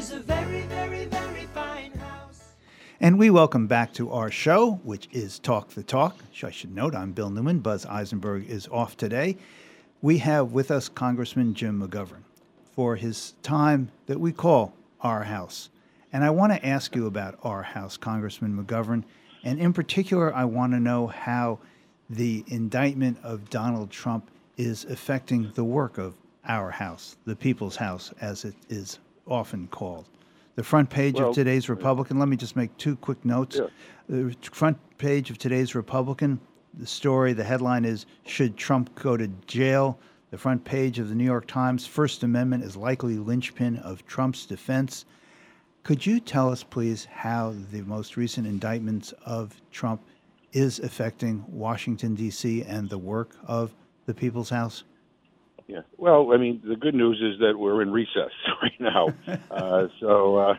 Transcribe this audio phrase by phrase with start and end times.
[0.00, 2.54] is a very, very, very fine house.
[3.02, 6.16] And we welcome back to our show, which is Talk the Talk.
[6.42, 7.58] I should note I'm Bill Newman.
[7.58, 9.36] Buzz Eisenberg is off today.
[10.00, 12.22] We have with us Congressman Jim McGovern
[12.74, 15.68] for his time that we call Our House.
[16.14, 19.04] And I want to ask you about Our House, Congressman McGovern.
[19.44, 21.58] And in particular, I want to know how
[22.08, 26.14] the indictment of Donald Trump is affecting the work of
[26.48, 28.98] our house, the people's house, as it is
[29.30, 30.06] often called.
[30.56, 33.56] The front page Well, of today's Republican, let me just make two quick notes.
[33.56, 33.66] Yeah.
[34.08, 36.40] The front page of today's Republican,
[36.74, 39.98] the story, the headline is Should Trump Go to Jail?
[40.30, 44.46] The front page of the New York Times, First Amendment is likely linchpin of Trump's
[44.46, 45.04] defense.
[45.82, 50.02] Could you tell us, please, how the most recent indictments of Trump
[50.52, 53.74] is affecting Washington, D.C., and the work of
[54.06, 54.84] the People's House?
[55.70, 55.82] Yeah.
[55.98, 59.08] Well, I mean, the good news is that we're in recess right now.
[59.52, 60.54] uh, so, uh,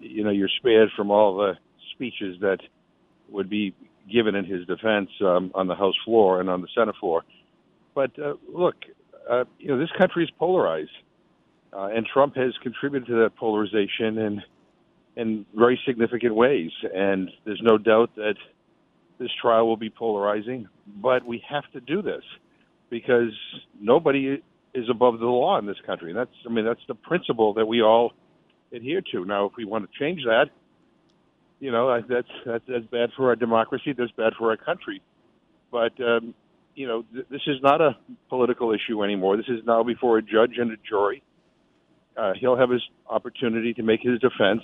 [0.00, 1.54] you know, you're spared from all the
[1.94, 2.58] speeches that
[3.30, 3.74] would be
[4.12, 7.24] given in his defense um, on the House floor and on the Senate floor.
[7.94, 8.74] But uh, look,
[9.30, 10.90] uh, you know, this country is polarized,
[11.72, 14.42] uh, and Trump has contributed to that polarization in
[15.16, 16.70] in very significant ways.
[16.94, 18.34] And there's no doubt that
[19.18, 20.68] this trial will be polarizing.
[20.86, 22.22] But we have to do this
[22.90, 23.32] because
[23.80, 24.42] nobody
[24.74, 26.10] is above the law in this country.
[26.10, 28.12] And that's, I mean, that's the principle that we all
[28.72, 29.24] adhere to.
[29.24, 30.46] Now, if we want to change that,
[31.58, 33.92] you know, that's that's, that's bad for our democracy.
[33.96, 35.02] That's bad for our country.
[35.70, 36.34] But um,
[36.74, 37.96] you know, th- this is not a
[38.28, 39.36] political issue anymore.
[39.36, 41.22] This is now before a judge and a jury.
[42.16, 44.62] Uh, he'll have his opportunity to make his defense,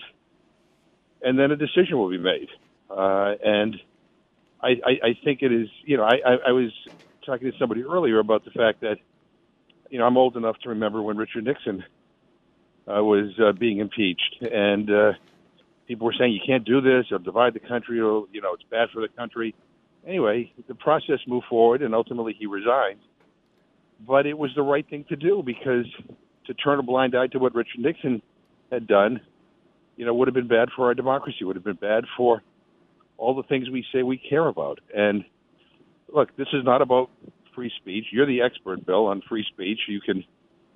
[1.23, 2.49] and then a decision will be made.
[2.91, 3.77] Uh, and
[4.63, 5.69] I, I, I think it is.
[5.85, 6.71] You know, I, I, I was
[7.25, 8.97] talking to somebody earlier about the fact that,
[9.91, 11.85] you know, I'm old enough to remember when Richard Nixon
[12.89, 15.13] uh, was uh, being impeached, and uh,
[15.87, 18.65] people were saying you can't do this, or divide the country, or you know, it's
[18.71, 19.55] bad for the country.
[20.07, 23.01] Anyway, the process moved forward, and ultimately he resigned.
[24.07, 25.87] But it was the right thing to do because
[26.47, 28.23] to turn a blind eye to what Richard Nixon
[28.71, 29.21] had done,
[29.97, 31.45] you know, would have been bad for our democracy.
[31.45, 32.43] Would have been bad for
[33.17, 34.81] all the things we say we care about.
[34.95, 35.25] And
[36.13, 37.11] look, this is not about
[37.57, 38.05] free speech.
[38.13, 39.81] You're the expert, Bill, on free speech.
[39.89, 40.23] You can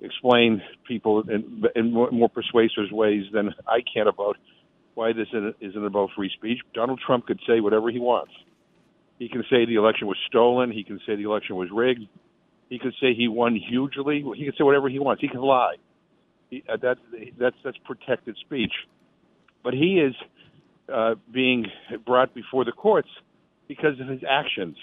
[0.01, 4.35] explain people in, in more, more persuasive ways than I can about
[4.95, 5.27] why this
[5.61, 6.59] isn't, about free speech.
[6.73, 8.33] Donald Trump could say whatever he wants.
[9.19, 10.71] He can say the election was stolen.
[10.71, 12.07] He can say the election was rigged.
[12.69, 14.25] He could say he won hugely.
[14.35, 15.21] He can say whatever he wants.
[15.21, 15.75] He can lie.
[16.49, 16.99] He, uh, that's
[17.39, 18.73] that's that's protected speech.
[19.63, 20.15] But he is
[20.91, 21.67] uh, being
[22.05, 23.09] brought before the courts
[23.67, 24.75] because of his actions,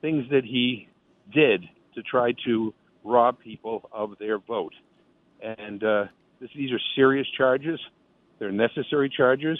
[0.00, 0.87] things that he
[1.32, 2.74] did to try to
[3.04, 4.74] rob people of their vote.
[5.42, 6.04] And uh,
[6.40, 7.80] this, these are serious charges.
[8.38, 9.58] They're necessary charges.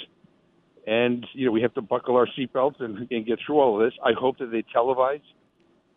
[0.86, 3.86] And, you know, we have to buckle our seatbelts and, and get through all of
[3.86, 3.98] this.
[4.04, 5.20] I hope that they televise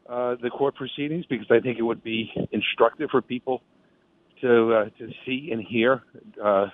[0.10, 3.62] uh, the court proceedings because I think it would be instructive for people
[4.42, 6.02] to uh, to see and hear
[6.44, 6.68] uh,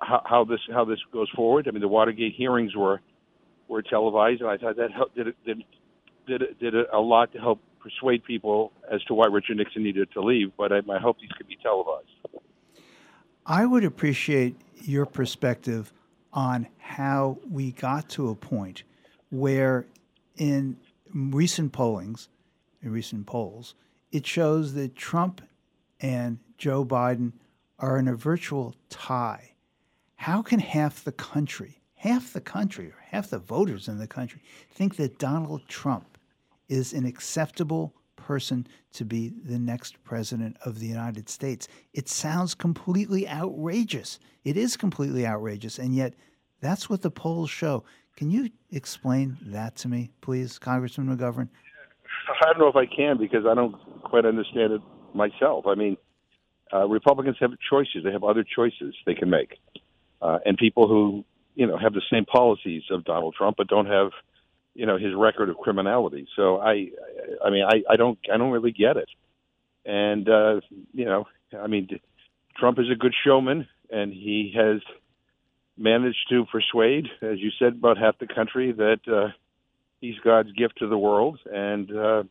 [0.00, 1.68] how, how this how this goes forward.
[1.68, 3.00] I mean, the Watergate hearings were
[3.68, 5.62] were televised, and I thought that helped, did did
[6.28, 10.20] did did a lot to help persuade people as to why Richard Nixon needed to
[10.20, 10.52] leave.
[10.56, 12.08] But I, I hope these could be televised.
[13.46, 15.92] I would appreciate your perspective
[16.32, 18.82] on how we got to a point
[19.30, 19.86] where,
[20.36, 20.76] in
[21.14, 22.28] recent pollings,
[22.82, 23.74] in recent polls,
[24.12, 25.40] it shows that Trump
[26.00, 27.32] and Joe Biden
[27.78, 29.52] are in a virtual tie.
[30.16, 34.40] How can half the country, half the country, or half the voters in the country,
[34.70, 36.07] think that Donald Trump
[36.68, 41.68] is an acceptable person to be the next president of the United States?
[41.92, 44.18] It sounds completely outrageous.
[44.44, 46.14] It is completely outrageous, and yet
[46.60, 47.84] that's what the polls show.
[48.16, 51.48] Can you explain that to me, please, Congressman McGovern?
[52.28, 54.82] I don't know if I can because I don't quite understand it
[55.14, 55.66] myself.
[55.66, 55.96] I mean,
[56.72, 59.58] uh, Republicans have choices; they have other choices they can make,
[60.20, 61.24] uh, and people who
[61.54, 64.10] you know have the same policies of Donald Trump but don't have
[64.78, 66.28] you know his record of criminality.
[66.36, 66.90] So I,
[67.44, 69.08] I mean, I, I don't, I don't really get it.
[69.84, 70.60] And uh,
[70.94, 71.26] you know,
[71.58, 71.88] I mean,
[72.56, 74.80] Trump is a good showman, and he has
[75.76, 79.32] managed to persuade, as you said, about half the country that uh,
[80.00, 82.22] he's God's gift to the world, and uh,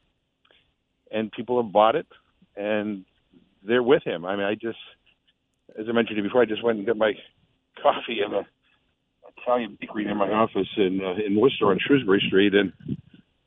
[1.11, 2.07] and people have bought it,
[2.55, 3.03] and
[3.61, 4.23] they're with him.
[4.23, 4.79] I mean, I just,
[5.77, 7.11] as I mentioned before, I just went and got my
[7.81, 8.47] coffee in a
[9.41, 12.73] Italian bakery near my office in uh, in Worcester on Shrewsbury Street, and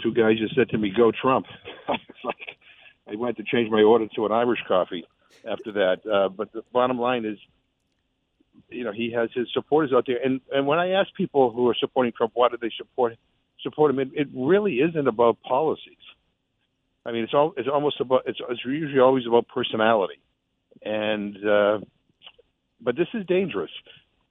[0.03, 1.47] two guys just said to me, "Go Trump."
[1.89, 2.57] it's like
[3.11, 5.05] I went to change my order to an Irish coffee
[5.49, 5.99] after that.
[6.11, 7.39] Uh, but the bottom line is,
[8.69, 10.19] you know he has his supporters out there.
[10.25, 13.17] And and when I ask people who are supporting Trump, why do they support
[13.63, 13.99] support him?
[14.01, 15.97] It, it really isn't about policies.
[17.05, 20.21] I mean, it's all it's almost about it's, it's usually always about personality,
[20.83, 21.79] and uh,
[22.81, 23.71] but this is dangerous.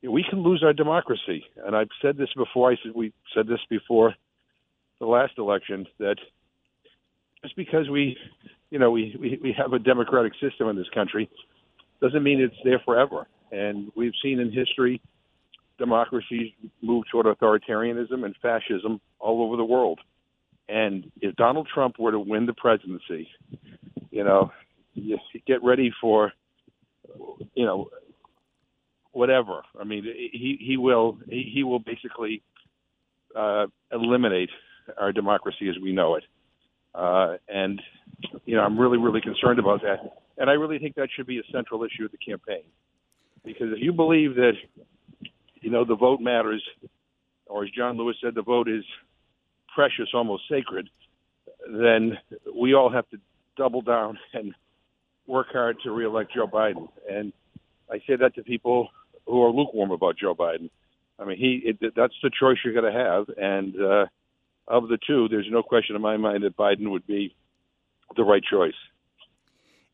[0.01, 2.72] We can lose our democracy, and I've said this before.
[2.72, 4.16] I said we said this before
[5.00, 6.18] the last election that
[7.42, 8.18] just because we,
[8.69, 11.30] you know, we, we, we have a democratic system in this country
[12.01, 13.28] doesn't mean it's there forever.
[13.51, 15.01] And we've seen in history
[15.78, 16.51] democracies
[16.81, 20.00] move toward authoritarianism and fascism all over the world.
[20.68, 23.28] And if Donald Trump were to win the presidency,
[24.12, 24.51] you know,
[24.94, 25.18] you
[25.48, 26.34] get ready for,
[27.56, 27.90] you know,
[29.11, 29.63] whatever.
[29.79, 32.41] I mean, he he will he, he will basically
[33.35, 34.50] uh, eliminate
[34.97, 36.23] our democracy as we know it.
[36.94, 37.81] Uh, and
[38.45, 40.00] you know, I'm really really concerned about that.
[40.38, 42.63] And I really think that should be a central issue of the campaign,
[43.44, 44.53] because if you believe that
[45.62, 46.63] you know the vote matters,
[47.45, 48.83] or as John Lewis said, the vote is
[49.73, 50.89] precious, almost sacred,
[51.67, 52.17] then
[52.55, 53.17] we all have to
[53.57, 54.53] double down and
[55.27, 56.88] work hard to reelect Joe Biden.
[57.09, 57.33] And
[57.91, 58.89] I say that to people
[59.29, 60.69] who are lukewarm about Joe Biden.
[61.17, 64.05] I mean, he it, that's the choice you're going to have, and uh,
[64.67, 67.35] of the two, there's no question in my mind that Biden would be
[68.15, 68.73] the right choice.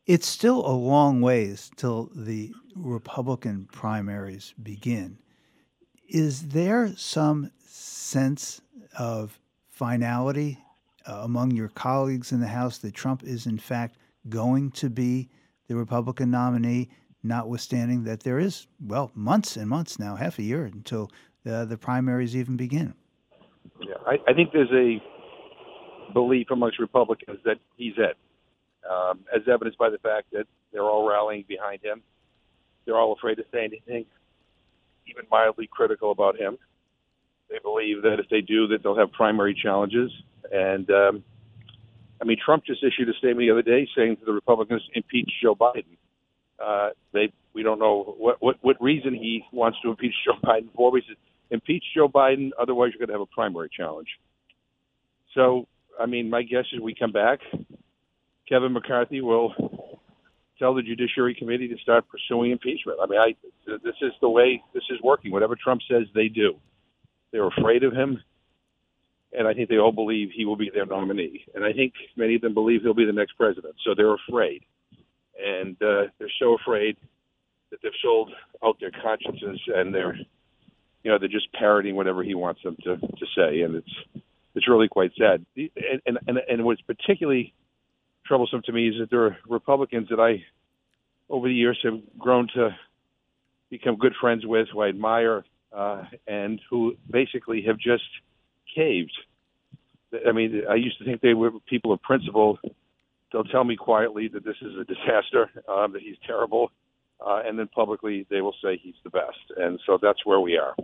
[0.06, 5.18] It's still a long ways till the Republican primaries begin.
[6.08, 8.60] Is there some sense
[8.96, 10.58] of finality
[11.06, 13.96] uh, among your colleagues in the House that Trump is, in fact,
[14.28, 15.28] going to be
[15.68, 16.88] the Republican nominee,
[17.26, 21.10] notwithstanding that there is, well, months and months now, half a year until
[21.48, 22.94] uh, the primaries even begin?
[23.80, 25.02] Yeah, I, I think there's a
[26.12, 28.16] belief amongst Republicans that he's it,
[28.88, 32.02] um, as evidenced by the fact that they're all rallying behind him.
[32.84, 34.06] They're all afraid to say anything,
[35.06, 36.56] even mildly critical about him.
[37.50, 40.10] They believe that if they do, that they'll have primary challenges.
[40.52, 41.24] And um,
[42.20, 45.30] I mean, Trump just issued a statement the other day saying to the Republicans, impeach
[45.42, 45.84] Joe Biden.
[46.64, 50.68] Uh, they we don't know what, what what reason he wants to impeach Joe Biden
[50.74, 50.96] for.
[50.96, 51.16] He says
[51.50, 54.08] impeach Joe Biden, otherwise you're going to have a primary challenge.
[55.34, 55.66] So,
[56.00, 57.40] I mean, my guess is we come back.
[58.48, 59.52] Kevin McCarthy will
[60.58, 62.98] tell the Judiciary Committee to start pursuing impeachment.
[63.02, 63.34] I mean, I
[63.66, 65.32] this is the way this is working.
[65.32, 66.54] Whatever Trump says, they do.
[67.32, 68.22] They're afraid of him,
[69.36, 71.44] and I think they all believe he will be their nominee.
[71.54, 73.74] And I think many of them believe he'll be the next president.
[73.84, 74.62] So they're afraid,
[75.44, 76.96] and uh, they're so afraid
[77.70, 78.30] that they've sold
[78.64, 80.16] out their consciences and they're
[81.02, 84.22] you know they're just parroting whatever he wants them to to say, and it's
[84.54, 85.44] it's really quite sad.
[85.56, 87.54] And and and what's particularly
[88.26, 90.44] troublesome to me is that there are Republicans that I
[91.28, 92.76] over the years have grown to
[93.70, 98.04] become good friends with, who I admire, uh, and who basically have just
[98.74, 99.12] caved.
[100.26, 102.58] I mean, I used to think they were people of principle.
[103.32, 106.70] They'll tell me quietly that this is a disaster, um, that he's terrible,
[107.24, 109.38] uh, and then publicly they will say he's the best.
[109.56, 110.74] And so that's where we are.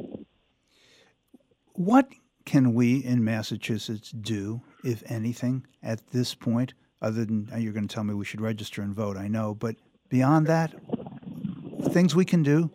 [1.74, 2.08] What
[2.44, 7.94] can we in Massachusetts do, if anything, at this point, other than you're going to
[7.94, 9.16] tell me we should register and vote?
[9.16, 9.76] I know, but
[10.08, 10.74] beyond that,
[11.90, 12.70] things we can do?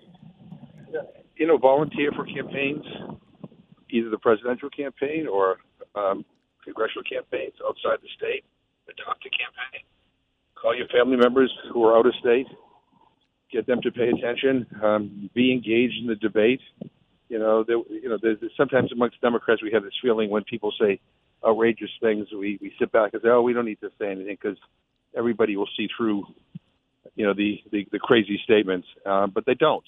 [1.35, 2.83] You know, volunteer for campaigns,
[3.89, 5.57] either the presidential campaign or
[5.95, 6.25] um,
[6.63, 8.43] congressional campaigns outside the state.
[8.89, 9.85] Adopt a campaign.
[10.55, 12.47] Call your family members who are out of state
[13.51, 16.61] get them to pay attention, um, be engaged in the debate.
[17.29, 20.71] You know, there, you know, there's, sometimes amongst Democrats we have this feeling when people
[20.79, 20.99] say
[21.45, 24.37] outrageous things, we we sit back and say, oh, we don't need to say anything
[24.41, 24.57] because
[25.15, 26.23] everybody will see through,
[27.15, 29.85] you know, the the, the crazy statements, uh, but they don't.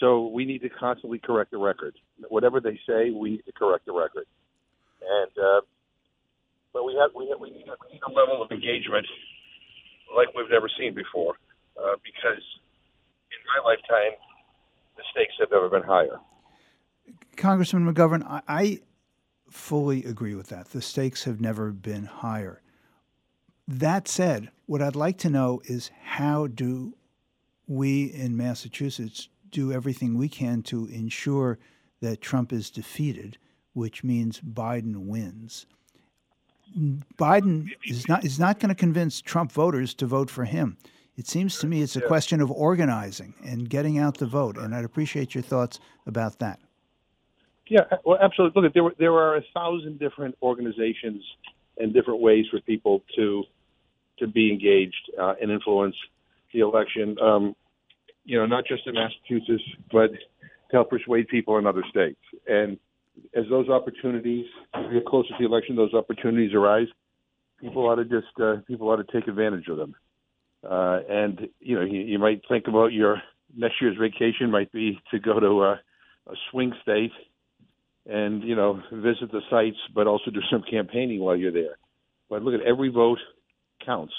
[0.00, 1.94] So we need to constantly correct the record.
[2.28, 4.26] Whatever they say, we need to correct the record.
[5.00, 5.60] And uh,
[6.74, 9.06] but we have we have, we need, a, level of engagement
[10.14, 11.34] like we've never seen before,
[11.78, 12.42] uh, because
[13.30, 14.18] in my lifetime,
[14.96, 16.18] the stakes have never been higher.
[17.36, 18.80] Congressman McGovern, I, I
[19.50, 20.70] fully agree with that.
[20.70, 22.60] The stakes have never been higher.
[23.66, 26.96] That said, what I'd like to know is how do
[27.66, 31.58] we in Massachusetts do everything we can to ensure
[32.00, 33.38] that Trump is defeated,
[33.72, 35.66] which means Biden wins.
[37.16, 40.76] Biden is not is not going to convince Trump voters to vote for him.
[41.16, 42.06] It seems to me it's a yeah.
[42.06, 46.58] question of organizing and getting out the vote, and I'd appreciate your thoughts about that.
[47.68, 48.62] Yeah, well, absolutely.
[48.62, 51.22] Look, there there are a thousand different organizations
[51.78, 53.44] and different ways for people to
[54.18, 55.96] to be engaged uh, and influence
[56.52, 57.16] the election.
[57.20, 57.56] Um,
[58.24, 59.62] you know, not just in Massachusetts,
[59.92, 60.18] but to
[60.72, 62.20] help persuade people in other states.
[62.46, 62.78] And
[63.34, 64.46] as those opportunities,
[64.92, 66.88] get closer to the election, those opportunities arise.
[67.60, 69.94] People ought to just uh, people ought to take advantage of them.
[70.68, 73.20] Uh, and you know, you, you might think about your
[73.56, 75.80] next year's vacation might be to go to a,
[76.30, 77.12] a swing state
[78.06, 81.78] and you know visit the sites, but also do some campaigning while you're there.
[82.28, 83.18] But look at every vote
[83.84, 84.12] counts.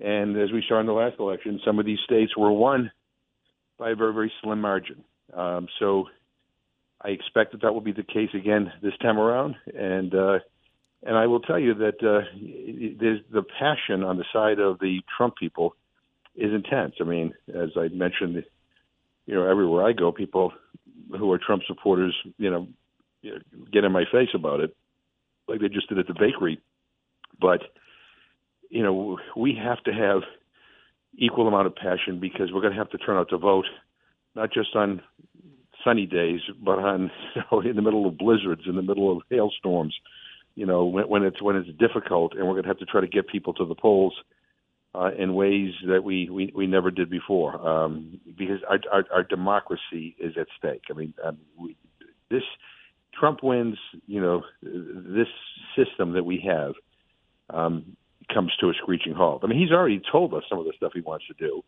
[0.00, 2.90] And as we saw in the last election, some of these states were won
[3.78, 5.04] by a very, very slim margin.
[5.34, 6.06] Um, so
[7.04, 9.56] I expect that that will be the case again this time around.
[9.74, 10.38] And uh,
[11.02, 12.24] and I will tell you that uh,
[13.00, 15.74] there's the passion on the side of the Trump people
[16.36, 16.94] is intense.
[17.00, 18.44] I mean, as I mentioned,
[19.26, 20.52] you know, everywhere I go, people
[21.10, 22.68] who are Trump supporters, you know,
[23.72, 24.74] get in my face about it,
[25.48, 26.60] like they just did at the bakery.
[27.40, 27.62] But
[28.70, 30.22] you know, we have to have
[31.14, 33.66] equal amount of passion because we're going to have to turn out to vote,
[34.34, 35.02] not just on
[35.84, 39.22] sunny days, but on you know, in the middle of blizzards, in the middle of
[39.30, 39.94] hailstorms.
[40.54, 43.00] You know, when, when it's when it's difficult, and we're going to have to try
[43.00, 44.14] to get people to the polls
[44.94, 49.22] uh, in ways that we, we, we never did before, um, because our, our, our
[49.22, 50.82] democracy is at stake.
[50.90, 51.74] I mean, um, we,
[52.30, 52.42] this
[53.18, 53.78] Trump wins.
[54.06, 55.28] You know, this
[55.76, 56.74] system that we have.
[57.48, 57.96] Um,
[58.32, 59.42] comes to a screeching halt.
[59.44, 61.62] I mean, he's already told us some of the stuff he wants to do,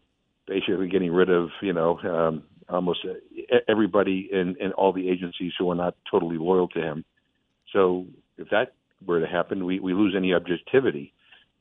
[0.46, 3.06] basically getting rid of, you know, um, almost
[3.68, 7.04] everybody in, in all the agencies who are not totally loyal to him.
[7.72, 8.06] So
[8.38, 11.12] if that were to happen, we, we lose any objectivity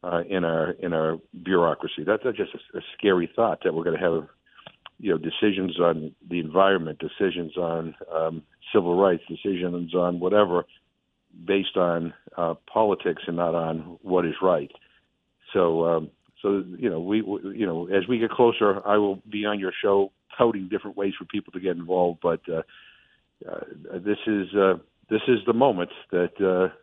[0.04, 2.04] uh, in our in our bureaucracy.
[2.06, 4.28] That's, that's just a, a scary thought that we're going to have,
[5.00, 8.44] you know, decisions on the environment, decisions on um,
[8.74, 10.66] civil rights, decisions on whatever,
[11.46, 14.72] based on uh, politics and not on what is right.
[15.54, 16.10] So, um,
[16.42, 19.60] so you know, we, we, you know, as we get closer, I will be on
[19.60, 22.20] your show touting different ways for people to get involved.
[22.22, 22.62] But uh,
[23.50, 24.76] uh, this is uh,
[25.10, 26.74] this is the moment that uh,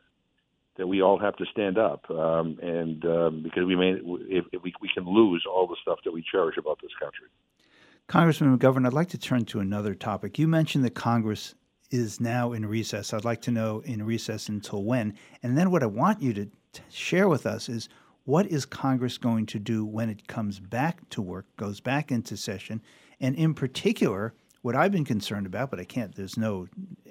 [0.76, 3.92] that we all have to stand up, um, and um, because we may,
[4.28, 7.28] if, if we we can lose all the stuff that we cherish about this country.
[8.06, 10.38] Congressman McGovern, I'd like to turn to another topic.
[10.38, 11.54] You mentioned that Congress
[11.90, 13.12] is now in recess.
[13.12, 15.14] I'd like to know in recess until when.
[15.42, 17.88] And then what I want you to t- share with us is
[18.24, 22.36] what is Congress going to do when it comes back to work, goes back into
[22.36, 22.82] session,
[23.20, 26.68] and in particular, what I've been concerned about, but I can't, there's no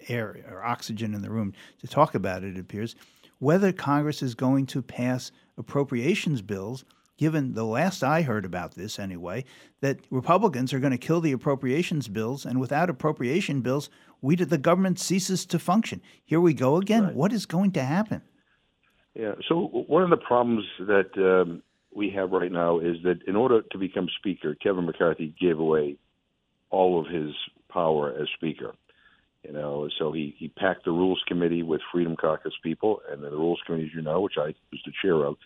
[0.07, 2.95] air or oxygen in the room to talk about it, it appears,
[3.39, 6.85] whether Congress is going to pass appropriations bills,
[7.17, 9.45] given the last I heard about this anyway,
[9.81, 13.89] that Republicans are going to kill the appropriations bills, and without appropriation bills,
[14.21, 16.01] we the government ceases to function.
[16.25, 17.05] Here we go again.
[17.05, 17.15] Right.
[17.15, 18.21] What is going to happen?
[19.15, 19.33] Yeah.
[19.47, 21.61] So one of the problems that um,
[21.93, 25.97] we have right now is that in order to become Speaker, Kevin McCarthy gave away
[26.69, 27.31] all of his
[27.71, 28.73] power as Speaker.
[29.43, 33.31] You know, so he he packed the Rules Committee with Freedom Caucus people, and the
[33.31, 35.37] Rules Committee, as you know, which I was the chair of,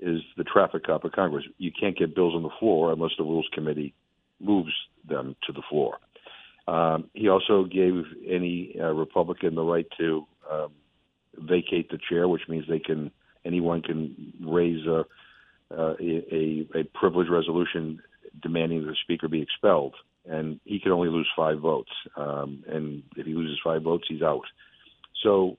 [0.00, 1.44] is the traffic cop of Congress.
[1.56, 3.94] You can't get bills on the floor unless the Rules Committee
[4.40, 4.72] moves
[5.08, 5.98] them to the floor.
[6.66, 10.72] Um, he also gave any uh, Republican the right to um,
[11.38, 13.12] vacate the chair, which means they can
[13.44, 15.04] anyone can raise a
[15.70, 18.00] a, a privilege resolution
[18.42, 19.94] demanding that the speaker be expelled,
[20.24, 21.90] and he can only lose five votes.
[22.16, 24.44] Um, and if he loses five votes, he's out.
[25.22, 25.56] So,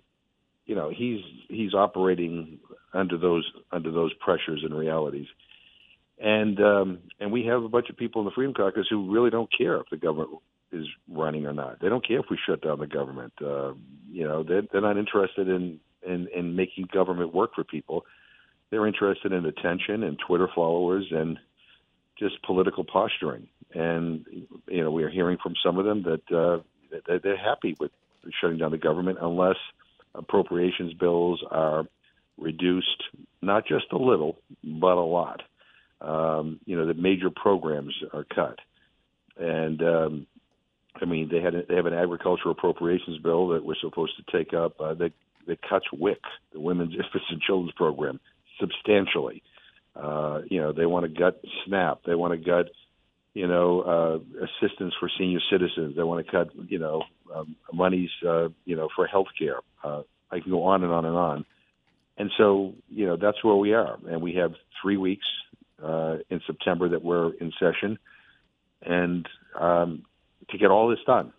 [0.66, 2.60] you know, he's he's operating
[2.94, 5.28] under those under those pressures and realities.
[6.20, 9.30] And um, and we have a bunch of people in the Freedom Caucus who really
[9.30, 10.30] don't care if the government
[10.72, 11.80] is running or not.
[11.80, 13.34] They don't care if we shut down the government.
[13.42, 13.74] Uh,
[14.12, 18.06] you know, they're, they're not interested in, in in making government work for people.
[18.70, 21.40] They're interested in attention and Twitter followers and
[22.20, 23.48] just political posturing.
[23.74, 24.26] And
[24.68, 27.92] you know, we are hearing from some of them that uh, they're happy with
[28.42, 29.58] shutting down the government unless
[30.16, 31.86] appropriations bills are
[32.38, 33.04] reduced,
[33.42, 35.42] not just a little, but a lot.
[36.00, 38.60] Um, you know, the major programs are cut,
[39.36, 40.28] and um,
[41.02, 44.38] I mean, they had a, they have an agricultural appropriations bill that we're supposed to
[44.38, 45.12] take up uh, that
[45.48, 46.20] that cuts WIC,
[46.54, 48.20] the Women's Infants and Children's Program,
[48.60, 49.44] substantially.
[49.96, 52.04] Uh, you know, they want to gut SNAP.
[52.06, 52.70] They want to gut,
[53.34, 55.96] you know, uh, assistance for senior citizens.
[55.96, 59.60] They want to cut, you know, um, monies, uh, you know, for health care.
[59.84, 61.46] Uh, I can go on and on and on.
[62.18, 63.98] And so, you know, that's where we are.
[64.08, 65.26] And we have three weeks
[65.84, 67.98] uh, in September that we're in session.
[68.82, 69.28] And
[69.60, 70.04] um,
[70.50, 71.34] to get all this done.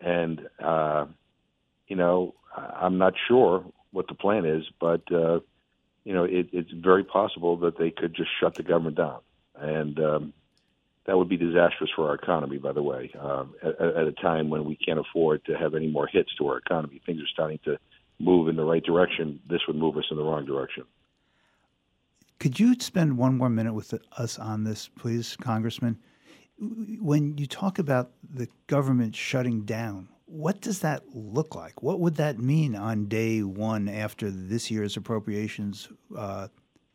[0.00, 1.06] And uh,
[1.88, 5.40] you know, I'm not sure what the plan is, but uh,
[6.04, 9.20] you know, it, it's very possible that they could just shut the government down,
[9.56, 10.32] and um,
[11.06, 12.58] that would be disastrous for our economy.
[12.58, 15.88] By the way, um, at, at a time when we can't afford to have any
[15.88, 17.78] more hits to our economy, things are starting to
[18.18, 19.40] move in the right direction.
[19.48, 20.84] This would move us in the wrong direction.
[22.38, 25.98] Could you spend one more minute with us on this, please, Congressman?
[26.58, 31.82] When you talk about the government shutting down, what does that look like?
[31.82, 36.48] What would that mean on day one after this year's appropriations uh,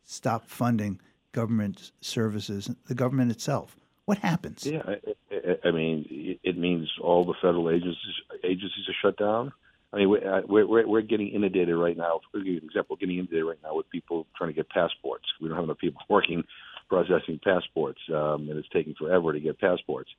[0.04, 1.00] stop funding
[1.32, 3.76] government services, the government itself?
[4.06, 4.64] What happens?
[4.66, 9.52] Yeah, I, I mean, it means all the federal agencies agencies are shut down.
[9.92, 12.20] I mean, we're, we're, we're getting inundated right now.
[12.30, 15.24] For example, getting inundated right now with people trying to get passports.
[15.40, 16.44] We don't have enough people working
[16.88, 20.10] processing passports, um, and it's taking forever to get passports.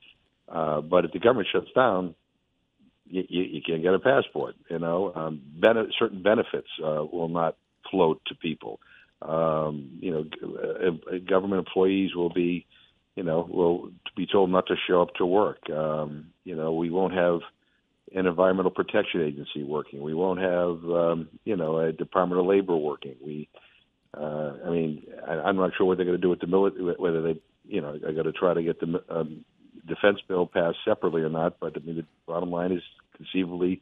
[0.48, 2.14] Uh, but if the government shuts down,
[3.08, 4.54] you, you, you can't get a passport.
[4.70, 7.56] You know, um, bene- certain benefits uh, will not
[7.90, 8.80] float to people.
[9.22, 12.66] Um, you know, uh, uh, government employees will be,
[13.16, 15.68] you know, will be told not to show up to work.
[15.70, 17.40] Um, you know, we won't have
[18.14, 20.00] an environmental protection agency working.
[20.02, 23.16] We won't have, um, you know, a Department of Labor working.
[23.24, 23.48] We,
[24.16, 26.94] uh, I mean, I, I'm not sure what they're going to do with the military.
[26.96, 29.44] Whether they, you know, I got to try to get the um,
[29.88, 31.58] defense bill passed separately or not.
[31.60, 32.82] But I mean, the bottom line is
[33.16, 33.80] conceivably,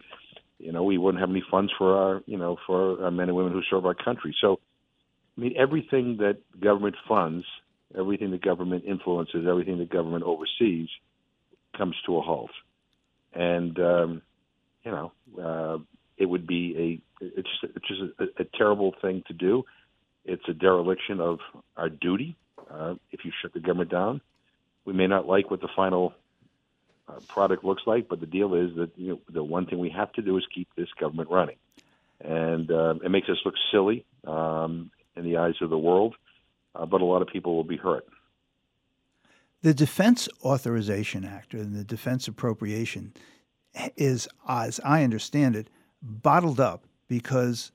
[0.58, 3.36] you know, we wouldn't have any funds for our, you know, for our men and
[3.36, 4.34] women who serve our country.
[4.40, 4.58] So,
[5.36, 7.44] I mean, everything that government funds,
[7.96, 10.88] everything the government influences, everything the government oversees,
[11.76, 12.50] comes to a halt.
[13.34, 14.22] And um,
[14.82, 15.78] you know, uh,
[16.16, 19.64] it would be a it's it's just a, a terrible thing to do.
[20.25, 21.38] It's a dereliction of
[21.76, 22.36] our duty.
[22.70, 24.20] Uh, if you shut the government down,
[24.87, 26.14] we may not like what the final
[27.09, 29.90] uh, product looks like, but the deal is that you know, the one thing we
[29.90, 31.57] have to do is keep this government running,
[32.25, 36.14] and uh, it makes us look silly um, in the eyes of the world.
[36.75, 38.07] Uh, but a lot of people will be hurt.
[39.62, 43.14] The Defense Authorization Act and the Defense Appropriation
[43.97, 45.69] is, as I understand it,
[46.02, 47.73] bottled up because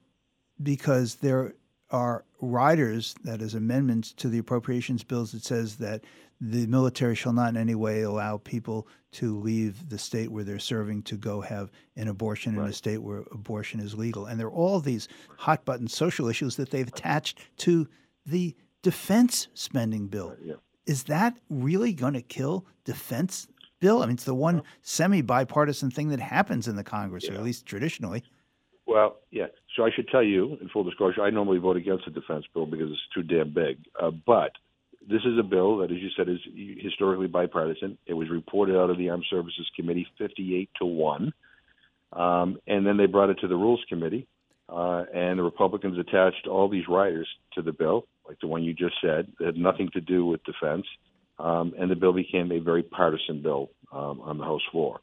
[0.61, 1.55] because there
[1.91, 6.03] are riders, that is, amendments to the appropriations bills that says that
[6.39, 10.57] the military shall not in any way allow people to leave the state where they're
[10.57, 12.65] serving to go have an abortion right.
[12.65, 14.25] in a state where abortion is legal.
[14.25, 17.87] And there are all these hot button social issues that they've attached to
[18.25, 20.35] the defense spending bill.
[20.41, 20.55] Yeah.
[20.87, 23.47] Is that really going to kill defense
[23.79, 24.01] bill?
[24.01, 27.33] I mean, it's the one semi bipartisan thing that happens in the Congress, yeah.
[27.33, 28.23] or at least traditionally.
[28.87, 29.47] Well, yeah.
[29.75, 32.65] So I should tell you, in full disclosure, I normally vote against the defense bill
[32.65, 33.77] because it's too damn big.
[33.99, 34.51] Uh, but
[35.07, 36.39] this is a bill that, as you said, is
[36.81, 37.97] historically bipartisan.
[38.05, 41.33] It was reported out of the Armed Services Committee 58 to 1.
[42.13, 44.27] Um, and then they brought it to the Rules Committee,
[44.67, 48.73] uh, and the Republicans attached all these riders to the bill, like the one you
[48.73, 50.85] just said, that had nothing to do with defense.
[51.39, 54.99] Um, and the bill became a very partisan bill um, on the House floor.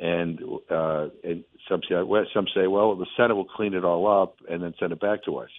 [0.00, 1.96] And, uh, and some say,
[2.32, 5.24] some say, well, the Senate will clean it all up and then send it back
[5.24, 5.50] to us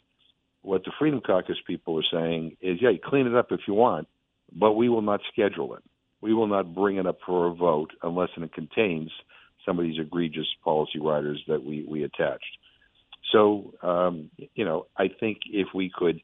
[0.61, 3.73] what the Freedom Caucus people are saying is, yeah, you clean it up if you
[3.73, 4.07] want,
[4.51, 5.83] but we will not schedule it.
[6.21, 9.11] We will not bring it up for a vote unless it contains
[9.65, 12.57] some of these egregious policy riders that we, we attached.
[13.31, 16.19] So, um, you know, I think if we could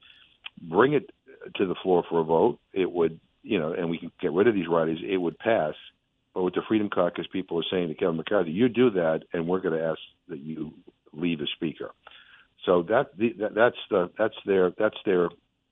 [0.62, 1.12] bring it
[1.56, 4.47] to the floor for a vote, it would, you know, and we can get rid
[4.47, 5.75] of these riders, it would pass.
[6.36, 9.48] But what the Freedom Caucus people are saying to Kevin McCarthy, you do that, and
[9.48, 10.74] we're going to ask that you
[11.13, 11.91] leave as Speaker.
[12.65, 15.30] So that, the, that that's the that's their that's their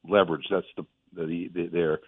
[0.08, 0.46] leverage.
[0.50, 2.00] That's the, the, the their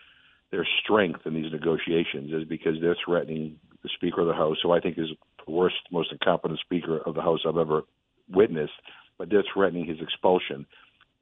[0.51, 4.71] their strength in these negotiations is because they're threatening the Speaker of the House, who
[4.71, 5.09] I think is
[5.45, 7.81] the worst, most incompetent Speaker of the House I've ever
[8.29, 8.73] witnessed.
[9.17, 10.65] But they're threatening his expulsion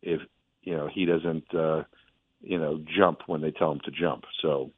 [0.03, 0.21] if
[0.61, 1.83] you know he doesn't uh,
[2.41, 4.25] you know jump when they tell him to jump.
[4.41, 4.71] So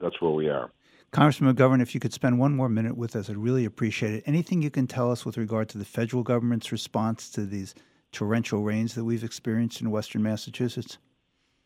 [0.00, 0.70] that's where we are.
[1.12, 4.22] Congressman McGovern, if you could spend one more minute with us, I'd really appreciate it.
[4.24, 7.74] Anything you can tell us with regard to the federal government's response to these
[8.12, 10.96] torrential rains that we've experienced in western Massachusetts?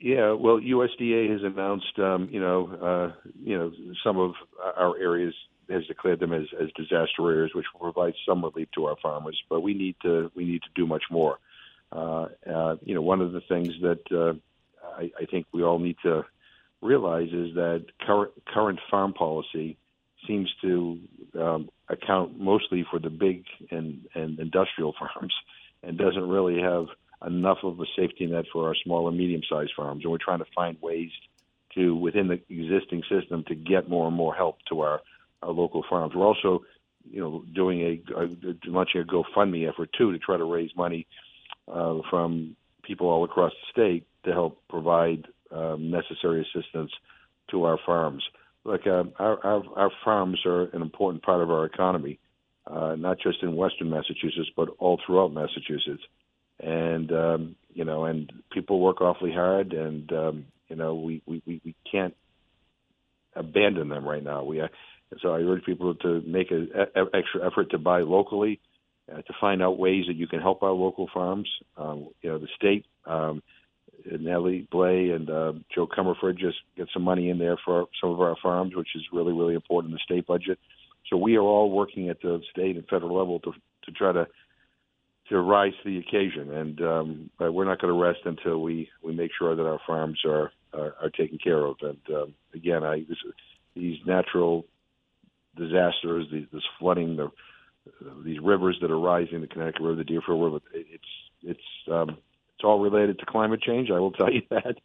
[0.00, 3.70] Yeah, well, USDA has announced, um, you know, uh, you know,
[4.02, 4.35] some of
[4.76, 5.32] our areas
[5.70, 9.40] has declared them as, as disaster areas, which will provide some relief to our farmers.
[9.48, 11.38] But we need to we need to do much more.
[11.92, 14.35] Uh, uh, you know, one of the things that uh,
[14.98, 16.24] I, I think we all need to
[16.82, 19.76] realize is that current current farm policy
[20.26, 20.98] seems to
[21.38, 25.34] um, account mostly for the big and, and industrial farms
[25.82, 26.86] and doesn't really have
[27.26, 30.02] enough of a safety net for our small and medium sized farms.
[30.02, 31.10] And we're trying to find ways
[31.74, 35.00] to, within the existing system, to get more and more help to our,
[35.42, 36.14] our local farms.
[36.14, 36.62] We're also,
[37.08, 38.28] you know, doing a, a
[38.66, 41.06] launching a GoFundMe effort too to try to raise money
[41.68, 46.90] uh, from people all across the state to help provide um, necessary assistance
[47.50, 48.22] to our farms.
[48.64, 52.18] look, uh, our, our our farms are an important part of our economy,
[52.66, 56.02] uh, not just in Western Massachusetts, but all throughout Massachusetts.
[56.59, 61.42] And um, you know, and people work awfully hard, and um, you know, we, we,
[61.46, 62.14] we, we can't
[63.35, 64.44] abandon them right now.
[64.44, 64.68] We uh,
[65.22, 66.70] so I urge people to make an
[67.14, 68.61] extra effort to buy locally,
[69.12, 71.48] uh, to find out ways that you can help our local farms.
[71.76, 73.42] Um, you know, the state, um,
[74.21, 78.21] Nellie Blais and uh, Joe Comerford just get some money in there for some of
[78.21, 80.59] our farms, which is really, really important in the state budget.
[81.11, 83.53] So we are all working at the state and federal level to
[83.85, 84.27] to try to
[85.29, 89.12] to rise to the occasion, and um, we're not going to rest until we we
[89.12, 91.77] make sure that our farms are are, are taken care of.
[91.83, 93.19] And um, again, I this,
[93.75, 94.64] these natural
[95.57, 97.31] disasters, these, this flooding, the
[98.25, 101.05] these rivers that are rising, the Connecticut River, the Deerfield River, it's
[101.42, 102.19] it's um,
[102.57, 103.90] it's all related to climate change.
[103.90, 104.77] I will tell you that.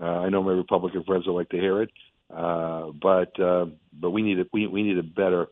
[0.00, 1.90] Uh, I know my Republican friends will like to hear it,
[2.34, 5.46] uh, but uh, but we need a we we need a better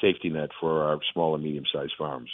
[0.00, 2.30] safety net for our small and medium sized farms.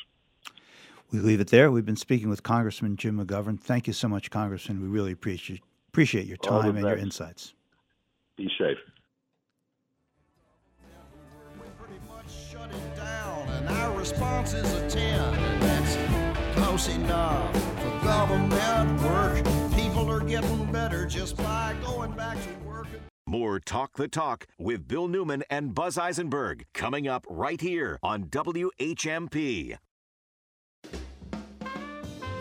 [1.11, 1.71] We leave it there.
[1.71, 3.59] We've been speaking with Congressman Jim McGovern.
[3.59, 4.83] Thank you so much, Congressman.
[4.83, 7.55] We really appreciate appreciate your time and your insights.
[8.37, 8.77] Be safe.
[14.11, 15.97] response is a 10, and that's
[16.55, 17.76] close enough for
[18.07, 19.45] government work.
[19.75, 22.87] People are getting better just by going back to work.
[23.27, 28.27] More Talk the Talk with Bill Newman and Buzz Eisenberg coming up right here on
[28.27, 29.77] WHMP.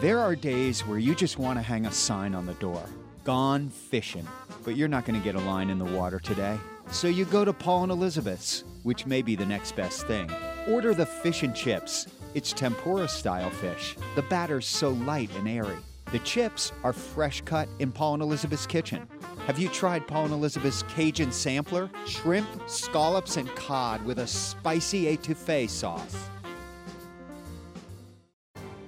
[0.02, 2.88] There are days where you just want to hang a sign on the door
[3.26, 4.28] Gone fishing.
[4.64, 6.60] But you're not going to get a line in the water today.
[6.92, 10.30] So you go to Paul and Elizabeth's, which may be the next best thing.
[10.70, 12.06] Order the fish and chips.
[12.36, 13.96] It's tempura style fish.
[14.16, 15.78] The batter's so light and airy.
[16.12, 19.08] The chips are fresh cut in Paul and Elizabeth's kitchen.
[19.48, 21.90] Have you tried Paul and Elizabeth's Cajun sampler?
[22.06, 26.30] Shrimp, scallops, and cod with a spicy etouffee sauce.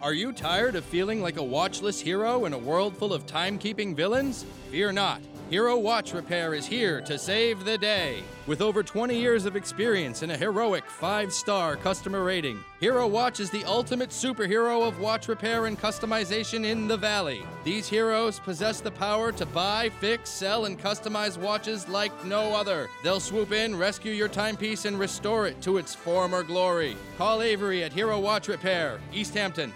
[0.01, 3.95] Are you tired of feeling like a watchless hero in a world full of timekeeping
[3.95, 4.45] villains?
[4.71, 5.21] Fear not.
[5.49, 8.21] Hero Watch Repair is here to save the day.
[8.47, 13.39] With over 20 years of experience and a heroic five star customer rating, Hero Watch
[13.39, 17.43] is the ultimate superhero of watch repair and customization in the Valley.
[17.63, 22.89] These heroes possess the power to buy, fix, sell, and customize watches like no other.
[23.01, 26.97] They'll swoop in, rescue your timepiece, and restore it to its former glory.
[27.17, 29.71] Call Avery at Hero Watch Repair, East Hampton,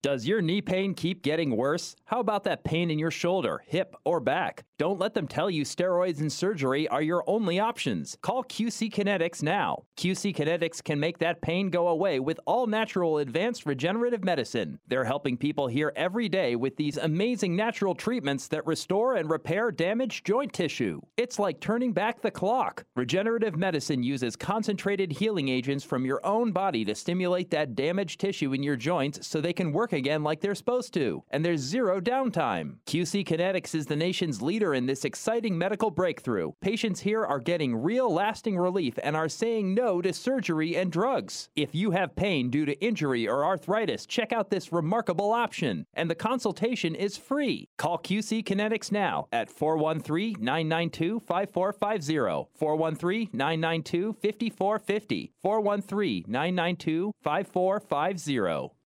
[0.00, 1.96] does your knee pain keep getting worse?
[2.08, 4.64] How about that pain in your shoulder, hip, or back?
[4.78, 8.16] Don't let them tell you steroids and surgery are your only options.
[8.22, 9.82] Call QC Kinetics now.
[9.98, 14.78] QC Kinetics can make that pain go away with all natural advanced regenerative medicine.
[14.86, 19.70] They're helping people here every day with these amazing natural treatments that restore and repair
[19.70, 21.02] damaged joint tissue.
[21.18, 22.86] It's like turning back the clock.
[22.96, 28.54] Regenerative medicine uses concentrated healing agents from your own body to stimulate that damaged tissue
[28.54, 31.22] in your joints so they can work again like they're supposed to.
[31.32, 32.76] And there's zero downtime.
[32.86, 36.52] QC Kinetics is the nation's leader in this exciting medical breakthrough.
[36.60, 41.48] Patients here are getting real lasting relief and are saying no to surgery and drugs.
[41.56, 45.84] If you have pain due to injury or arthritis, check out this remarkable option.
[45.94, 47.68] And the consultation is free.
[47.76, 58.77] Call QC Kinetics now at 413 992 5450, 413 992 5450, 413 992 5450.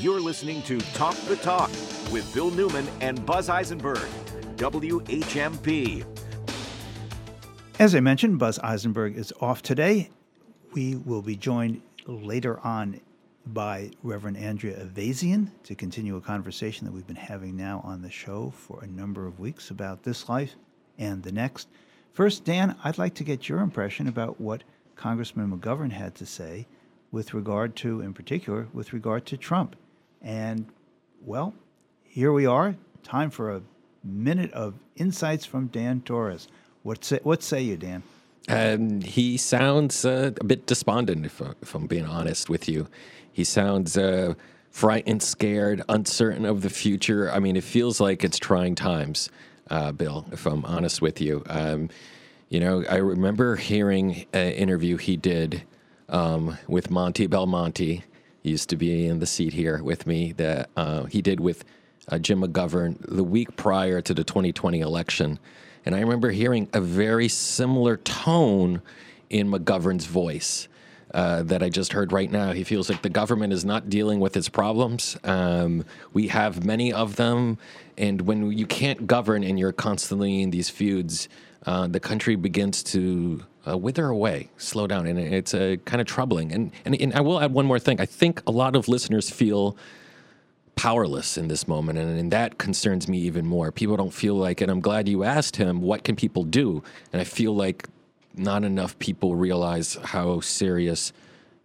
[0.00, 1.70] You're listening to Talk the Talk
[2.12, 4.06] with Bill Newman and Buzz Eisenberg,
[4.56, 6.04] WHMP.
[7.78, 10.10] As I mentioned, Buzz Eisenberg is off today.
[10.74, 13.00] We will be joined later on
[13.46, 18.10] by Reverend Andrea Ayvazian to continue a conversation that we've been having now on the
[18.10, 20.56] show for a number of weeks about this life
[20.98, 21.68] and the next.
[22.12, 24.62] First, Dan, I'd like to get your impression about what
[24.94, 26.66] Congressman McGovern had to say
[27.10, 29.74] with regard to, in particular, with regard to Trump.
[30.26, 30.66] And,
[31.24, 31.54] well,
[32.02, 32.74] here we are.
[33.04, 33.62] Time for a
[34.02, 36.48] minute of insights from Dan Torres.
[36.82, 38.02] What say, what say you, Dan?
[38.48, 42.88] Um, he sounds uh, a bit despondent, if, if, I'm being honest with you.
[43.32, 44.34] He sounds uh,
[44.72, 47.30] frightened, scared, uncertain of the future.
[47.30, 49.30] I mean, it feels like it's trying times,
[49.70, 51.44] uh, Bill, if I'm honest with you.
[51.46, 51.88] Um,
[52.48, 55.62] you know, I remember hearing an interview he did
[56.08, 58.02] um, with Monte Belmonte
[58.50, 61.64] used to be in the seat here with me that uh, he did with
[62.08, 65.38] uh, Jim McGovern the week prior to the 2020 election.
[65.84, 68.82] And I remember hearing a very similar tone
[69.30, 70.68] in McGovern's voice.
[71.14, 72.52] uh, that I just heard right now.
[72.52, 75.16] He feels like the government is not dealing with its problems.
[75.24, 77.58] Um, we have many of them,
[77.96, 81.28] and when you can't govern and you're constantly in these feuds,
[81.64, 86.06] uh, the country begins to uh, wither away, slow down, and it's uh, kind of
[86.06, 86.52] troubling.
[86.52, 88.00] And, and and I will add one more thing.
[88.00, 89.76] I think a lot of listeners feel
[90.76, 93.72] powerless in this moment, and, and that concerns me even more.
[93.72, 96.82] People don't feel like, and I'm glad you asked him, what can people do?
[97.12, 97.88] And I feel like
[98.34, 101.12] not enough people realize how serious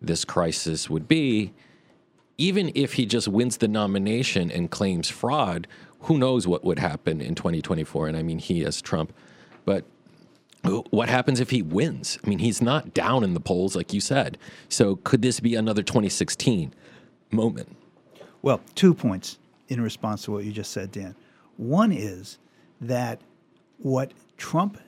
[0.02, 1.54] this crisis would be.
[2.38, 5.68] Even if he just wins the nomination and claims fraud,
[6.02, 8.08] who knows what would happen in 2024?
[8.08, 9.14] And I mean, he as Trump.
[9.66, 9.86] But
[10.63, 12.19] what happens if he wins?
[12.24, 14.38] I mean, he's not down in the polls, like you said.
[14.69, 16.74] So could this be another 2016
[17.32, 17.76] moment?
[18.41, 19.38] Well, two points
[19.69, 21.15] in response to what you just said, Dan.
[21.58, 22.38] One is
[22.80, 23.21] that
[23.78, 24.80] what Trump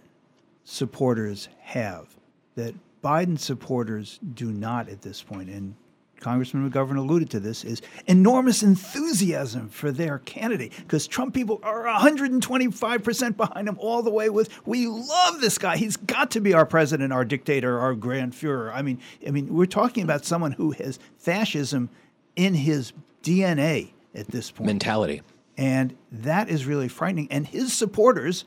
[0.63, 2.15] supporters have
[2.55, 5.75] that Biden supporters do not at this point, and
[6.23, 11.83] Congressman McGovern alluded to this, is enormous enthusiasm for their candidate because Trump people are
[11.83, 15.77] 125% behind him all the way with, we love this guy.
[15.77, 18.73] He's got to be our president, our dictator, our grand Führer.
[18.73, 21.89] I mean, I mean, we're talking about someone who has fascism
[22.36, 24.67] in his DNA at this point.
[24.67, 25.21] Mentality.
[25.57, 27.27] And that is really frightening.
[27.29, 28.45] And his supporters,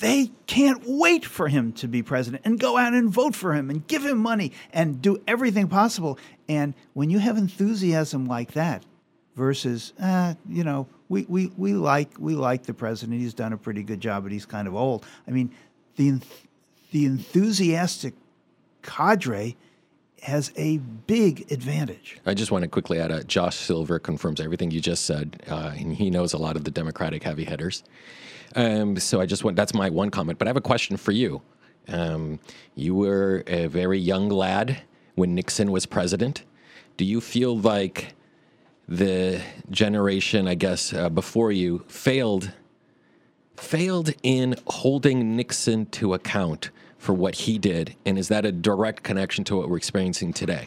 [0.00, 3.70] they can't wait for him to be president and go out and vote for him
[3.70, 6.18] and give him money and do everything possible.
[6.48, 8.84] And when you have enthusiasm like that
[9.36, 13.20] versus, uh, you know, we, we, we like we like the president.
[13.20, 15.04] He's done a pretty good job, but he's kind of old.
[15.28, 15.52] I mean,
[15.96, 16.20] the
[16.90, 18.14] the enthusiastic
[18.82, 19.56] cadre
[20.22, 22.18] has a big advantage.
[22.24, 25.72] I just want to quickly add: uh, Josh Silver confirms everything you just said, uh,
[25.76, 27.84] and he knows a lot of the Democratic heavy hitters.
[28.54, 30.38] Um, so I just want that's my one comment.
[30.38, 31.42] But I have a question for you.
[31.88, 32.40] Um,
[32.74, 34.82] you were a very young lad
[35.14, 36.44] when Nixon was president.
[36.96, 38.14] Do you feel like
[38.88, 39.40] the
[39.70, 42.52] generation, I guess, uh, before you failed
[43.56, 49.02] failed in holding Nixon to account for what he did, and is that a direct
[49.02, 50.66] connection to what we're experiencing today?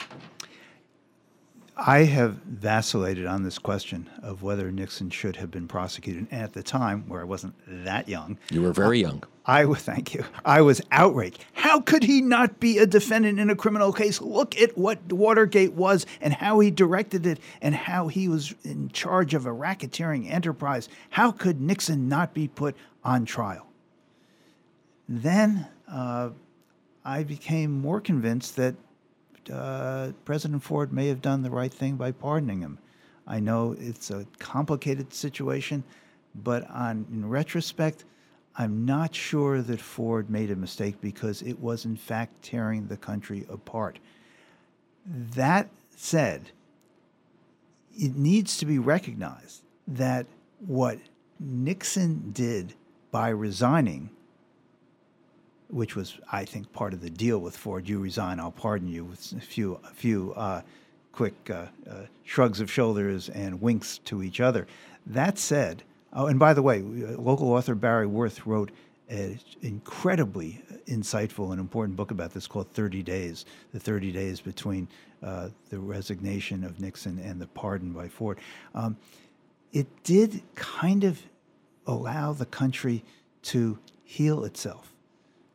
[1.80, 6.28] I have vacillated on this question of whether Nixon should have been prosecuted.
[6.32, 9.24] And at the time, where I wasn't that young, You were very young.
[9.46, 10.26] I was thank you.
[10.44, 11.46] I was outraged.
[11.54, 14.20] How could he not be a defendant in a criminal case?
[14.20, 18.90] Look at what Watergate was and how he directed it and how he was in
[18.90, 20.90] charge of a racketeering enterprise.
[21.12, 23.68] How could Nixon not be put on trial?
[25.08, 26.32] Then uh,
[27.06, 28.76] I became more convinced that
[29.52, 32.80] uh, President Ford may have done the right thing by pardoning him.
[33.26, 35.84] I know it's a complicated situation,
[36.36, 38.06] but on in retrospect,
[38.58, 42.98] I'm not sure that Ford made a mistake because it was in fact tearing the
[42.98, 44.00] country apart.
[45.06, 46.52] That said,
[47.98, 50.26] it needs to be recognized that
[50.60, 51.00] what
[51.40, 52.74] Nixon did
[53.12, 54.10] by resigning
[55.70, 57.88] which was, I think, part of the deal with Ford.
[57.88, 60.62] You resign, I'll pardon you, with a few, a few uh,
[61.12, 64.68] quick uh, uh, shrugs of shoulders and winks to each other.
[65.06, 68.72] That said, oh, and by the way, uh, local author Barry Werth wrote
[69.10, 74.88] an incredibly insightful and important book about this called 30 Days, the 30 days between
[75.24, 78.40] uh, the resignation of Nixon and the pardon by Ford.
[78.76, 78.98] Um,
[79.74, 81.22] it did kind of
[81.86, 83.04] allow the country
[83.44, 84.94] to heal itself.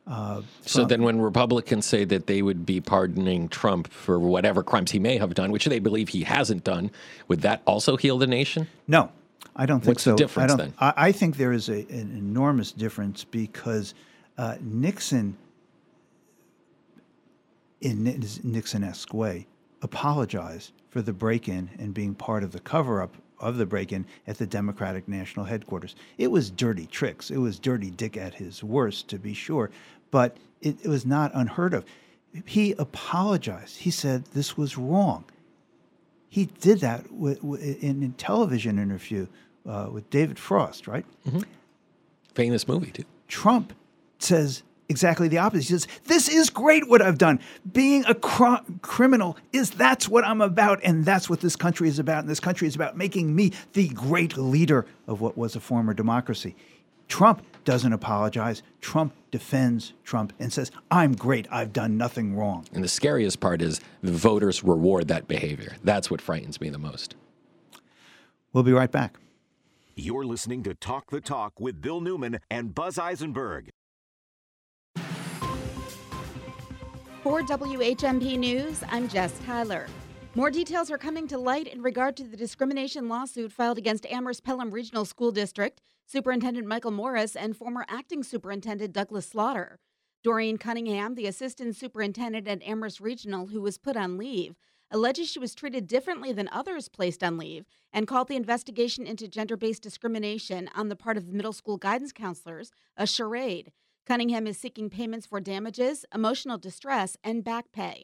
[0.05, 4.91] Uh, So then, when Republicans say that they would be pardoning Trump for whatever crimes
[4.91, 6.91] he may have done, which they believe he hasn't done,
[7.27, 8.67] would that also heal the nation?
[8.87, 9.11] No,
[9.55, 10.15] I don't think What's the so.
[10.17, 10.73] difference I don't, then?
[10.79, 13.93] I, I think there is a, an enormous difference because
[14.37, 15.37] uh, Nixon,
[17.79, 19.47] in his Nixon-esque way,
[19.81, 24.47] apologized for the break-in and being part of the cover-up of the break-in at the
[24.47, 25.95] Democratic National Headquarters.
[26.17, 27.29] It was dirty tricks.
[27.29, 29.69] It was dirty Dick at his worst, to be sure,
[30.11, 31.85] but it, it was not unheard of.
[32.45, 33.77] He apologized.
[33.77, 35.25] He said this was wrong
[36.33, 37.43] he did that with,
[37.83, 39.27] in a television interview
[39.69, 41.05] uh, with David Frost, right?
[42.33, 43.03] Famous movie, too.
[43.27, 43.71] Trump
[44.17, 45.63] says exactly the opposite.
[45.63, 47.39] He says, "This is great what I've done.
[47.71, 51.99] Being a cr- criminal is that's what I'm about, and that's what this country is
[51.99, 52.19] about.
[52.19, 55.93] And this country is about making me the great leader of what was a former
[55.93, 56.55] democracy."
[57.09, 58.63] Trump doesn't apologize.
[58.81, 61.47] Trump defends Trump and says, "I'm great.
[61.51, 65.75] I've done nothing wrong." And the scariest part is the voters reward that behavior.
[65.83, 67.15] That's what frightens me the most.
[68.51, 69.17] We'll be right back.
[69.95, 73.69] You're listening to Talk the Talk with Bill Newman and Buzz Eisenberg.
[77.23, 79.87] For WHMP News, I'm Jess Tyler.
[80.35, 84.43] More details are coming to light in regard to the discrimination lawsuit filed against Amherst
[84.43, 89.79] Pelham Regional School District, Superintendent Michael Morris, and former acting superintendent Douglas Slaughter.
[90.21, 94.57] Doreen Cunningham, the assistant superintendent at Amherst Regional, who was put on leave,
[94.91, 99.29] alleges she was treated differently than others placed on leave and called the investigation into
[99.29, 103.71] gender based discrimination on the part of the middle school guidance counselors a charade.
[104.05, 108.03] Cunningham is seeking payments for damages, emotional distress, and back pay.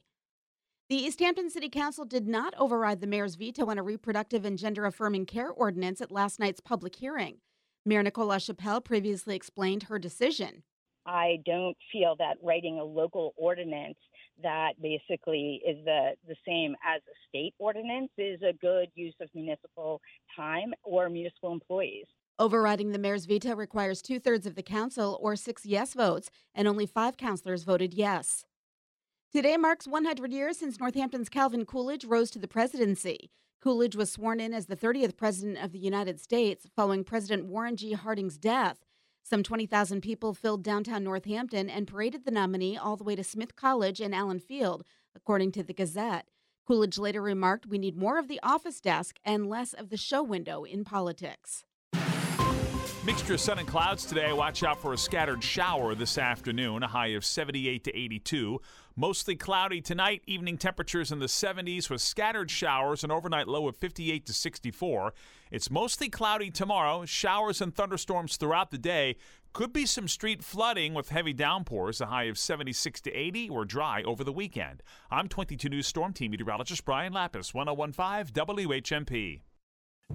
[0.90, 4.86] The Easthampton City Council did not override the mayor's veto on a reproductive and gender
[4.86, 7.40] affirming care ordinance at last night's public hearing.
[7.86, 10.64] Mayor Nicole LaChapelle previously explained her decision.
[11.06, 13.98] I don't feel that writing a local ordinance
[14.42, 19.28] that basically is the, the same as a state ordinance is a good use of
[19.36, 20.00] municipal
[20.36, 22.06] time or municipal employees.
[22.40, 26.70] Overriding the mayor's veto requires two thirds of the council or six yes votes, and
[26.70, 28.46] only five councilors voted yes.
[29.30, 33.30] Today marks 100 years since Northampton's Calvin Coolidge rose to the presidency.
[33.62, 37.76] Coolidge was sworn in as the 30th President of the United States following President Warren
[37.76, 37.92] G.
[37.92, 38.86] Harding's death.
[39.22, 43.58] Some 20,000 people filled downtown Northampton and paraded the nominee all the way to Smith
[43.58, 46.30] College and Allen Field, according to the Gazette.
[46.66, 50.24] Coolidge later remarked, We need more of the office desk and less of the show
[50.24, 51.66] window in politics.
[53.10, 54.32] Mixture of sun and clouds today.
[54.32, 58.62] Watch out for a scattered shower this afternoon, a high of 78 to 82.
[58.96, 63.76] Mostly cloudy tonight, evening temperatures in the 70s with scattered showers, an overnight low of
[63.78, 65.16] 58 to 64.
[65.50, 69.16] It's mostly cloudy tomorrow, showers and thunderstorms throughout the day.
[69.54, 73.66] Could be some street flooding with heavy downpours, a high of 76 to 80 or
[73.66, 74.84] dry over the weekend.
[75.10, 79.40] I'm 22 News Storm Team meteorologist Brian Lapis, 1015 WHMP.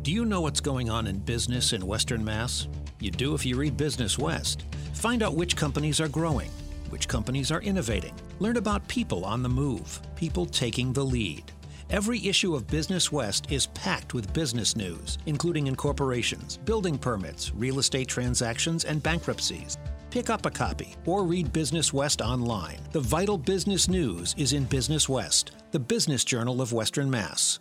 [0.05, 2.69] Do you know what's going on in business in Western Mass?
[3.01, 4.67] You do if you read Business West.
[4.93, 6.51] Find out which companies are growing,
[6.91, 8.13] which companies are innovating.
[8.39, 11.51] Learn about people on the move, people taking the lead.
[11.89, 17.79] Every issue of Business West is packed with business news, including incorporations, building permits, real
[17.79, 19.79] estate transactions, and bankruptcies.
[20.11, 22.79] Pick up a copy or read Business West online.
[22.93, 27.59] The vital business news is in Business West, the business journal of Western Mass.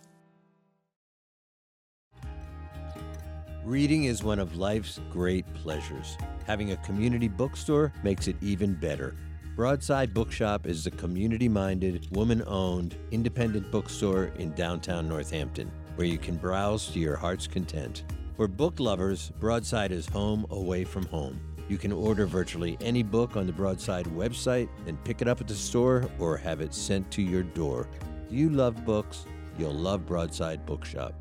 [3.64, 6.18] Reading is one of life's great pleasures.
[6.46, 9.16] Having a community bookstore makes it even better.
[9.56, 16.18] Broadside Bookshop is a community minded, woman owned, independent bookstore in downtown Northampton where you
[16.18, 18.04] can browse to your heart's content.
[18.36, 21.40] For book lovers, Broadside is home away from home.
[21.68, 25.48] You can order virtually any book on the Broadside website and pick it up at
[25.48, 27.88] the store or have it sent to your door.
[28.28, 29.24] Do you love books?
[29.58, 31.14] You'll love Broadside Bookshop.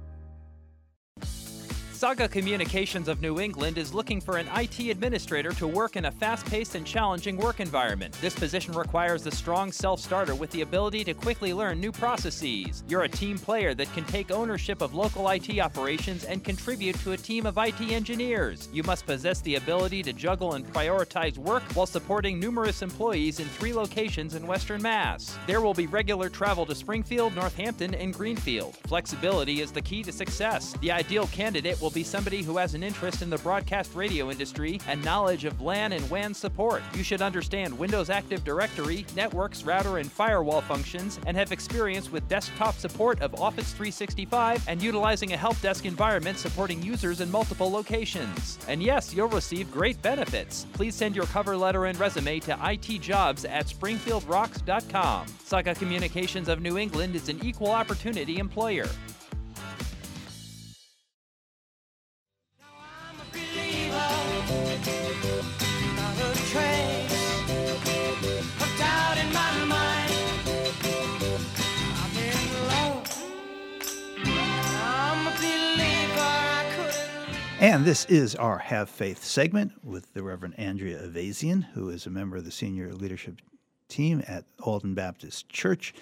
[2.03, 6.11] Saga Communications of New England is looking for an IT administrator to work in a
[6.11, 8.13] fast paced and challenging work environment.
[8.19, 12.83] This position requires a strong self starter with the ability to quickly learn new processes.
[12.89, 17.13] You're a team player that can take ownership of local IT operations and contribute to
[17.13, 18.67] a team of IT engineers.
[18.73, 23.45] You must possess the ability to juggle and prioritize work while supporting numerous employees in
[23.45, 25.37] three locations in Western Mass.
[25.47, 28.75] There will be regular travel to Springfield, Northampton, and Greenfield.
[28.87, 30.75] Flexibility is the key to success.
[30.81, 34.81] The ideal candidate will be somebody who has an interest in the broadcast radio industry
[34.87, 36.81] and knowledge of LAN and WAN support.
[36.95, 42.27] You should understand Windows Active Directory, networks, router, and firewall functions, and have experience with
[42.27, 47.69] desktop support of Office 365 and utilizing a help desk environment supporting users in multiple
[47.69, 48.57] locations.
[48.67, 50.65] And yes, you'll receive great benefits.
[50.73, 55.27] Please send your cover letter and resume to itjobs at springfieldrocks.com.
[55.43, 58.87] Saga Communications of New England is an equal opportunity employer.
[77.63, 82.09] And this is our Have Faith segment with the Reverend Andrea Ayvazian, who is a
[82.09, 83.39] member of the senior leadership
[83.87, 85.93] team at Alden Baptist Church.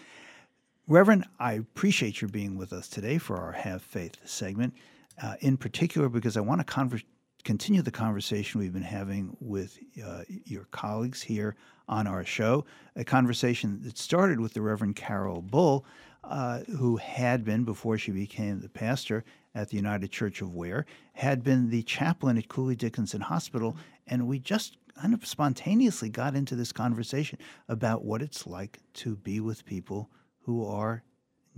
[0.88, 4.74] Reverend, I appreciate your being with us today for our Have Faith segment,
[5.22, 7.04] uh, in particular because I want to conver-
[7.44, 11.56] continue the conversation we've been having with uh, your colleagues here
[11.88, 15.86] on our show, a conversation that started with the Reverend Carol Bull,
[16.24, 19.24] uh, who had been, before she became the pastor
[19.54, 23.76] at the United Church of Ware, had been the chaplain at Cooley Dickinson Hospital,
[24.08, 29.16] and we just kind of spontaneously got into this conversation about what it's like to
[29.16, 30.10] be with people
[30.42, 31.04] who are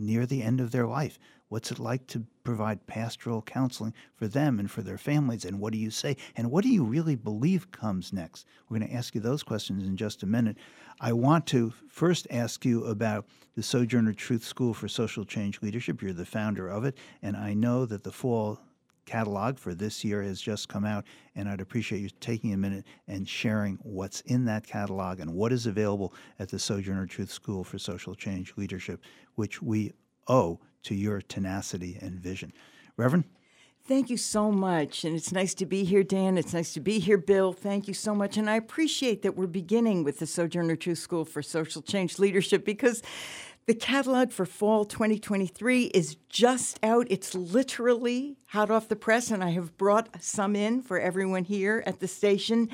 [0.06, 1.18] near the end of their life.
[1.50, 5.46] What's it like to provide pastoral counseling for them and for their families?
[5.46, 6.18] And what do you say?
[6.36, 8.48] And what do you really believe comes next?
[8.68, 10.58] We're going to ask you those questions in just a minute.
[11.00, 16.02] I want to first ask you about the Sojourner Truth School for Social Change Leadership.
[16.02, 18.60] You're the founder of it, and I know that the fall
[19.06, 22.86] catalog for this year has just come out, and I'd appreciate you taking a minute
[23.08, 27.64] and sharing what's in that catalog and what is available at the Sojourner Truth School
[27.64, 29.02] for Social Change Leadership,
[29.36, 29.94] which we
[30.28, 32.54] owe to your tenacity and vision.
[32.98, 33.26] Reverend?
[33.86, 35.04] Thank you so much.
[35.04, 36.38] And it's nice to be here, Dan.
[36.38, 37.52] It's nice to be here, Bill.
[37.52, 38.38] Thank you so much.
[38.38, 42.64] And I appreciate that we're beginning with the Sojourner Truth School for Social Change Leadership
[42.64, 43.04] because
[43.66, 47.08] the catalog for fall 2023 is just out.
[47.10, 51.82] It's literally hot off the press, and I have brought some in for everyone here
[51.86, 52.70] at the station.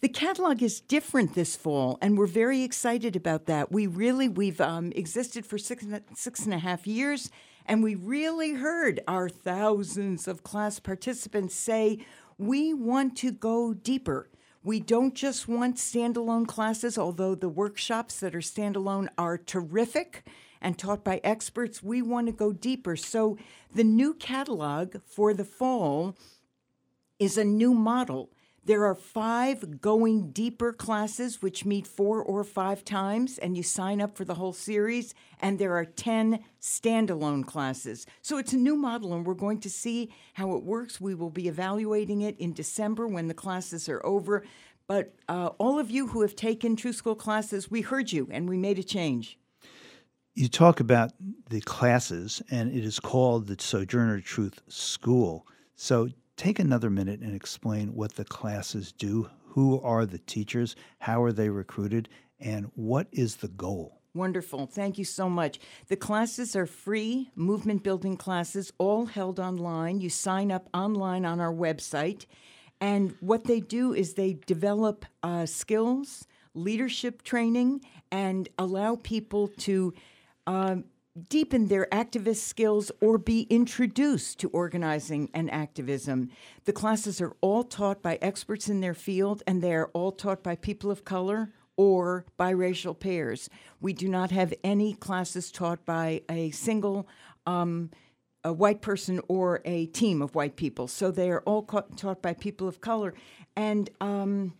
[0.00, 3.70] The catalog is different this fall, and we're very excited about that.
[3.70, 7.30] We really we've um, existed for six and, six and a half years,
[7.64, 12.04] and we really heard our thousands of class participants say
[12.36, 14.28] we want to go deeper.
[14.66, 20.26] We don't just want standalone classes, although the workshops that are standalone are terrific
[20.60, 21.84] and taught by experts.
[21.84, 22.96] We want to go deeper.
[22.96, 23.38] So
[23.72, 26.16] the new catalog for the fall
[27.20, 28.30] is a new model.
[28.66, 34.00] There are five going deeper classes, which meet four or five times, and you sign
[34.00, 35.14] up for the whole series.
[35.38, 38.06] And there are 10 standalone classes.
[38.22, 41.00] So it's a new model, and we're going to see how it works.
[41.00, 44.42] We will be evaluating it in December when the classes are over.
[44.88, 48.48] But uh, all of you who have taken True School classes, we heard you, and
[48.48, 49.38] we made a change.
[50.34, 51.12] You talk about
[51.50, 55.46] the classes, and it is called the Sojourner Truth School.
[55.76, 59.30] So take another minute and explain what the classes do.
[59.48, 60.76] Who are the teachers?
[60.98, 62.08] How are they recruited?
[62.38, 64.00] And what is the goal?
[64.14, 64.66] Wonderful.
[64.66, 65.58] Thank you so much.
[65.88, 70.00] The classes are free, movement building classes, all held online.
[70.00, 72.26] You sign up online on our website.
[72.80, 79.92] And what they do is they develop uh, skills, leadership training, and allow people to
[80.46, 80.84] um,
[81.28, 86.30] deepen their activist skills or be introduced to organizing and activism.
[86.64, 90.42] The classes are all taught by experts in their field, and they are all taught
[90.42, 93.48] by people of color or biracial pairs.
[93.80, 97.08] We do not have any classes taught by a single
[97.46, 97.90] um,
[98.46, 100.86] a white person or a team of white people.
[100.86, 103.12] So they are all ca- taught by people of color.
[103.56, 104.54] And um,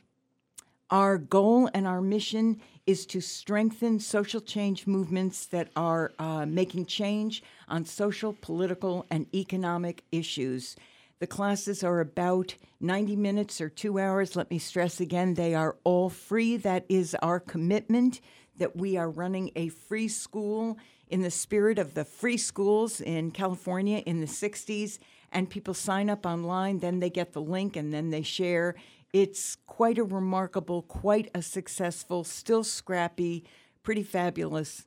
[0.91, 6.87] our goal and our mission is to strengthen social change movements that are uh, making
[6.87, 10.77] change on social, political, and economic issues.
[11.19, 14.37] The classes are about 90 minutes or two hours.
[14.37, 16.57] Let me stress again, they are all free.
[16.57, 18.21] That is our commitment
[18.59, 20.79] that we are running a free school
[21.09, 24.99] in the spirit of the free schools in California in the 60s.
[25.33, 28.77] And people sign up online, then they get the link, and then they share.
[29.17, 33.45] It's quite a remarkable, quite a successful, still scrappy,
[33.83, 34.87] pretty fabulous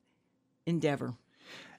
[0.67, 1.15] endeavor.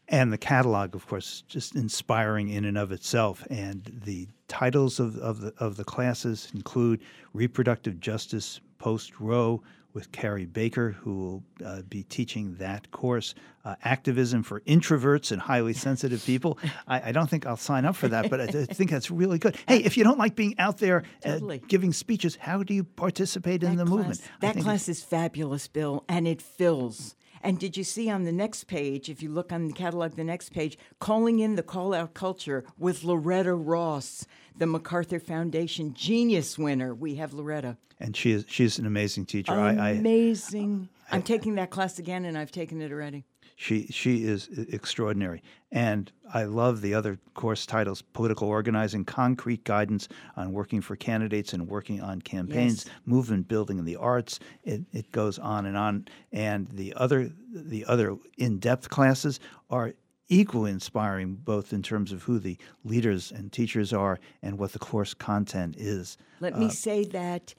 [0.08, 3.46] And the catalog, of course, just inspiring in and of itself.
[3.50, 7.02] And the titles of, of, the, of the classes include
[7.34, 9.62] Reproductive Justice Post Roe,
[9.92, 13.34] with Carrie Baker, who will uh, be teaching that course.
[13.62, 16.58] Uh, activism for introverts and highly sensitive people.
[16.88, 19.38] I, I, don't think I'll sign up for that, but I, I, think that's really
[19.38, 19.54] good.
[19.68, 21.58] Hey, if you don't like being out there uh, totally.
[21.68, 24.20] giving speeches, how do you participate that in the class, movement?
[24.40, 27.16] That class is fabulous, Bill, and it fills.
[27.42, 30.24] And did you see on the next page, if you look on the catalog, the
[30.24, 34.26] next page, calling in the call out culture with Loretta Ross,
[34.56, 36.94] the MacArthur Foundation Genius winner.
[36.94, 37.78] We have Loretta.
[37.98, 39.52] And she is she's an amazing teacher.
[39.52, 40.88] Amazing.
[41.10, 43.24] I, I, I'm taking that class again, and I've taken it already.
[43.60, 50.08] She she is extraordinary, and I love the other course titles: political organizing, concrete guidance
[50.34, 52.94] on working for candidates and working on campaigns, yes.
[53.04, 54.40] movement building in the arts.
[54.64, 56.06] It, it goes on and on.
[56.32, 59.92] And the other the other in depth classes are
[60.30, 64.78] equally inspiring, both in terms of who the leaders and teachers are and what the
[64.78, 66.16] course content is.
[66.40, 67.54] Let uh, me say that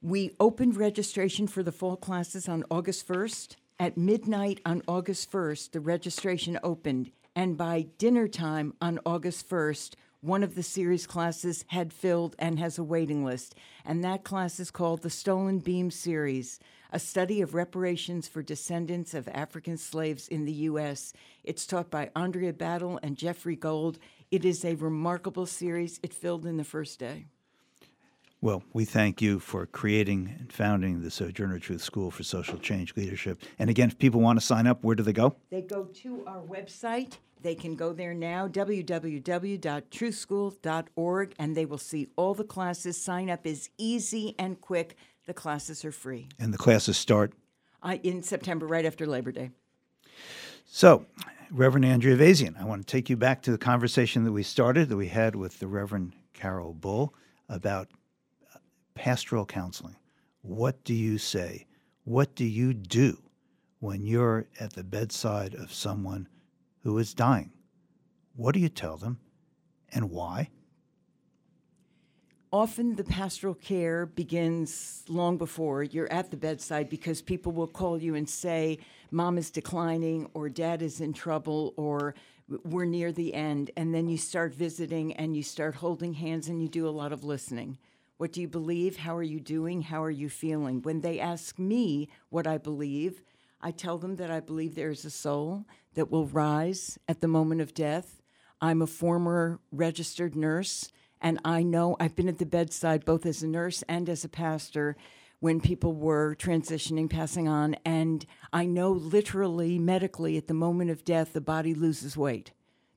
[0.00, 3.56] we opened registration for the fall classes on August 1st.
[3.80, 9.94] At midnight on August 1st, the registration opened, and by dinner time on August 1st,
[10.20, 13.54] one of the series classes had filled and has a waiting list.
[13.86, 16.60] And that class is called the Stolen Beam Series,
[16.92, 21.14] a study of reparations for descendants of African slaves in the U.S.
[21.42, 23.98] It's taught by Andrea Battle and Jeffrey Gold.
[24.30, 25.98] It is a remarkable series.
[26.02, 27.28] It filled in the first day.
[28.42, 32.96] Well, we thank you for creating and founding the Sojourner Truth School for Social Change
[32.96, 33.42] Leadership.
[33.58, 35.36] And again, if people want to sign up, where do they go?
[35.50, 37.18] They go to our website.
[37.42, 42.98] They can go there now, www.truthschool.org, and they will see all the classes.
[42.98, 44.96] Sign up is easy and quick.
[45.26, 46.30] The classes are free.
[46.38, 47.34] And the classes start.
[47.82, 49.50] Uh, in September, right after Labor Day.
[50.64, 51.04] So,
[51.50, 54.88] Reverend Andrea Ayvazian, I want to take you back to the conversation that we started,
[54.88, 57.14] that we had with the Reverend Carol Bull
[57.50, 57.88] about
[58.94, 59.96] pastoral counseling.
[60.42, 61.66] What do you say?
[62.04, 63.18] What do you do
[63.78, 66.28] when you're at the bedside of someone
[66.82, 67.52] who is dying?
[68.36, 69.20] What do you tell them
[69.92, 70.50] and why?
[72.52, 77.96] Often the pastoral care begins long before you're at the bedside because people will call
[77.96, 78.78] you and say,
[79.12, 82.16] Mom is declining, or Dad is in trouble, or
[82.64, 83.70] we're near the end.
[83.76, 87.12] And then you start visiting and you start holding hands and you do a lot
[87.12, 87.78] of listening.
[88.20, 88.98] What do you believe?
[88.98, 89.80] How are you doing?
[89.80, 90.82] How are you feeling?
[90.82, 93.22] When they ask me what I believe,
[93.62, 95.64] I tell them that I believe there is a soul
[95.94, 98.20] that will rise at the moment of death.
[98.60, 100.92] I'm a former registered nurse,
[101.22, 104.28] and I know I've been at the bedside both as a nurse and as a
[104.28, 104.98] pastor
[105.38, 111.06] when people were transitioning, passing on, and I know literally, medically, at the moment of
[111.06, 112.52] death, the body loses weight.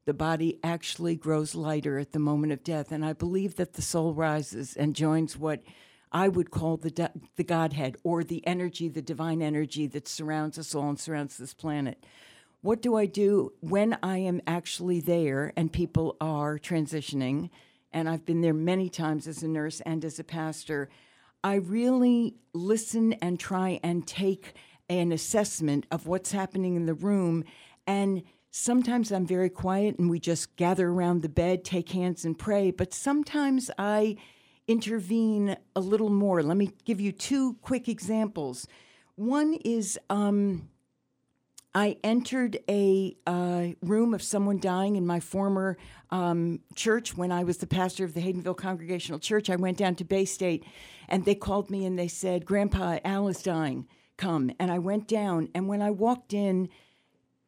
[0.06, 3.82] The body actually grows lighter at the moment of death, and I believe that the
[3.82, 5.64] soul rises and joins what
[6.12, 10.76] I would call the the Godhead or the energy, the divine energy that surrounds us
[10.76, 12.06] all and surrounds this planet.
[12.62, 17.50] What do I do when I am actually there and people are transitioning?
[17.92, 20.90] And I've been there many times as a nurse and as a pastor.
[21.44, 24.54] I really listen and try and take
[24.90, 27.44] an assessment of what's happening in the room.
[27.86, 28.24] And
[28.56, 32.70] sometimes I'm very quiet and we just gather around the bed, take hands, and pray.
[32.70, 34.16] But sometimes I
[34.68, 36.44] intervene a little more.
[36.44, 38.68] Let me give you two quick examples.
[39.16, 40.70] One is um,
[41.74, 45.76] I entered a uh, room of someone dying in my former
[46.12, 49.50] um, church when I was the pastor of the Haydenville Congregational Church.
[49.50, 50.64] I went down to Bay State
[51.10, 53.88] and they called me and they said, Grandpa, Al is dying.
[54.16, 54.52] Come.
[54.60, 55.50] And I went down.
[55.56, 56.70] And when I walked in,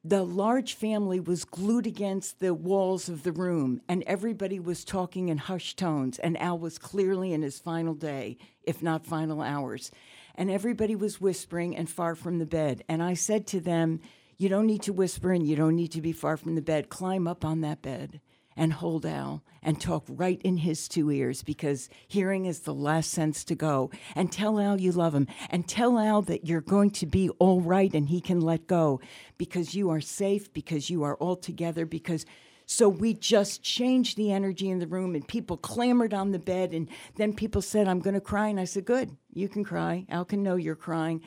[0.08, 5.30] the large family was glued against the walls of the room, and everybody was talking
[5.30, 6.20] in hushed tones.
[6.20, 9.90] And Al was clearly in his final day, if not final hours.
[10.36, 12.84] And everybody was whispering and far from the bed.
[12.88, 14.00] And I said to them,
[14.38, 16.90] You don't need to whisper and you don't need to be far from the bed.
[16.90, 18.22] Climb up on that bed
[18.58, 23.12] and hold Al and talk right in his two ears because hearing is the last
[23.12, 23.92] sense to go.
[24.16, 27.62] And tell Al you love him and tell Al that you're going to be all
[27.62, 29.02] right and he can let go
[29.38, 32.26] because you are safe, because you are all together, because.
[32.68, 36.74] So we just changed the energy in the room, and people clamored on the bed.
[36.74, 38.48] And then people said, I'm going to cry.
[38.48, 40.08] And I said, Good, you can cry.
[40.10, 41.22] Al can know you're crying.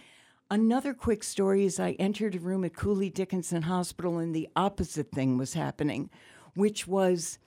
[0.50, 5.10] Another quick story is I entered a room at Cooley Dickinson Hospital, and the opposite
[5.10, 6.08] thing was happening,
[6.58, 7.38] which was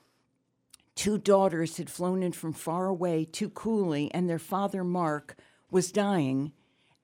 [0.94, 5.36] two daughters had flown in from far away to Cooley, and their father, Mark,
[5.70, 6.52] was dying.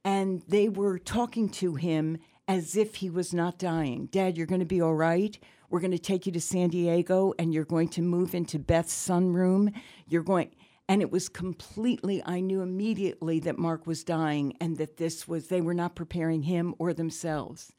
[0.04, 4.06] And they were talking to him as if he was not dying.
[4.06, 5.38] Dad, you're going to be all right.
[5.68, 8.94] We're going to take you to San Diego, and you're going to move into Beth's
[8.94, 9.74] sunroom.
[10.08, 10.50] You're going.
[10.88, 15.48] And it was completely, I knew immediately that Mark was dying and that this was,
[15.48, 17.74] they were not preparing him or themselves.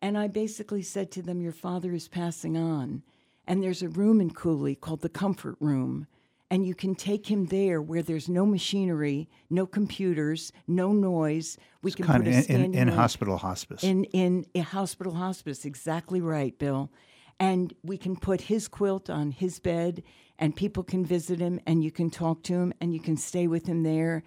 [0.00, 3.02] And I basically said to them, Your father is passing on.
[3.46, 6.06] And there's a room in Cooley called the Comfort Room.
[6.50, 11.58] And you can take him there where there's no machinery, no computers, no noise.
[11.82, 13.82] We can kind put of a in, in, in hospital hospice.
[13.82, 15.64] in in a hospital hospice.
[15.64, 16.92] Exactly right, Bill.
[17.40, 20.02] And we can put his quilt on his bed,
[20.38, 23.46] and people can visit him, and you can talk to him, and you can stay
[23.46, 24.22] with him there.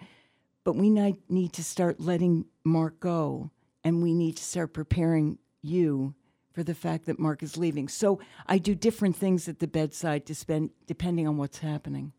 [0.62, 3.50] But we need to start letting Mark go,
[3.82, 6.14] and we need to start preparing you
[6.60, 7.88] for the fact that Mark is leaving.
[7.88, 12.12] So I do different things at the bedside to spend, depending on what's happening.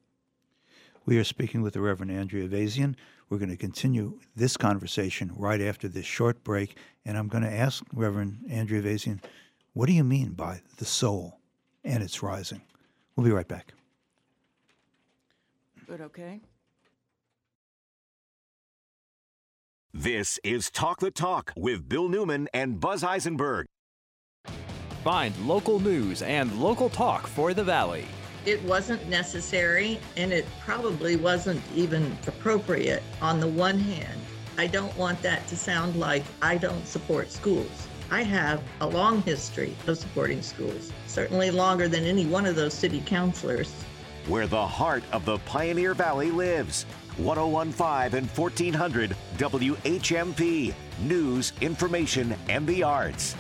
[1.06, 2.96] We are speaking with the Reverend Andrea Ayvazian.
[3.30, 6.76] We're going to continue this conversation right after this short break.
[7.06, 9.20] And I'm going to ask Reverend Andrea Ayvazian,
[9.74, 11.38] what do you mean by the soul
[11.84, 12.64] and its rising?
[13.16, 13.76] We'll be right back.
[15.86, 16.42] Good, okay?
[19.94, 23.68] This is Talk the Talk with Bill Newman and Buzz Eisenberg.
[25.04, 28.06] Find local news and local talk for the Valley.
[28.46, 33.02] It wasn't necessary and it probably wasn't even appropriate.
[33.20, 34.20] On the one hand,
[34.60, 37.88] I don't want that to sound like I don't support schools.
[38.12, 42.74] I have a long history of supporting schools, certainly longer than any one of those
[42.74, 43.74] city councilors.
[44.28, 46.86] where the heart of the Pioneer Valley lives.
[47.18, 50.74] 1015 and 1400 WHMP.
[51.02, 53.36] News, information, and the arts.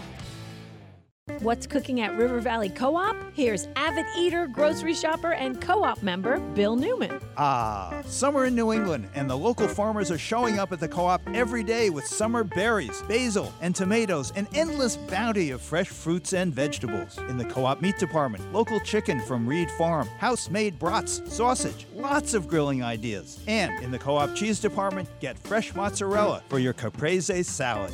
[1.41, 3.15] What's cooking at River Valley Co op?
[3.33, 7.19] Here's avid eater, grocery shopper, and co op member Bill Newman.
[7.37, 11.05] Ah, summer in New England, and the local farmers are showing up at the co
[11.05, 16.33] op every day with summer berries, basil, and tomatoes, an endless bounty of fresh fruits
[16.33, 17.17] and vegetables.
[17.29, 21.85] In the co op meat department, local chicken from Reed Farm, house made brats, sausage,
[21.93, 23.39] lots of grilling ideas.
[23.47, 27.93] And in the co op cheese department, get fresh mozzarella for your caprese salad.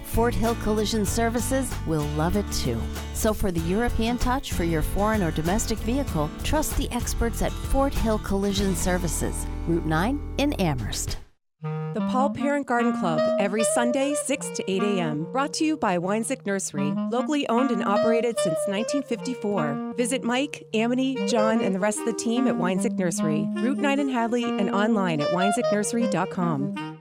[0.11, 2.77] Fort Hill Collision Services will love it too.
[3.13, 7.53] So, for the European touch for your foreign or domestic vehicle, trust the experts at
[7.53, 11.17] Fort Hill Collision Services, Route 9 in Amherst.
[11.63, 15.27] The Paul Parent Garden Club, every Sunday, 6 to 8 a.m.
[15.31, 19.93] Brought to you by Wanczyk Nursery, locally owned and operated since 1954.
[19.95, 23.99] Visit Mike, Amity, John, and the rest of the team at Wanczyk Nursery, Route 9
[23.99, 27.00] in Hadley, and online at wanczyknursery.com.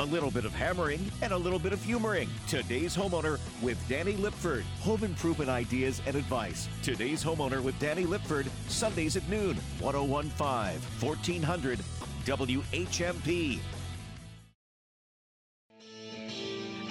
[0.00, 2.30] A little bit of hammering and a little bit of humoring.
[2.46, 4.62] Today's homeowner with Danny Lipford.
[4.82, 6.68] Home improvement ideas and advice.
[6.84, 8.46] Today's homeowner with Danny Lipford.
[8.68, 9.56] Sundays at noon.
[9.80, 11.80] 1015 1400
[12.26, 13.58] WHMP.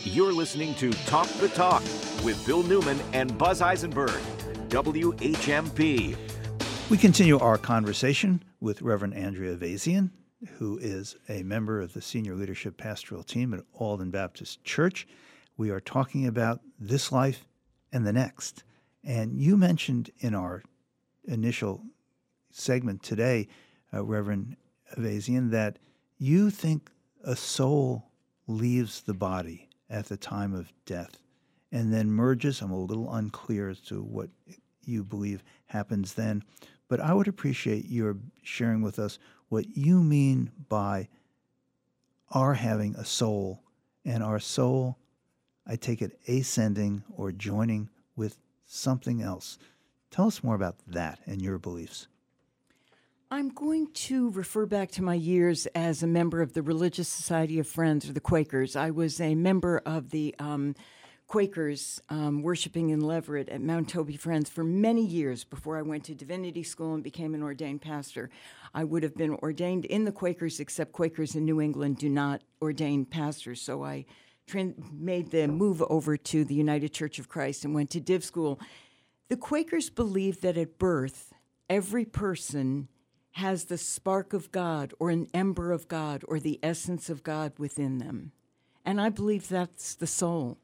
[0.04, 1.84] You're listening to Talk the Talk
[2.26, 4.20] with Bill Newman and Buzz Eisenberg.
[4.68, 6.18] WHMP.
[6.90, 10.10] We continue our conversation with Reverend Andrea Ayvazian,
[10.58, 15.08] who is a member of the senior leadership pastoral team at Alden Baptist Church.
[15.58, 17.48] We are talking about this life
[17.92, 18.64] and the next.
[19.04, 20.64] And you mentioned in our
[21.26, 21.84] initial
[22.52, 23.48] segment today,
[23.94, 24.58] uh, Reverend
[24.96, 25.80] Ayvazian, that
[26.18, 26.92] you think
[27.24, 28.12] a soul
[28.48, 31.22] leaves the body at the time of death
[31.72, 32.62] and then merges.
[32.62, 34.30] I'm a little unclear as to what
[34.84, 36.44] you believe happens then,
[36.88, 39.20] but I would appreciate your sharing with us
[39.50, 41.08] what you mean by
[42.32, 43.62] our having a soul
[44.04, 44.98] and our soul,
[45.66, 49.58] I take it, ascending or joining with something else.
[50.12, 52.08] Tell us more about that and your beliefs.
[53.30, 57.60] I'm going to refer back to my years as a member of the Religious Society
[57.60, 58.78] of Friends, or the Quakers.
[58.78, 60.76] I was a member of the um,
[61.28, 66.06] Quakers um, worshiping in Leverett at Mount Toby Friends for many years before I went
[66.06, 68.30] to divinity school and became an ordained pastor.
[68.74, 72.44] I would have been ordained in the Quakers, except Quakers in New England do not
[72.62, 73.62] ordain pastors.
[73.62, 74.06] So I
[74.48, 78.24] tra- made the move over to the United Church of Christ and went to div
[78.24, 78.58] school.
[79.28, 81.34] The Quakers believe that at birth,
[81.70, 82.88] every person
[83.32, 87.52] has the spark of God or an ember of God or the essence of God
[87.58, 88.32] within them.
[88.86, 90.58] And I believe that's the soul.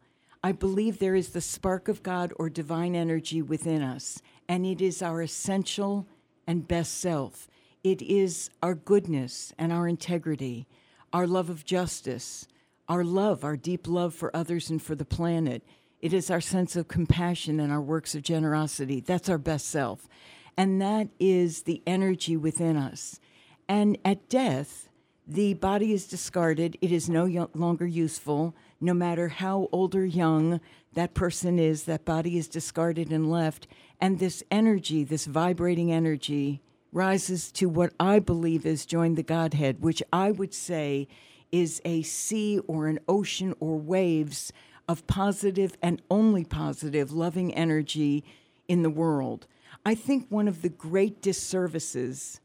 [0.44, 4.82] I believe there is the spark of God or divine energy within us, and it
[4.82, 6.06] is our essential
[6.46, 7.48] and best self.
[7.82, 10.68] It is our goodness and our integrity,
[11.14, 12.48] our love of justice,
[12.89, 15.64] our love, our deep love for others and for the planet.
[16.02, 19.00] It is our sense of compassion and our works of generosity.
[19.00, 20.10] That's our best self.
[20.58, 23.22] And that is the energy within us.
[23.70, 24.89] And at death,
[25.26, 26.78] the body is discarded.
[26.82, 28.54] It is no longer useful.
[28.84, 30.59] No matter how old or young
[30.91, 33.65] that person is, that body is discarded and left.
[34.01, 36.61] And this energy, this vibrating energy,
[36.91, 41.07] rises to what I believe is join the Godhead, which I would say
[41.49, 44.51] is a sea or an ocean or waves
[44.89, 48.21] of positive and only positive loving energy
[48.67, 49.47] in the world.
[49.86, 52.41] I think one of the great disservices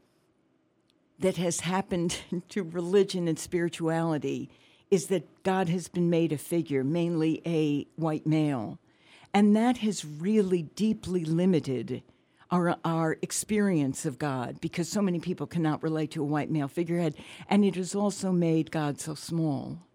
[1.19, 2.21] that has happened
[2.51, 4.49] to religion and spirituality
[4.91, 8.79] is that God has been made a figure, mainly a white male.
[9.35, 12.03] And that has really deeply limited
[12.51, 16.69] our, our experience of God because so many people cannot relate to a white male
[16.69, 17.15] figurehead.
[17.49, 19.87] And it has also made God so small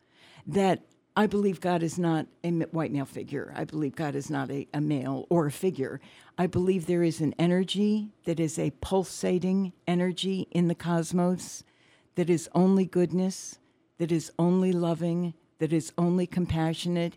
[0.45, 0.83] that
[1.15, 3.53] I believe God is not a white male figure.
[3.55, 6.01] I believe God is not a, a male or a figure.
[6.37, 11.63] I believe there is an energy that is a pulsating energy in the cosmos
[12.15, 13.59] that is only goodness,
[14.03, 17.15] that is only loving, that is only compassionate,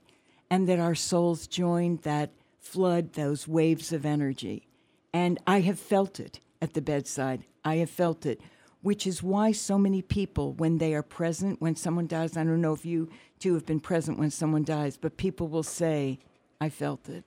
[0.48, 2.30] and that our souls join that
[2.60, 4.68] flood, those waves of energy.
[5.12, 7.42] And I have felt it at the bedside.
[7.64, 8.40] I have felt it
[8.82, 12.60] which is why so many people, when they are present, when someone dies, I don't
[12.60, 13.08] know if you
[13.40, 16.20] two have been present when someone dies, but people will say,
[16.60, 17.24] I felt it.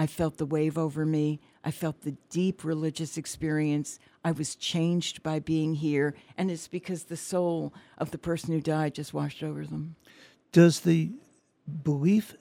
[0.00, 1.40] I felt the wave over me.
[1.62, 3.98] I felt the deep religious experience.
[4.24, 6.14] I was changed by being here.
[6.38, 9.96] And it's because the soul of the person who died just washed over them.
[10.52, 11.10] Does the
[11.82, 12.34] belief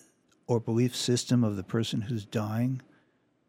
[0.48, 2.82] or belief system of the person who's dying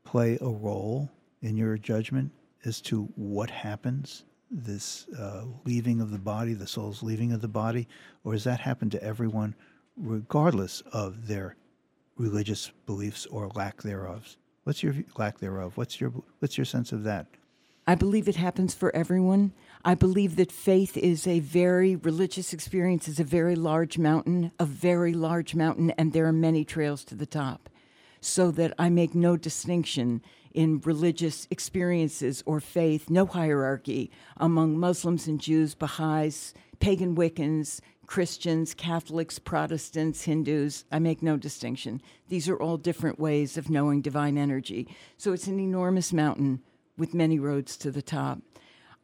[0.02, 1.08] play a role
[1.40, 2.32] in your judgment
[2.64, 7.46] as to what happens, this uh, leaving of the body, the soul's leaving of the
[7.46, 7.86] body,
[8.24, 9.54] or does that happen to everyone
[9.96, 11.54] regardless of their
[12.21, 14.37] religious beliefs or lack thereof?
[14.64, 15.77] What's your lack thereof?
[15.77, 17.27] What's your what's your sense of that?
[17.87, 19.53] I believe it happens for everyone.
[19.85, 24.66] I believe that faith is a very religious experience is a very large mountain, a
[24.66, 27.71] very large mountain and there are many trails to the top.
[28.21, 35.27] So that I make no distinction in religious experiences or faith, no hierarchy among Muslims
[35.27, 40.84] and Jews, Baha'is, pagan Wiccans, Christians, Catholics, Protestants, Hindus.
[40.90, 42.02] I make no distinction.
[42.28, 44.88] These are all different ways of knowing divine energy.
[45.16, 46.61] So it's an enormous mountain
[46.98, 48.40] with many roads to the top.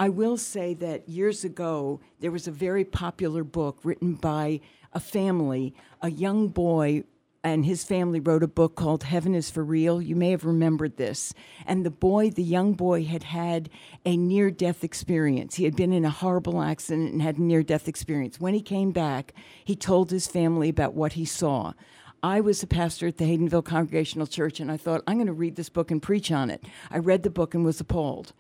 [0.01, 4.59] I will say that years ago, there was a very popular book written by
[4.93, 5.73] a family.
[6.03, 7.05] A young boy
[7.47, 10.03] and his family wrote a book called Heaven is for Real.
[10.03, 11.33] You may have remembered this.
[11.65, 13.71] And the boy, the young boy, had had
[14.05, 15.55] a near death experience.
[15.55, 18.41] He had been in a horrible accident and had a near death experience.
[18.41, 19.33] When he came back,
[19.65, 21.75] he told his family about what he saw.
[22.21, 25.33] I was a pastor at the Haydenville Congregational Church, and I thought, I'm going to
[25.33, 26.65] read this book and preach on it.
[26.91, 28.33] I read the book and was appalled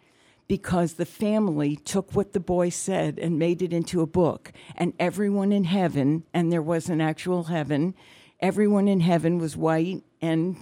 [0.48, 4.52] because the family took what the boy said and made it into a book.
[4.76, 7.94] And everyone in heaven, and there was an actual heaven,
[8.40, 10.56] everyone in heaven was white and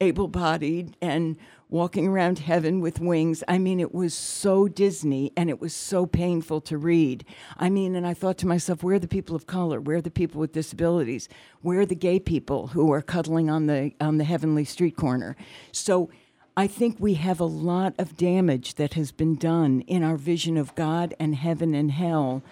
[0.00, 1.36] able bodied and
[1.70, 3.44] walking around heaven with wings.
[3.46, 7.24] I mean, it was so Disney and it was so painful to read.
[7.58, 9.80] I mean, and I thought to myself, where are the people of color?
[9.80, 11.28] Where are the people with disabilities?
[11.60, 15.36] Where are the gay people who are cuddling on the on the heavenly street corner?
[15.72, 16.08] So
[16.56, 20.56] I think we have a lot of damage that has been done in our vision
[20.56, 22.42] of God and heaven and hell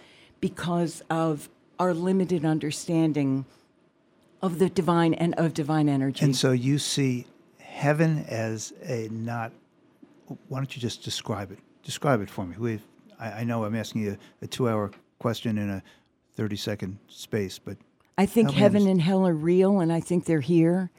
[0.40, 1.48] because of
[1.78, 3.46] our limited understanding
[4.42, 6.24] of the divine and of divine energy.
[6.24, 7.26] And so you see
[7.58, 9.52] heaven as a not.
[10.48, 11.58] Why don't you just describe it?
[11.82, 12.56] Describe it for me.
[12.58, 12.82] We've,
[13.18, 15.82] I, I know I'm asking you a, a two-hour question in a
[16.34, 17.76] thirty-second space, but
[18.18, 18.90] I think heaven understand.
[18.90, 20.90] and hell are real, and I think they're here.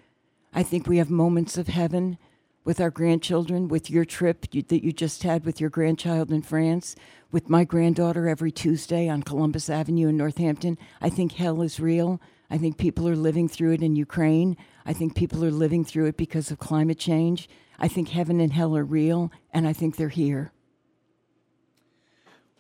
[0.53, 2.17] I think we have moments of heaven
[2.63, 6.41] with our grandchildren, with your trip you, that you just had with your grandchild in
[6.41, 6.95] France,
[7.31, 10.77] with my granddaughter every Tuesday on Columbus Avenue in Northampton.
[11.01, 12.19] I think hell is real.
[12.49, 14.57] I think people are living through it in Ukraine.
[14.85, 17.49] I think people are living through it because of climate change.
[17.79, 20.51] I think heaven and hell are real, and I think they're here.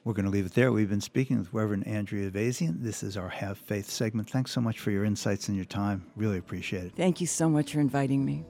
[0.03, 0.71] We're going to leave it there.
[0.71, 2.81] We've been speaking with Reverend Andrea Ayvazian.
[2.81, 4.29] This is our Have Faith segment.
[4.29, 6.05] Thanks so much for your insights and your time.
[6.15, 6.93] Really appreciate it.
[6.95, 8.45] Thank you so much for inviting me.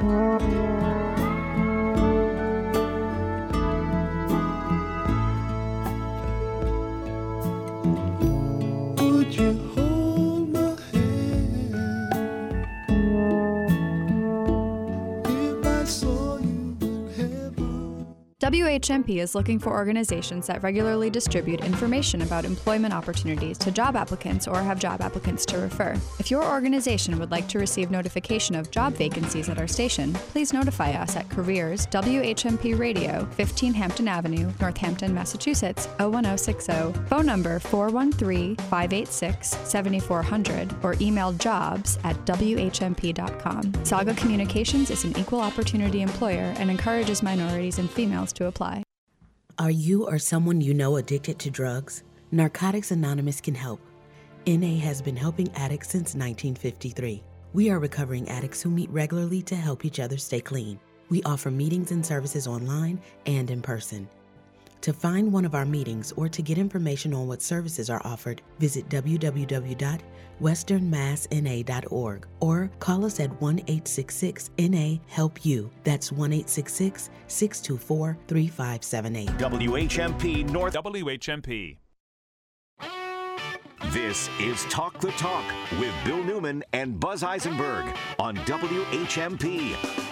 [0.00, 0.97] Would
[18.40, 24.46] WHMP is looking for organizations that regularly distribute information about employment opportunities to job applicants
[24.46, 25.96] or have job applicants to refer.
[26.20, 30.52] If your organization would like to receive notification of job vacancies at our station, please
[30.52, 38.54] notify us at Careers WHMP Radio, 15 Hampton Avenue, Northampton, Massachusetts, 01060, phone number 413
[38.54, 43.84] 586 7400, or email jobs at WHMP.com.
[43.84, 48.82] Saga Communications is an equal opportunity employer and encourages minorities and females to apply.
[49.58, 52.04] Are you or someone you know addicted to drugs?
[52.30, 53.80] Narcotics Anonymous can help.
[54.46, 57.22] NA has been helping addicts since 1953.
[57.54, 60.78] We are recovering addicts who meet regularly to help each other stay clean.
[61.08, 64.08] We offer meetings and services online and in person.
[64.82, 68.42] To find one of our meetings or to get information on what services are offered,
[68.60, 68.88] visit
[70.38, 75.70] www.westernmassna.org or call us at 1 866 NA Help You.
[75.84, 79.28] That's 1 866 624 3578.
[79.38, 80.74] WHMP North.
[80.74, 81.76] WHMP.
[83.92, 85.44] This is Talk the Talk
[85.78, 87.86] with Bill Newman and Buzz Eisenberg
[88.18, 90.07] on WHMP.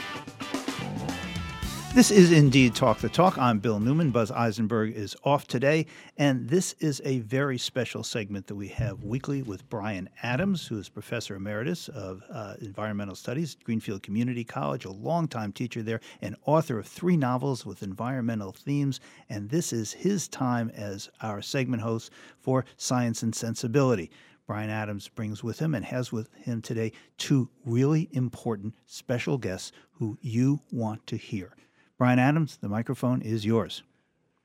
[1.96, 3.38] This is indeed Talk the Talk.
[3.38, 4.10] I'm Bill Newman.
[4.10, 5.86] Buzz Eisenberg is off today,
[6.18, 10.78] and this is a very special segment that we have weekly with Brian Adams, who
[10.78, 16.00] is Professor Emeritus of uh, Environmental Studies at Greenfield Community College, a longtime teacher there,
[16.20, 19.00] and author of three novels with environmental themes.
[19.30, 24.10] And this is his time as our segment host for Science and Sensibility.
[24.46, 29.72] Brian Adams brings with him and has with him today two really important special guests
[29.92, 31.54] who you want to hear.
[31.98, 33.82] Brian Adams, the microphone is yours.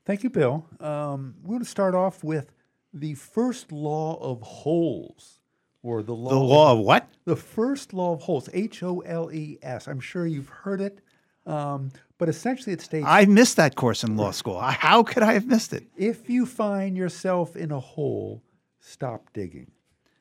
[0.05, 0.65] Thank you, Bill.
[0.79, 2.53] Um, we're going to start off with
[2.93, 5.39] the first law of holes,
[5.83, 6.29] or the law.
[6.29, 7.09] The law of what?
[7.25, 8.49] The first law of holes.
[8.53, 9.87] H O L E S.
[9.87, 11.01] I'm sure you've heard it,
[11.45, 13.05] um, but essentially it states.
[13.07, 14.59] I missed that course in law school.
[14.59, 15.83] How could I have missed it?
[15.97, 18.41] If you find yourself in a hole,
[18.79, 19.71] stop digging.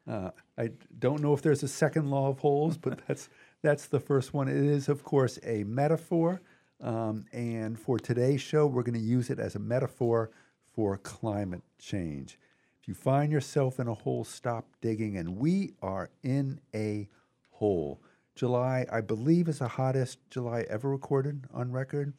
[0.09, 3.29] Uh, I don't know if there's a second law of holes, but that's
[3.63, 4.49] that's the first one.
[4.49, 6.41] It is, of course, a metaphor.
[6.81, 10.31] Um, and for today's show, we're going to use it as a metaphor
[10.75, 12.39] for climate change.
[12.81, 15.17] If you find yourself in a hole, stop digging.
[15.17, 17.09] And we are in a
[17.51, 18.01] hole.
[18.35, 22.15] July, I believe, is the hottest July ever recorded on record.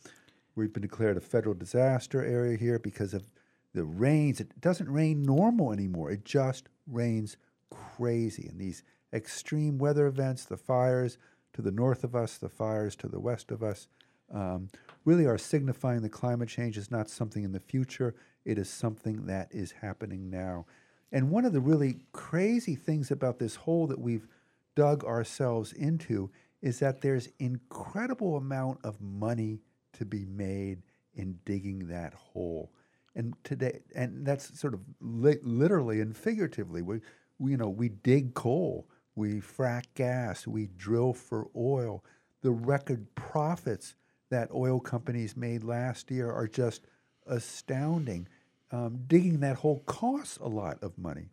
[0.56, 3.32] We've been declared a federal disaster area here because of
[3.74, 4.40] the rains.
[4.40, 7.38] It doesn't rain normal anymore, it just rains
[7.70, 8.48] crazy.
[8.48, 8.84] And these
[9.14, 11.18] extreme weather events, the fires
[11.54, 13.88] to the north of us, the fires to the west of us,
[14.34, 14.70] um,
[15.06, 18.16] really are signifying that climate change is not something in the future,
[18.46, 20.66] it is something that is happening now.
[21.12, 24.28] And one of the really crazy things about this hole that we've
[24.76, 26.30] dug ourselves into
[26.62, 29.60] is that there's incredible amount of money
[29.94, 30.84] to be made
[31.16, 32.72] in digging that hole.
[33.16, 36.82] And today, and that's sort of li- literally and figuratively.
[36.82, 37.02] We,
[37.40, 42.06] we, you know, we dig coal, we frack gas, we drill for oil.
[42.42, 43.96] The record profits
[44.32, 46.88] that oil companies made last year are just
[47.28, 48.28] astounding.
[48.72, 51.28] Um, digging that hole costs a lot of money,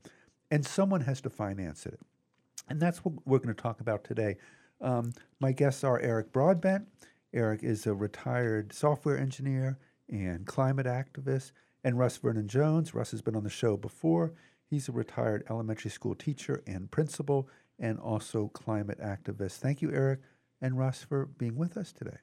[0.51, 2.01] and someone has to finance it.
[2.69, 4.37] And that's what we're going to talk about today.
[4.81, 6.89] Um, my guests are Eric Broadbent.
[7.33, 9.79] Eric is a retired software engineer
[10.09, 11.53] and climate activist,
[11.85, 12.93] and Russ Vernon Jones.
[12.93, 14.33] Russ has been on the show before.
[14.69, 19.59] He's a retired elementary school teacher and principal, and also climate activist.
[19.59, 20.21] Thank you, Eric
[20.61, 22.19] and Russ, for being with us today.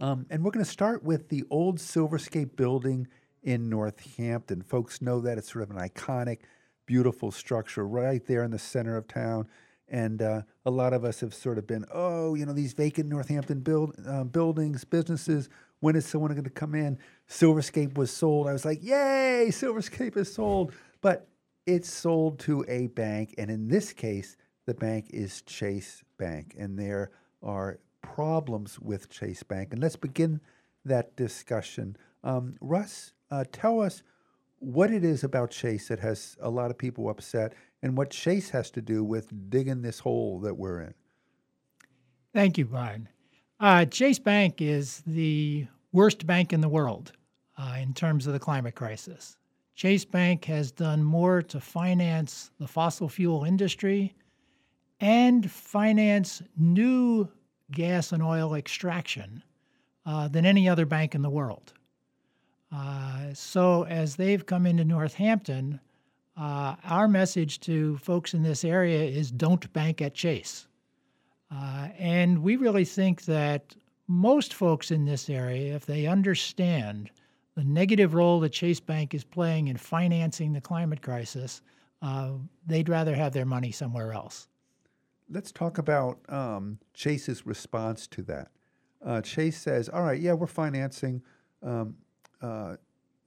[0.00, 3.06] Um, and we're going to start with the old Silverscape building
[3.42, 4.62] in Northampton.
[4.62, 6.38] Folks know that it's sort of an iconic,
[6.86, 9.46] beautiful structure right there in the center of town.
[9.88, 13.08] And uh, a lot of us have sort of been, oh, you know, these vacant
[13.08, 15.50] Northampton build, uh, buildings, businesses.
[15.80, 16.98] When is someone going to come in?
[17.28, 18.46] Silverscape was sold.
[18.46, 20.72] I was like, yay, Silverscape is sold.
[21.02, 21.28] But
[21.66, 23.34] it's sold to a bank.
[23.36, 26.54] And in this case, the bank is Chase Bank.
[26.58, 27.10] And there
[27.42, 29.72] are problems with Chase Bank.
[29.72, 30.40] And let's begin
[30.84, 31.96] that discussion.
[32.24, 34.02] Um, Russ, uh, tell us
[34.58, 38.50] what it is about Chase that has a lot of people upset and what Chase
[38.50, 40.94] has to do with digging this hole that we're in.
[42.32, 43.08] Thank you, Brian.
[43.58, 47.12] Uh, Chase Bank is the worst bank in the world
[47.58, 49.36] uh, in terms of the climate crisis.
[49.74, 54.14] Chase Bank has done more to finance the fossil fuel industry
[55.00, 57.28] and finance new
[57.72, 59.42] gas and oil extraction
[60.06, 61.72] uh, than any other bank in the world.
[62.72, 65.80] Uh, so, as they've come into Northampton,
[66.36, 70.68] uh, our message to folks in this area is don't bank at Chase.
[71.50, 73.74] Uh, and we really think that
[74.06, 77.10] most folks in this area, if they understand
[77.56, 81.62] the negative role that Chase Bank is playing in financing the climate crisis,
[82.02, 82.30] uh,
[82.66, 84.48] they'd rather have their money somewhere else.
[85.32, 88.48] Let's talk about um, Chase's response to that.
[89.04, 91.22] Uh, Chase says, all right, yeah, we're financing
[91.62, 91.94] um,
[92.42, 92.76] uh,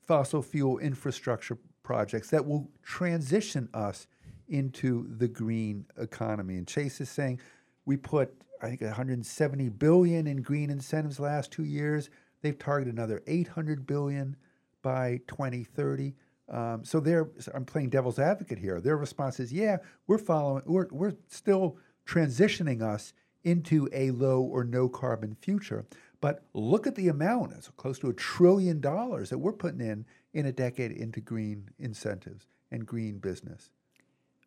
[0.05, 4.07] fossil fuel infrastructure projects that will transition us
[4.49, 6.57] into the green economy.
[6.57, 7.39] And Chase is saying
[7.85, 12.09] we put, I think, 170 billion in green incentives last two years.
[12.41, 14.35] They've targeted another 800 billion
[14.81, 16.13] by 2030.
[16.49, 18.81] Um, so they're, I'm playing devil's advocate here.
[18.81, 19.77] Their response is, yeah,
[20.07, 25.85] we're following, we're, we're still transitioning us into a low or no carbon future.
[26.21, 30.05] But look at the amount, it's close to a trillion dollars that we're putting in
[30.33, 33.69] in a decade into green incentives and green business.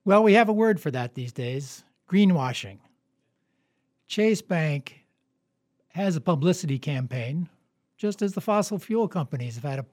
[0.04, 2.78] Well, we have a word for that these days greenwashing.
[4.06, 5.04] Chase Bank
[5.88, 7.48] has a publicity campaign,
[7.96, 9.86] just as the fossil fuel companies have had a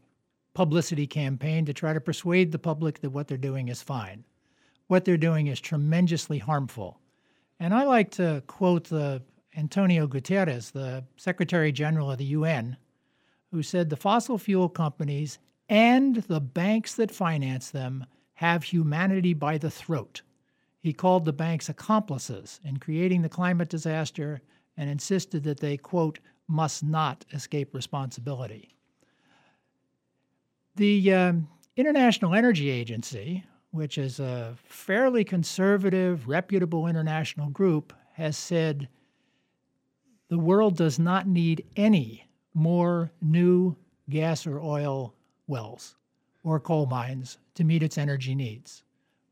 [0.53, 4.23] publicity campaign to try to persuade the public that what they're doing is fine.
[4.87, 6.99] What they're doing is tremendously harmful.
[7.59, 9.21] And I like to quote the
[9.55, 12.77] Antonio Guterres, the Secretary General of the UN,
[13.51, 15.39] who said the fossil fuel companies
[15.69, 20.21] and the banks that finance them have humanity by the throat.
[20.79, 24.41] He called the banks accomplices in creating the climate disaster
[24.75, 28.75] and insisted that they, quote, must not escape responsibility.
[30.75, 31.47] The um,
[31.77, 38.87] International Energy Agency, which is a fairly conservative, reputable international group, has said
[40.29, 43.75] the world does not need any more new
[44.11, 45.15] gas or oil
[45.47, 45.95] wells
[46.43, 48.83] or coal mines to meet its energy needs.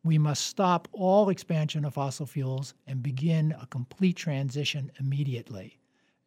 [0.03, 5.77] We must stop all expansion of fossil fuels and begin a complete transition immediately.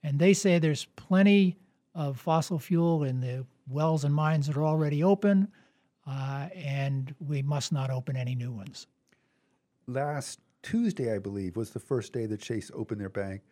[0.05, 1.57] And they say there's plenty
[1.97, 5.49] of fossil fuel in the wells and mines that are already open,
[6.07, 8.87] uh, and we must not open any new ones.
[9.87, 13.43] Last Tuesday, I believe, was the first day that Chase opened their bank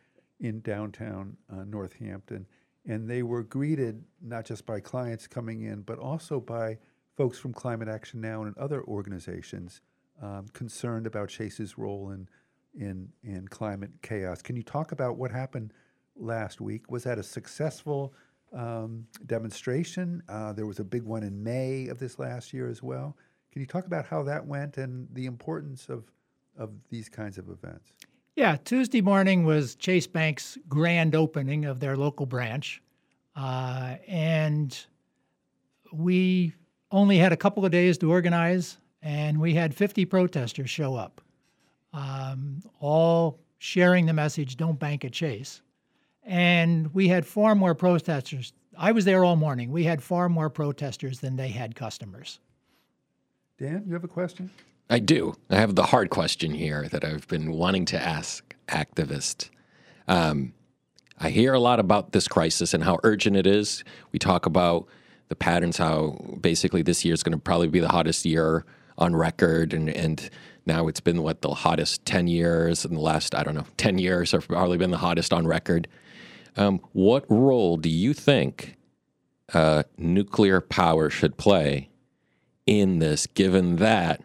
[0.40, 2.46] in downtown uh, Northampton.
[2.86, 6.78] And they were greeted not just by clients coming in, but also by
[7.16, 9.80] folks from Climate Action Now and other organizations
[10.20, 12.28] um, concerned about Chase's role in,
[12.74, 14.42] in, in climate chaos.
[14.42, 15.72] Can you talk about what happened
[16.16, 16.90] last week?
[16.90, 18.14] Was that a successful
[18.52, 20.22] um, demonstration?
[20.28, 23.16] Uh, there was a big one in May of this last year as well.
[23.52, 26.04] Can you talk about how that went and the importance of,
[26.58, 27.92] of these kinds of events?
[28.34, 32.82] Yeah, Tuesday morning was Chase Bank's grand opening of their local branch.
[33.36, 34.86] Uh, and
[35.92, 36.54] we
[36.90, 41.20] only had a couple of days to organize, and we had 50 protesters show up,
[41.92, 45.60] um, all sharing the message don't bank at Chase.
[46.24, 48.52] And we had far more protesters.
[48.76, 49.70] I was there all morning.
[49.70, 52.38] We had far more protesters than they had customers.
[53.58, 54.50] Dan, you have a question?
[54.88, 55.34] I do.
[55.50, 59.48] I have the hard question here that I've been wanting to ask activists.
[60.08, 60.52] Um,
[61.18, 63.84] I hear a lot about this crisis and how urgent it is.
[64.10, 64.86] We talk about
[65.28, 68.64] the patterns, how basically this year is going to probably be the hottest year
[68.98, 70.28] on record, and and
[70.66, 73.98] now it's been what the hottest ten years in the last I don't know ten
[73.98, 75.88] years have probably been the hottest on record.
[76.56, 78.76] Um, what role do you think
[79.54, 81.90] uh, nuclear power should play
[82.66, 84.22] in this, given that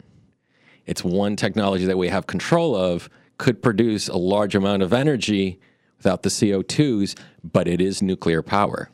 [0.85, 5.59] it's one technology that we have control of, could produce a large amount of energy
[5.97, 8.89] without the CO2s, but it is nuclear power?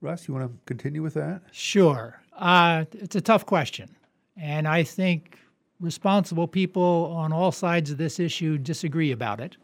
[0.00, 1.42] Russ, you want to continue with that?
[1.50, 2.20] Sure.
[2.36, 3.88] Uh, it's a tough question.
[4.36, 5.38] And I think
[5.80, 9.56] responsible people on all sides of this issue disagree about it.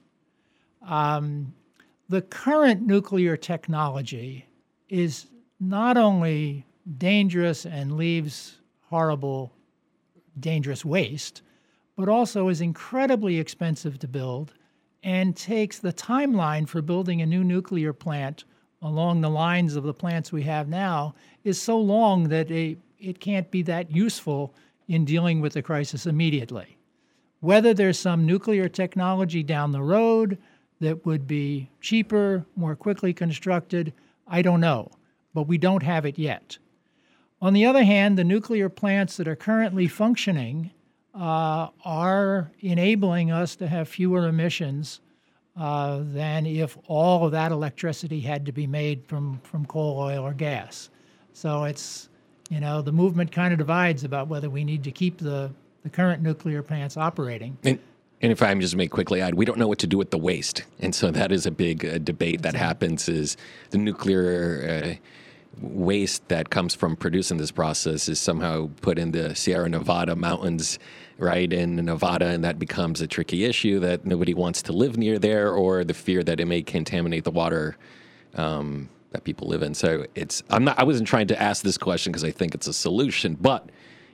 [0.86, 1.54] Um,
[2.08, 4.46] the current nuclear technology
[4.88, 5.26] is
[5.58, 6.66] not only
[6.98, 9.52] dangerous and leaves horrible,
[10.38, 11.42] dangerous waste,
[11.96, 14.52] but also is incredibly expensive to build
[15.02, 18.44] and takes the timeline for building a new nuclear plant
[18.82, 21.14] along the lines of the plants we have now
[21.44, 24.54] is so long that it, it can't be that useful
[24.88, 26.78] in dealing with the crisis immediately.
[27.40, 30.38] Whether there's some nuclear technology down the road
[30.84, 33.92] that would be cheaper, more quickly constructed,
[34.26, 34.90] I don't know,
[35.34, 36.58] but we don't have it yet.
[37.42, 40.70] On the other hand, the nuclear plants that are currently functioning
[41.14, 45.00] uh, are enabling us to have fewer emissions
[45.56, 50.24] uh, than if all of that electricity had to be made from, from coal, oil,
[50.24, 50.90] or gas.
[51.32, 52.08] So it's,
[52.50, 55.50] you know, the movement kind of divides about whether we need to keep the,
[55.82, 57.56] the current nuclear plants operating.
[57.62, 57.78] And,
[58.22, 60.18] and if I'm just make quickly add, we don't know what to do with the
[60.18, 63.08] waste, and so that is a big uh, debate that happens.
[63.08, 63.36] Is
[63.70, 64.94] the nuclear uh,
[65.60, 70.78] waste that comes from producing this process is somehow put in the Sierra Nevada mountains,
[71.18, 75.18] right in Nevada, and that becomes a tricky issue that nobody wants to live near
[75.18, 77.76] there, or the fear that it may contaminate the water
[78.34, 79.74] um, that people live in.
[79.74, 82.66] So it's I'm not I wasn't trying to ask this question because I think it's
[82.66, 83.70] a solution, but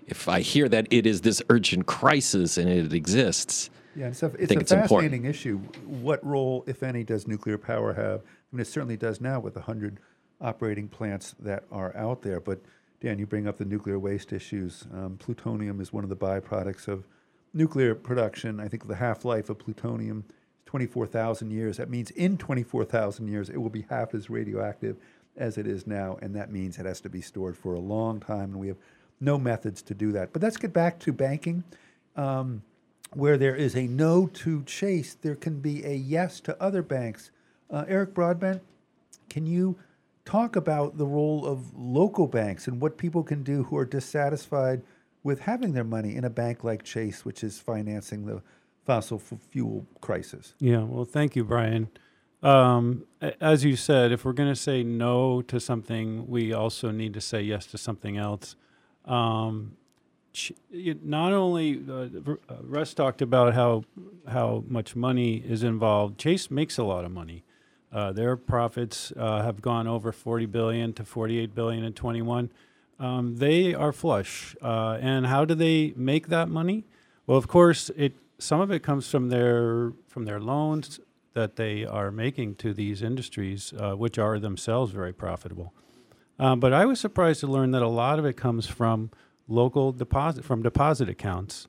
[0.06, 4.32] if I hear that it is this urgent crisis and it exists, Yeah, and so
[4.38, 4.90] it's a it's important.
[4.90, 5.58] fascinating issue.
[5.86, 8.20] What role, if any, does nuclear power have?
[8.20, 9.98] I mean, it certainly does now with the hundred
[10.40, 12.40] operating plants that are out there.
[12.40, 12.60] But
[13.00, 14.86] Dan, you bring up the nuclear waste issues.
[14.92, 17.06] Um, plutonium is one of the byproducts of
[17.52, 18.60] nuclear production.
[18.60, 20.34] I think the half-life of plutonium is
[20.70, 21.78] 24,000 years.
[21.78, 24.96] That means in 24,000 years, it will be half as radioactive
[25.36, 28.20] as it is now, and that means it has to be stored for a long
[28.20, 28.76] time, and we have
[29.20, 30.32] no methods to do that.
[30.32, 31.64] But let's get back to banking.
[32.14, 32.62] Um,
[33.14, 37.30] where there is a no to Chase, there can be a yes to other banks.
[37.70, 38.62] Uh, Eric Broadbent,
[39.28, 39.76] can you
[40.24, 44.82] talk about the role of local banks and what people can do who are dissatisfied
[45.22, 48.42] with having their money in a bank like Chase, which is financing the
[48.86, 50.54] fossil fuel crisis.
[50.58, 51.88] Yeah, well, thank you, Brian.
[52.42, 53.04] Um,
[53.40, 57.20] as you said, if we're going to say no to something, we also need to
[57.20, 58.56] say yes to something else.
[59.04, 59.76] Um,
[61.02, 63.84] not only uh, uh, Russ talked about how
[64.28, 66.18] how much money is involved.
[66.18, 67.44] Chase makes a lot of money.
[67.92, 72.52] Uh, their profits uh, have gone over 40 billion to 48 billion in 21.
[73.00, 74.54] Um, they are flush.
[74.62, 76.84] Uh, and how do they make that money?
[77.26, 81.00] Well, of course, it some of it comes from their from their loans
[81.32, 85.72] that they are making to these industries, uh, which are themselves very profitable.
[86.38, 89.10] Um, but I was surprised to learn that a lot of it comes from
[89.50, 91.68] local deposit from deposit accounts.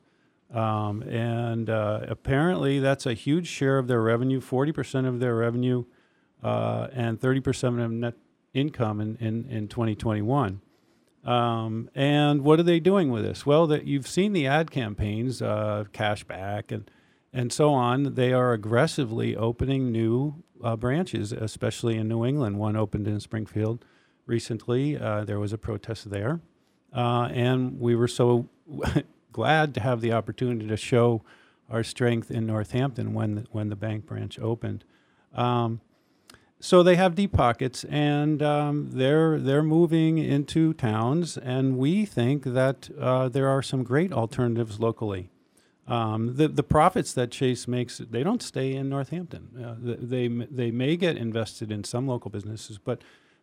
[0.54, 5.86] Um, and uh, apparently, that's a huge share of their revenue 40% of their revenue
[6.44, 8.16] uh, and 30% of net
[8.54, 10.62] income in, in, in 2021.
[11.24, 13.46] Um, and what are they doing with this?
[13.46, 16.90] Well, that you've seen the ad campaigns, uh, cashback and
[17.34, 18.16] and so on.
[18.16, 22.58] They are aggressively opening new uh, branches, especially in New England.
[22.58, 23.86] One opened in Springfield
[24.26, 24.98] recently.
[24.98, 26.42] Uh, there was a protest there,
[26.94, 28.48] uh, and we were so
[29.32, 31.22] glad to have the opportunity to show
[31.70, 34.84] our strength in Northampton when the, when the bank branch opened.
[35.34, 35.82] Um,
[36.60, 42.44] so they have deep pockets, and um, they're they're moving into towns, and we think
[42.44, 45.32] that uh, there are some great alternatives locally.
[45.88, 49.50] Um, the the profits that Chase makes, they don't stay in Northampton.
[49.60, 53.02] Uh, they they may get invested in some local businesses, but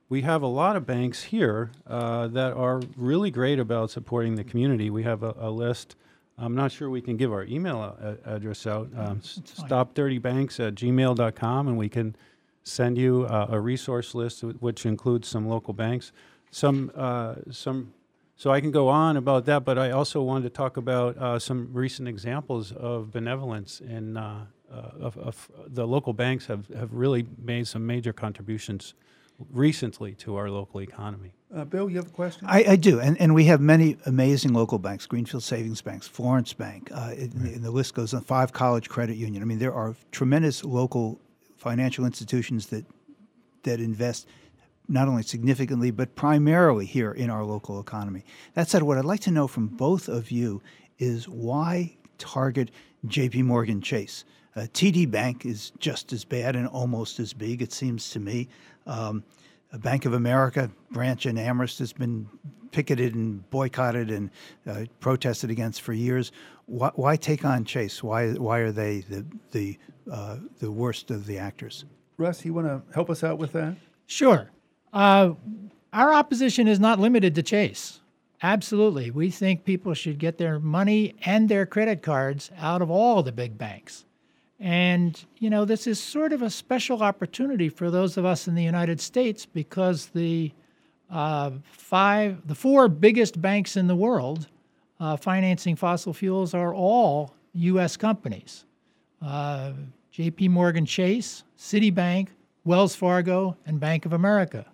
[0.09, 4.45] we have a lot of banks here uh, that are really great about supporting the
[4.45, 4.89] community.
[4.91, 5.97] We have a, a list.
[6.39, 8.89] I'm not sure we can give our email a- address out.
[8.97, 12.17] Um, stopdirtybanks at gmail.com, and we can
[12.63, 16.13] send you uh, a resource list which includes some local banks.
[16.51, 17.93] Some, uh, some,
[18.37, 21.39] so I can go on about that, but I also wanted to talk about uh,
[21.39, 26.93] some recent examples of benevolence in uh, uh, of, of the local banks have, have
[26.93, 28.93] really made some major contributions
[29.53, 31.33] recently to our local economy.
[31.55, 32.47] Uh, Bill, you have a question?
[32.49, 36.53] I, I do, and, and we have many amazing local banks: Greenfield Savings Banks, Florence
[36.53, 38.21] Bank, uh, it- and the list goes on.
[38.23, 39.43] Five College Credit Union.
[39.43, 41.21] I mean, there are tremendous local
[41.57, 42.85] financial institutions that
[43.63, 44.27] that invest
[44.89, 48.25] not only significantly but primarily here in our local economy.
[48.55, 50.63] That said, what I'd like to know from both of you
[50.99, 52.71] is why target
[53.07, 53.43] J.P.
[53.43, 54.25] Morgan Chase.
[54.57, 58.49] Uh, TD Bank is just as bad and almost as big, it seems to me.
[58.89, 59.23] Um,
[59.73, 62.29] a Bank of America branch in Amherst has been
[62.73, 64.31] picketed and boycotted and
[64.67, 66.33] uh, protested against for years.
[66.67, 68.03] Why, why take on Chase?
[68.03, 69.79] Why, why are they the, the,
[70.11, 71.85] uh, the worst of the actors?
[72.17, 73.77] Russ, you want to help us out with that?
[74.07, 74.51] Sure.
[74.93, 75.33] Uh,
[75.93, 78.01] our opposition is not limited to Chase.
[78.43, 79.11] Absolutely.
[79.11, 83.33] We think people should get their money and their credit cards out of all the
[83.33, 84.05] big banks.
[84.61, 88.55] And, you know, this is sort of a special opportunity for those of us in
[88.55, 90.53] the United States because the
[91.11, 94.49] uh, five, the four biggest banks in the world
[95.01, 97.97] uh, financing fossil fuels are all U.S.
[97.97, 98.65] companies.
[99.23, 99.73] Uh,
[100.11, 100.49] J.P.
[100.49, 102.29] Morgan Chase, Citibank,
[102.65, 104.67] Wells Fargo, and Bank of America.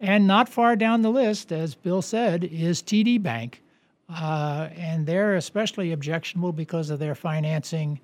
[0.00, 3.62] And not far down the list, as Bill said, is TD Bank.
[4.08, 8.00] Uh, and they're especially objectionable because of their financing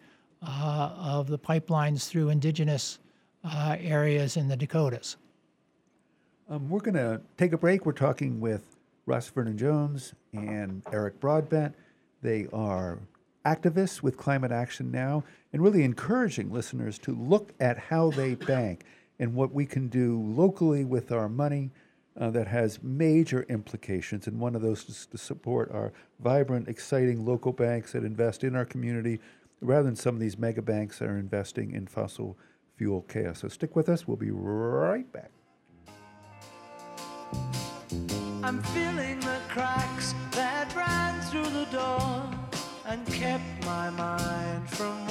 [0.46, 2.98] uh, of the pipelines through indigenous
[3.44, 5.16] uh, areas in the Dakotas.
[6.48, 7.86] Um, we're going to take a break.
[7.86, 8.76] We're talking with
[9.06, 11.74] Russ Vernon Jones and Eric Broadbent.
[12.22, 12.98] They are
[13.44, 18.84] activists with Climate Action Now and really encouraging listeners to look at how they bank
[19.18, 21.70] and what we can do locally with our money
[22.18, 24.26] uh, that has major implications.
[24.26, 28.54] And one of those is to support our vibrant, exciting local banks that invest in
[28.54, 29.20] our community
[29.64, 32.38] rather than some of these mega banks that are investing in fossil
[32.76, 33.40] fuel chaos.
[33.40, 34.06] So stick with us.
[34.06, 35.30] We'll be right back.
[38.42, 42.30] I'm feeling the cracks that ran through the door
[42.86, 45.06] and kept my mind from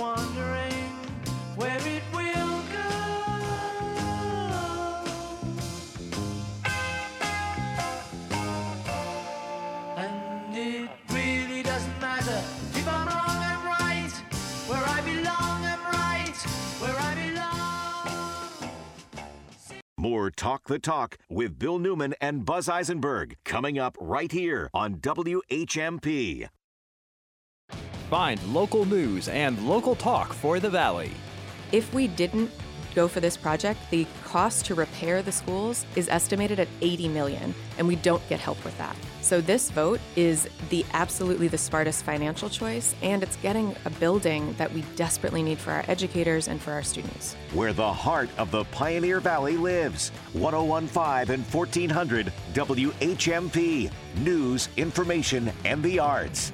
[20.23, 24.95] More Talk the Talk with Bill Newman and Buzz Eisenberg coming up right here on
[24.99, 26.47] WHMP.
[28.09, 31.11] Find local news and local talk for the Valley.
[31.73, 32.49] If we didn't
[32.93, 37.53] go for this project, the cost to repair the schools is estimated at 80 million,
[37.77, 38.95] and we don't get help with that.
[39.21, 44.53] So this vote is the absolutely the smartest financial choice, and it's getting a building
[44.57, 47.35] that we desperately need for our educators and for our students.
[47.53, 50.09] Where the heart of the Pioneer Valley lives.
[50.33, 53.91] 1015 and 1400 WHMP.
[54.17, 56.51] News, information, and the arts.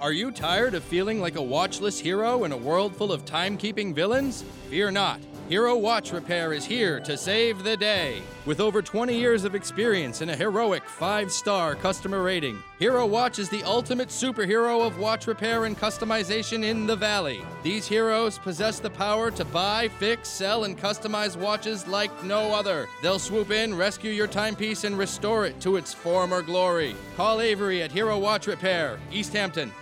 [0.00, 3.94] Are you tired of feeling like a watchless hero in a world full of timekeeping
[3.94, 4.46] villains?
[4.70, 5.20] Fear not.
[5.50, 8.22] Hero Watch Repair is here to save the day.
[8.46, 13.38] With over 20 years of experience and a heroic five star customer rating, Hero Watch
[13.38, 17.42] is the ultimate superhero of watch repair and customization in the Valley.
[17.62, 22.86] These heroes possess the power to buy, fix, sell, and customize watches like no other.
[23.02, 26.94] They'll swoop in, rescue your timepiece, and restore it to its former glory.
[27.16, 29.72] Call Avery at Hero Watch Repair, Easthampton.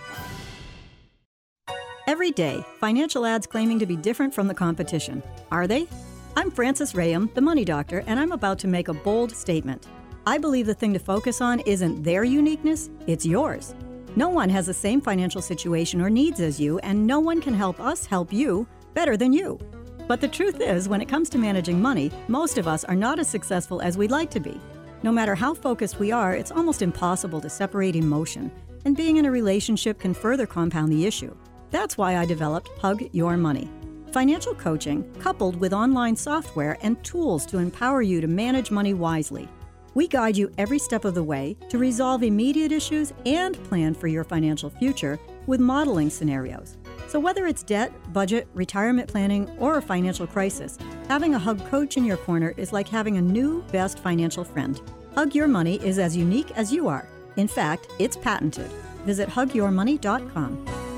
[2.09, 5.21] Every day, financial ads claiming to be different from the competition.
[5.51, 5.87] Are they?
[6.35, 9.85] I'm Frances Rayam, the money doctor, and I'm about to make a bold statement.
[10.25, 13.75] I believe the thing to focus on isn't their uniqueness, it's yours.
[14.15, 17.53] No one has the same financial situation or needs as you, and no one can
[17.53, 18.65] help us help you
[18.95, 19.59] better than you.
[20.07, 23.19] But the truth is, when it comes to managing money, most of us are not
[23.19, 24.59] as successful as we'd like to be.
[25.03, 28.51] No matter how focused we are, it's almost impossible to separate emotion,
[28.83, 31.37] and being in a relationship can further compound the issue.
[31.71, 33.69] That's why I developed Hug Your Money.
[34.11, 39.47] Financial coaching coupled with online software and tools to empower you to manage money wisely.
[39.93, 44.07] We guide you every step of the way to resolve immediate issues and plan for
[44.07, 46.77] your financial future with modeling scenarios.
[47.07, 50.77] So, whether it's debt, budget, retirement planning, or a financial crisis,
[51.07, 54.79] having a Hug coach in your corner is like having a new best financial friend.
[55.15, 57.07] Hug Your Money is as unique as you are.
[57.35, 58.71] In fact, it's patented.
[59.05, 60.88] Visit hugyourmoney.com.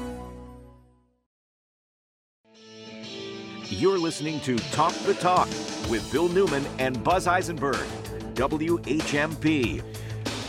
[3.73, 5.47] You're listening to Talk the Talk
[5.89, 7.87] with Bill Newman and Buzz Eisenberg.
[8.33, 9.81] WHMP.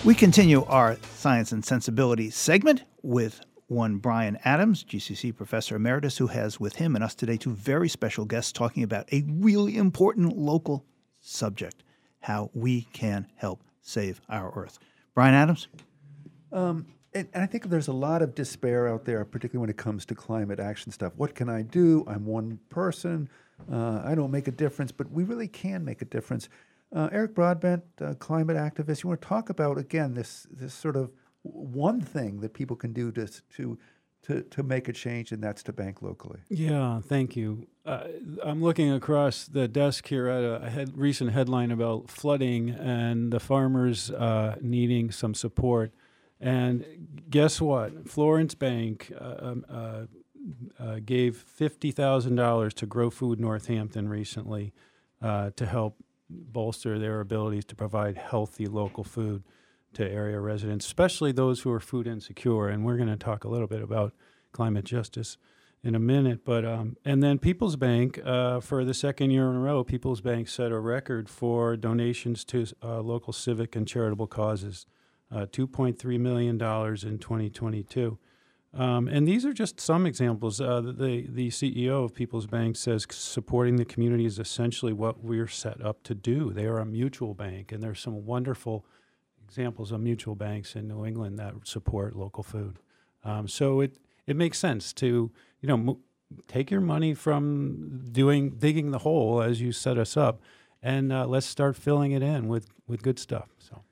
[0.04, 6.26] We continue our Science and Sensibility segment with one Brian Adams, GCC Professor Emeritus, who
[6.26, 10.36] has with him and us today two very special guests talking about a really important
[10.36, 10.84] local
[11.20, 11.84] subject
[12.18, 14.80] how we can help save our Earth.
[15.14, 15.68] Brian Adams?
[16.50, 19.76] Um, and, and I think there's a lot of despair out there, particularly when it
[19.76, 21.12] comes to climate action stuff.
[21.16, 22.04] What can I do?
[22.06, 23.28] I'm one person.
[23.70, 26.48] Uh, I don't make a difference, but we really can make a difference.
[26.94, 30.96] Uh, Eric Broadbent, uh, climate activist, you want to talk about again this this sort
[30.96, 31.10] of
[31.42, 33.78] one thing that people can do to to
[34.22, 36.40] to, to make a change, and that's to bank locally.
[36.48, 37.66] Yeah, thank you.
[37.84, 38.04] Uh,
[38.44, 43.40] I'm looking across the desk here at a, head, recent headline about flooding and the
[43.40, 45.92] farmers uh, needing some support.
[46.42, 46.84] And
[47.30, 48.08] guess what?
[48.08, 50.02] Florence Bank uh, um, uh,
[50.78, 54.72] uh, gave fifty thousand dollars to Grow Food Northampton recently
[55.22, 55.96] uh, to help
[56.28, 59.44] bolster their abilities to provide healthy local food
[59.94, 62.68] to area residents, especially those who are food insecure.
[62.68, 64.12] And we're going to talk a little bit about
[64.50, 65.36] climate justice
[65.84, 66.44] in a minute.
[66.44, 70.20] But um, and then People's Bank uh, for the second year in a row, People's
[70.20, 74.86] Bank set a record for donations to uh, local civic and charitable causes,
[75.32, 78.18] uh, two point three million dollars in 2022.
[78.74, 80.60] Um, and these are just some examples.
[80.60, 85.48] Uh, the the CEO of People's Bank says supporting the community is essentially what we're
[85.48, 86.52] set up to do.
[86.52, 88.86] They are a mutual bank, and there's some wonderful
[89.44, 92.78] examples of mutual banks in New England that support local food.
[93.24, 95.30] Um, so it it makes sense to
[95.60, 96.00] you know mo-
[96.48, 100.40] take your money from doing digging the hole as you set us up,
[100.82, 103.48] and uh, let's start filling it in with with good stuff.
[103.58, 103.82] So.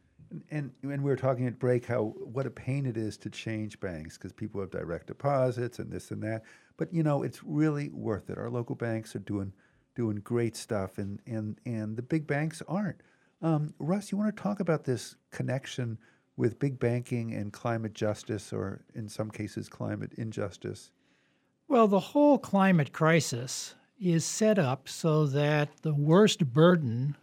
[0.51, 3.81] And when we were talking at break, how what a pain it is to change
[3.81, 6.43] banks because people have direct deposits and this and that.
[6.77, 8.39] But you know, it's really worth it.
[8.39, 9.52] Our local banks are doing
[9.94, 13.02] doing great stuff, and and and the big banks aren't.
[13.43, 15.98] Um, Russ, you want to talk about this connection
[16.36, 20.90] with big banking and climate justice, or in some cases, climate injustice?
[21.69, 27.16] Well, the whole climate crisis is set up so that the worst burden,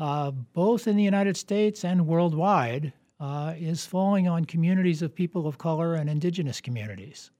[0.00, 5.46] uh, both in the United States and worldwide, uh, is falling on communities of people
[5.46, 7.30] of color and indigenous communities.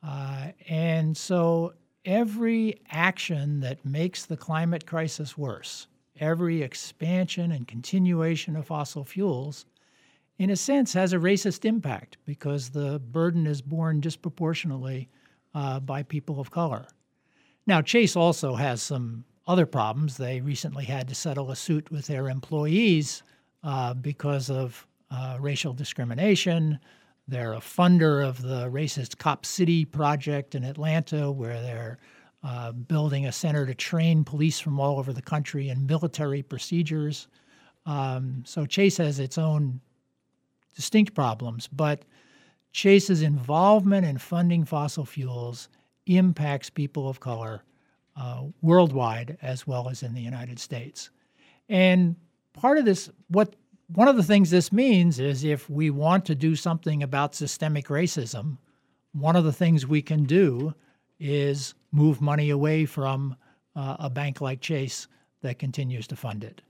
[0.00, 5.88] Uh, and so every action that makes the climate crisis worse,
[6.20, 9.66] every expansion and continuation of fossil fuels,
[10.38, 15.08] in a sense, has a racist impact because the burden is borne disproportionately
[15.52, 16.86] uh, by people of color.
[17.66, 20.16] Now, Chase also has some other problems.
[20.16, 23.22] They recently had to settle a suit with their employees
[23.62, 26.78] uh, because of uh, racial discrimination.
[27.28, 31.98] They're a funder of the racist Cop City project in Atlanta, where they're
[32.42, 37.28] uh, building a center to train police from all over the country in military procedures.
[37.86, 39.80] Um, so Chase has its own
[40.74, 42.04] distinct problems, but
[42.72, 45.68] Chase's involvement in funding fossil fuels
[46.06, 47.62] impacts people of color
[48.16, 51.10] uh, worldwide as well as in the United States.
[51.68, 52.16] And
[52.52, 53.56] part of this, what
[53.94, 57.86] one of the things this means is if we want to do something about systemic
[57.88, 58.58] racism,
[59.12, 60.74] one of the things we can do
[61.20, 63.36] is move money away from
[63.76, 65.06] uh, a bank like Chase
[65.42, 66.62] that continues to fund it.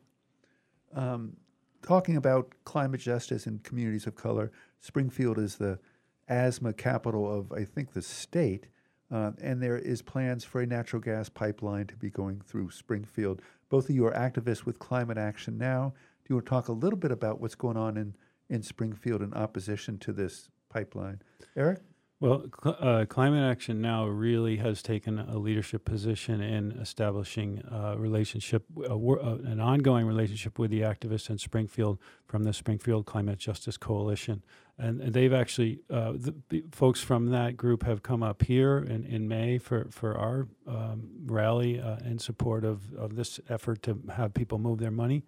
[0.95, 1.37] Um,
[1.83, 4.51] talking about climate justice in communities of color,
[4.81, 5.79] Springfield is the
[6.29, 8.67] asthma capital of, I think, the state.
[9.13, 13.43] Uh, and there is plans for a natural gas pipeline to be going through Springfield.
[13.69, 15.93] Both of you are activists with Climate Action Now.
[16.25, 18.15] Do you want to talk a little bit about what's going on in,
[18.49, 21.21] in Springfield in opposition to this pipeline?
[21.57, 21.81] Eric?
[22.23, 27.99] Well, cl- uh, Climate Action Now really has taken a leadership position in establishing a
[27.99, 33.07] relationship, a wor- uh, an ongoing relationship with the activists in Springfield from the Springfield
[33.07, 34.45] Climate Justice Coalition.
[34.79, 38.79] And, and they've actually, uh, the, the folks from that group have come up here
[38.79, 43.83] in, in May for, for our um, rally uh, in support of, of this effort
[43.83, 45.25] to have people move their money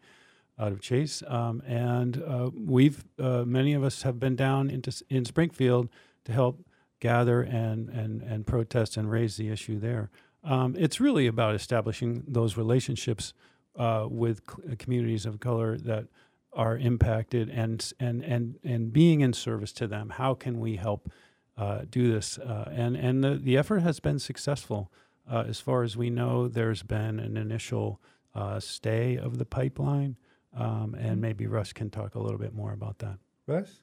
[0.60, 1.24] out of Chase.
[1.26, 5.88] Um, and uh, we've, uh, many of us have been down into, in Springfield
[6.26, 6.64] to help
[7.04, 10.04] gather and, and, and protest and raise the issue there.
[10.42, 13.34] Um, it's really about establishing those relationships
[13.76, 16.04] uh, with c- communities of color that
[16.52, 20.10] are impacted and, and, and, and being in service to them.
[20.10, 21.10] How can we help
[21.56, 22.38] uh, do this?
[22.38, 24.90] Uh, and and the, the effort has been successful.
[25.30, 28.00] Uh, as far as we know, there's been an initial
[28.34, 30.16] uh, stay of the pipeline,
[30.56, 33.18] um, and maybe Russ can talk a little bit more about that.
[33.46, 33.82] Russ?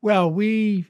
[0.00, 0.86] Well, we,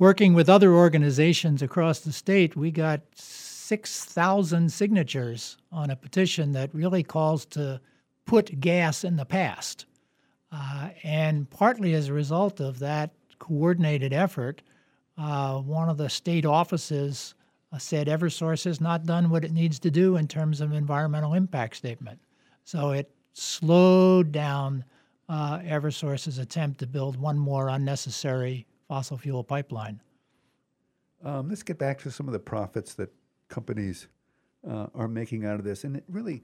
[0.00, 6.74] working with other organizations across the state, we got 6,000 signatures on a petition that
[6.74, 7.78] really calls to
[8.24, 9.84] put gas in the past.
[10.50, 14.62] Uh, and partly as a result of that coordinated effort,
[15.18, 17.34] uh, one of the state offices
[17.70, 21.34] uh, said Eversource has not done what it needs to do in terms of environmental
[21.34, 22.18] impact statement.
[22.64, 24.82] So it slowed down
[25.28, 30.00] uh, Eversource's attempt to build one more unnecessary fossil fuel pipeline.
[31.24, 33.14] Um, let's get back to some of the profits that
[33.48, 34.08] companies
[34.68, 36.42] uh, are making out of this, and it really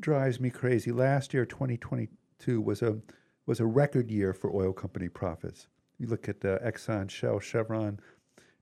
[0.00, 0.90] drives me crazy.
[0.90, 2.98] Last year, 2022 was a
[3.46, 5.68] was a record year for oil company profits.
[6.00, 8.00] You look at uh, Exxon, Shell, Chevron,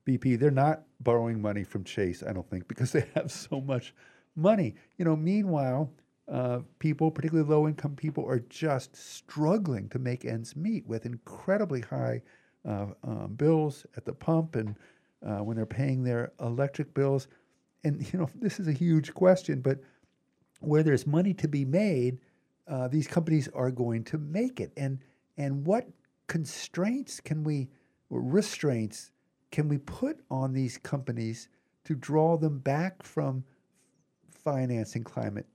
[0.06, 0.38] BP.
[0.38, 3.94] They're not borrowing money from Chase, I don't think, because they have so much
[4.36, 4.74] money.
[4.98, 5.90] You know, meanwhile,
[6.30, 11.80] uh, people, particularly low income people, are just struggling to make ends meet with incredibly
[11.80, 12.20] high
[12.66, 14.76] uh, um, bills at the pump and
[15.24, 17.28] uh, when they're paying their electric bills.
[17.82, 19.80] And, you know, this is a huge question, but
[20.60, 22.20] where there's money to be made,
[22.66, 24.72] uh, these companies are going to make it.
[24.76, 24.98] And,
[25.36, 25.88] and what
[26.26, 27.68] constraints can we,
[28.10, 29.10] restraints,
[29.50, 31.48] can we put on these companies
[31.84, 33.44] to draw them back from
[34.30, 35.46] financing climate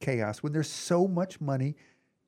[0.00, 1.76] chaos when there's so much money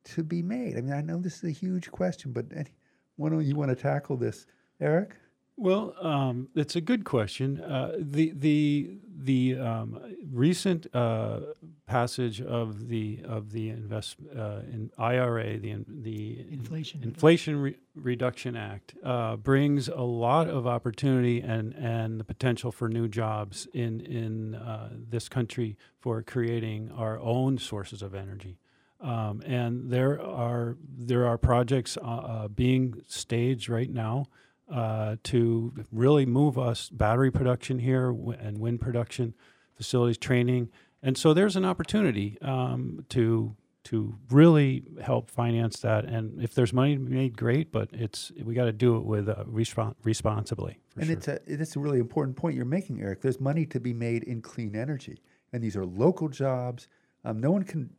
[0.04, 0.76] to be made?
[0.76, 2.70] I mean, I know this is a huge question, but any,
[3.16, 4.46] one of you want to tackle this,
[4.80, 5.16] Eric?
[5.58, 7.60] Well, um, it's a good question.
[7.60, 9.98] Uh, the the the um,
[10.30, 11.40] recent uh,
[11.86, 18.54] passage of the of the invest uh, in IRA, the the Inflation Inflation Re- Reduction
[18.54, 24.00] Act, uh, brings a lot of opportunity and and the potential for new jobs in
[24.00, 28.58] in uh, this country for creating our own sources of energy.
[29.00, 34.26] Um, and there are there are projects uh, uh, being staged right now
[34.72, 39.34] uh, to really move us battery production here and wind production
[39.74, 40.70] facilities training
[41.02, 43.54] and so there's an opportunity um, to
[43.84, 48.32] to really help finance that and if there's money to be made great but it's
[48.42, 51.16] we got to do it with uh, respon- responsibly for and sure.
[51.16, 53.20] it's a it's a really important point you're making, Eric.
[53.20, 55.20] There's money to be made in clean energy,
[55.52, 56.88] and these are local jobs.
[57.22, 57.90] Um, no one can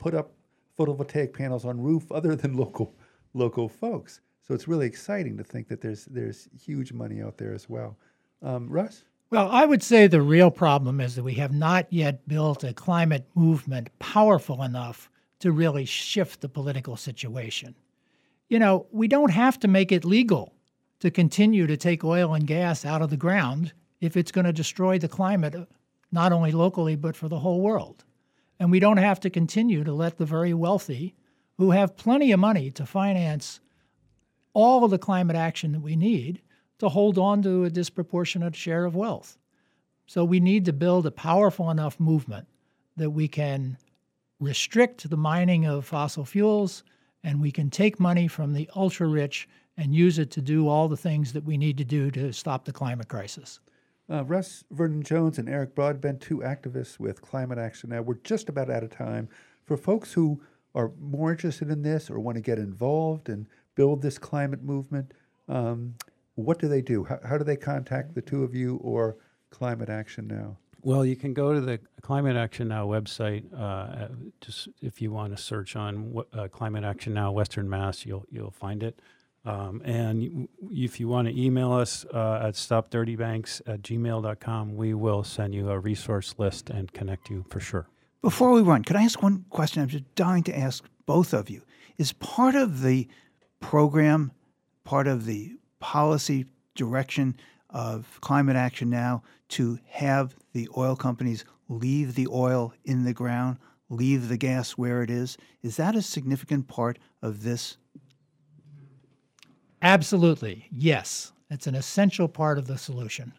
[0.00, 0.32] put up
[0.76, 2.96] photovoltaic panels on roof other than local
[3.34, 4.20] local folks.
[4.42, 7.96] So it's really exciting to think that there's there's huge money out there as well.
[8.42, 12.26] Um, Russ, Well, I would say the real problem is that we have not yet
[12.26, 15.10] built a climate movement powerful enough
[15.40, 17.74] to really shift the political situation.
[18.48, 20.54] You know, we don't have to make it legal
[21.00, 24.52] to continue to take oil and gas out of the ground if it's going to
[24.52, 25.66] destroy the climate, uh,
[26.10, 28.04] not only locally, but for the whole world.
[28.60, 31.16] And we don't have to continue to let the very wealthy,
[31.56, 33.58] who have plenty of money to finance
[34.52, 36.42] all of the climate action that we need,
[36.78, 39.38] to hold on to a disproportionate share of wealth.
[40.06, 42.48] So we need to build a powerful enough movement
[42.96, 43.78] that we can
[44.38, 46.82] restrict the mining of fossil fuels
[47.22, 50.88] and we can take money from the ultra rich and use it to do all
[50.88, 53.60] the things that we need to do to stop the climate crisis.
[54.10, 58.02] Uh, Russ Vernon Jones and Eric Broadbent, two activists with Climate Action Now.
[58.02, 59.28] We're just about out of time.
[59.64, 60.42] For folks who
[60.74, 63.46] are more interested in this or want to get involved and
[63.76, 65.12] build this climate movement,
[65.48, 65.94] um,
[66.34, 67.04] what do they do?
[67.04, 69.16] How, how do they contact the two of you or
[69.50, 70.56] Climate Action Now?
[70.82, 73.44] Well, you can go to the Climate Action Now website.
[73.56, 74.08] Uh,
[74.40, 78.50] just if you want to search on uh, Climate Action Now Western Mass, you'll you'll
[78.50, 78.98] find it.
[79.44, 85.24] Um, and if you want to email us uh, at stopdirtybanks at gmail.com, we will
[85.24, 87.88] send you a resource list and connect you for sure.
[88.22, 89.82] Before we run, could I ask one question?
[89.82, 91.62] I'm just dying to ask both of you.
[91.96, 93.08] Is part of the
[93.60, 94.32] program,
[94.84, 97.36] part of the policy direction
[97.70, 103.56] of Climate Action Now to have the oil companies leave the oil in the ground,
[103.88, 105.38] leave the gas where it is?
[105.62, 107.78] Is that a significant part of this
[109.82, 110.66] Absolutely.
[110.70, 111.32] Yes.
[111.50, 113.32] It's an essential part of the solution.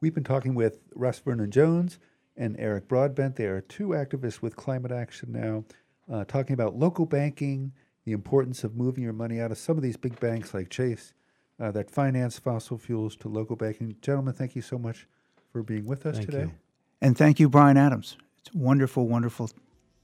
[0.00, 1.98] We've been talking with Russ Vernon Jones
[2.36, 3.36] and Eric Broadbent.
[3.36, 5.64] They are two activists with Climate Action Now,
[6.12, 7.72] uh, talking about local banking,
[8.04, 11.12] the importance of moving your money out of some of these big banks like Chase
[11.60, 13.94] uh, that finance fossil fuels to local banking.
[14.00, 15.06] Gentlemen, thank you so much
[15.52, 16.44] for being with us thank today.
[16.44, 16.52] You.
[17.00, 18.16] And thank you, Brian Adams.
[18.38, 19.50] It's wonderful, wonderful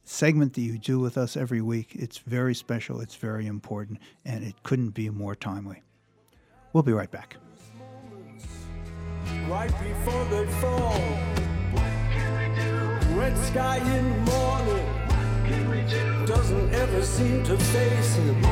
[0.09, 1.95] segment that you do with us every week.
[1.95, 5.83] It's very special, it's very important, and it couldn't be more timely.
[6.73, 7.37] We'll be right back.
[9.49, 11.01] Right before they fall,
[13.17, 18.43] red sky in the morning doesn't ever seem to face him.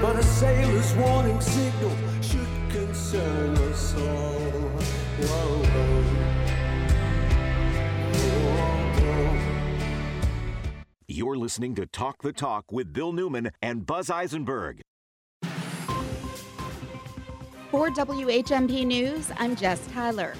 [0.00, 4.40] But a sailor's warning signal should concern us all.
[5.20, 6.21] Whoa, whoa.
[11.12, 14.80] You're listening to Talk the Talk with Bill Newman and Buzz Eisenberg.
[17.70, 20.32] For WHMP News, I'm Jess Tyler.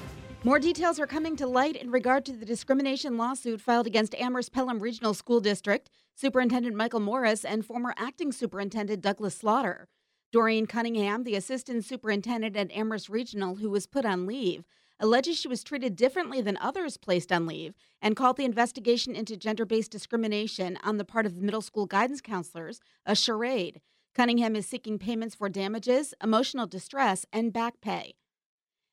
[0.43, 4.51] More details are coming to light in regard to the discrimination lawsuit filed against Amherst
[4.51, 9.87] Pelham Regional School District, Superintendent Michael Morris, and former acting superintendent Douglas Slaughter.
[10.31, 14.63] Doreen Cunningham, the assistant superintendent at Amherst Regional, who was put on leave,
[15.03, 19.35] alleges she was treated differently than others placed on leave and called the investigation into
[19.35, 23.81] gender based discrimination on the part of the middle school guidance counselors a charade.
[24.15, 28.13] Cunningham is seeking payments for damages, emotional distress, and back pay.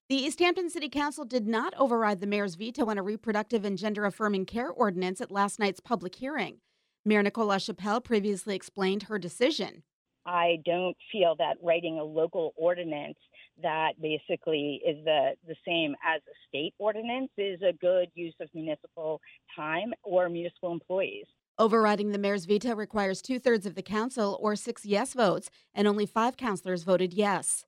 [0.09, 4.05] The Easthampton City Council did not override the mayor's veto on a reproductive and gender
[4.05, 6.59] affirming care ordinance at last night's public hearing.
[7.05, 9.85] Mayor Nicole LaChapelle previously explained her decision.
[10.27, 13.19] I don't feel that writing a local ordinance
[13.63, 18.49] that basically is the, the same as a state ordinance is a good use of
[18.55, 19.21] municipal
[19.57, 21.27] time or municipal employees.
[21.59, 25.87] Overriding the mayor's veto requires two thirds of the council or six yes votes, and
[25.87, 27.67] only five councilors voted yes.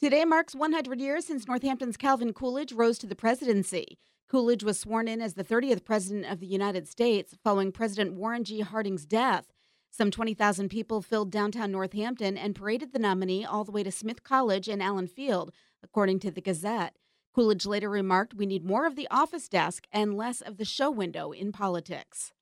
[0.00, 3.98] Today marks 100 years since Northampton's Calvin Coolidge rose to the presidency.
[4.28, 8.44] Coolidge was sworn in as the 30th President of the United States following President Warren
[8.44, 8.60] G.
[8.60, 9.46] Harding's death.
[9.90, 14.22] Some 20,000 people filled downtown Northampton and paraded the nominee all the way to Smith
[14.22, 15.52] College and Allen Field,
[15.82, 16.96] according to the Gazette.
[17.34, 20.90] Coolidge later remarked, We need more of the office desk and less of the show
[20.90, 22.32] window in politics.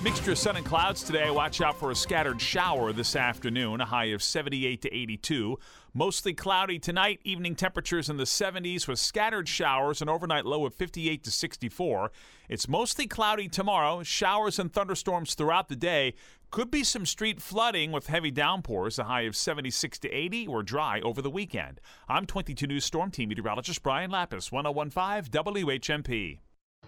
[0.00, 1.28] Mixture of sun and clouds today.
[1.28, 5.58] Watch out for a scattered shower this afternoon, a high of 78 to 82.
[5.92, 10.72] Mostly cloudy tonight, evening temperatures in the 70s with scattered showers, an overnight low of
[10.72, 12.12] 58 to 64.
[12.48, 16.14] It's mostly cloudy tomorrow, showers and thunderstorms throughout the day.
[16.52, 20.62] Could be some street flooding with heavy downpours, a high of 76 to 80, or
[20.62, 21.80] dry over the weekend.
[22.08, 26.38] I'm 22 News Storm Team meteorologist Brian Lapis, 1015 WHMP.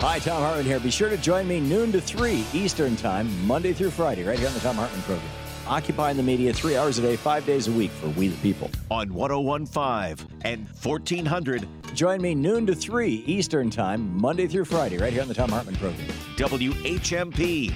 [0.01, 0.81] Hi, Thom Hartmann here.
[0.81, 4.49] Be sure to join me noon to 3 Eastern Time, Monday through Friday, right here
[4.49, 5.29] on the Thom Hartmann program.
[5.67, 8.71] Occupying the media three hours a day, five days a week for We the People.
[8.91, 11.69] On 1015 and 1400.
[11.95, 15.51] Join me noon to 3 Eastern Time, Monday through Friday, right here on the Thom
[15.51, 16.09] Hartmann program.
[16.37, 17.75] WHMP.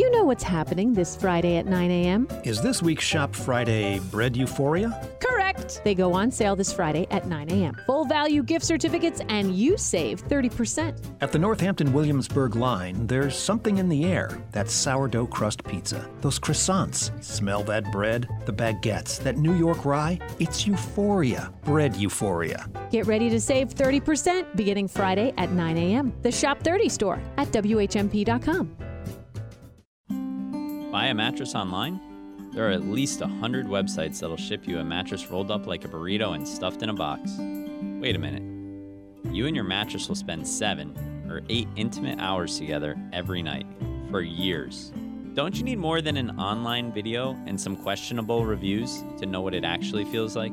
[0.00, 2.26] You know what's happening this Friday at 9 a.m.?
[2.42, 4.98] Is this week's Shop Friday bread euphoria?
[5.20, 5.82] Correct!
[5.84, 7.76] They go on sale this Friday at 9 a.m.
[7.84, 10.96] Full value gift certificates, and you save 30%.
[11.20, 16.08] At the Northampton Williamsburg line, there's something in the air that sourdough crust pizza.
[16.22, 17.12] Those croissants.
[17.22, 18.26] Smell that bread?
[18.46, 20.18] The baguettes, that New York rye?
[20.38, 21.52] It's euphoria.
[21.62, 22.66] Bread euphoria.
[22.90, 26.14] Get ready to save 30% beginning Friday at 9 a.m.
[26.22, 28.89] The Shop 30 store at WHMP.com.
[30.90, 32.00] Buy a mattress online?
[32.52, 35.88] There are at least 100 websites that'll ship you a mattress rolled up like a
[35.88, 37.30] burrito and stuffed in a box.
[37.38, 38.42] Wait a minute.
[39.32, 40.92] You and your mattress will spend seven
[41.30, 43.66] or eight intimate hours together every night
[44.10, 44.92] for years.
[45.34, 49.54] Don't you need more than an online video and some questionable reviews to know what
[49.54, 50.52] it actually feels like?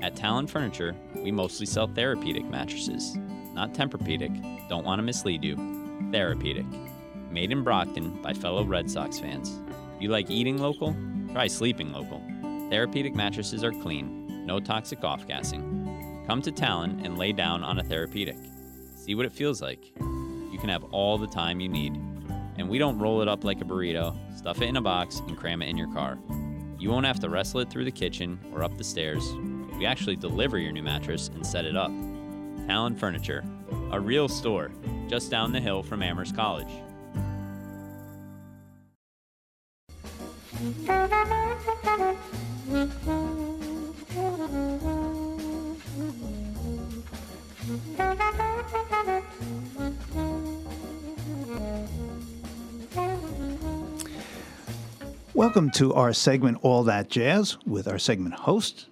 [0.00, 3.16] At Talon Furniture, we mostly sell therapeutic mattresses,
[3.52, 4.68] not Tempur-Pedic.
[4.68, 5.56] Don't want to mislead you.
[6.12, 6.66] Therapeutic.
[7.30, 9.60] Made in Brockton by fellow Red Sox fans.
[10.00, 10.96] You like eating local?
[11.32, 12.22] Try sleeping local.
[12.70, 16.24] Therapeutic mattresses are clean, no toxic off gassing.
[16.26, 18.36] Come to Talon and lay down on a therapeutic.
[18.96, 19.92] See what it feels like.
[19.98, 21.94] You can have all the time you need.
[22.58, 25.36] And we don't roll it up like a burrito, stuff it in a box, and
[25.36, 26.18] cram it in your car.
[26.78, 29.24] You won't have to wrestle it through the kitchen or up the stairs.
[29.78, 31.90] We actually deliver your new mattress and set it up.
[32.66, 33.44] Talon Furniture,
[33.92, 34.70] a real store
[35.08, 36.72] just down the hill from Amherst College.
[55.34, 58.86] Welcome to our segment, All That Jazz, with our segment host,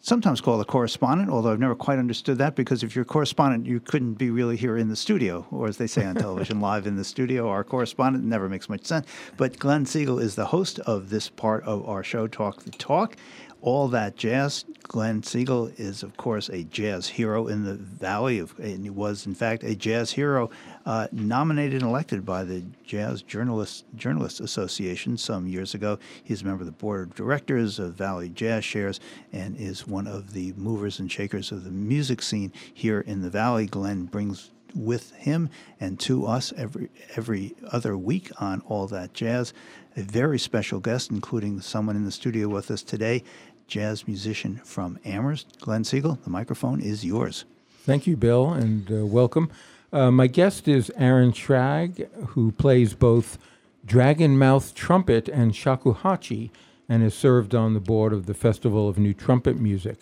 [0.00, 3.66] sometimes called a correspondent, although I've never quite understood that because if you're a correspondent,
[3.66, 6.86] you couldn't be really here in the studio, or as they say on television, live
[6.86, 7.48] in the studio.
[7.48, 9.06] Our correspondent never makes much sense.
[9.36, 13.16] But Glenn Siegel is the host of this part of our show, Talk the Talk.
[13.60, 14.64] All that jazz.
[14.84, 19.26] Glenn Siegel is, of course, a jazz hero in the Valley, of, and he was,
[19.26, 20.48] in fact, a jazz hero
[20.86, 25.98] uh, nominated and elected by the Jazz Journalists Journalists Association some years ago.
[26.24, 29.00] He's a member of the board of directors of Valley Jazz Shares
[29.32, 33.30] and is one of the movers and shakers of the music scene here in the
[33.30, 33.66] Valley.
[33.66, 35.48] Glenn brings with him
[35.80, 39.52] and to us every every other week on All That Jazz.
[39.96, 43.24] A very special guest, including someone in the studio with us today,
[43.68, 46.18] jazz musician from Amherst, Glenn Siegel.
[46.24, 47.44] The microphone is yours.
[47.82, 49.50] Thank you, Bill, and uh, welcome.
[49.92, 53.38] Uh, my guest is Aaron Shragge, who plays both
[53.84, 56.50] dragon mouth trumpet and shakuhachi,
[56.88, 59.98] and has served on the board of the Festival of New Trumpet Music.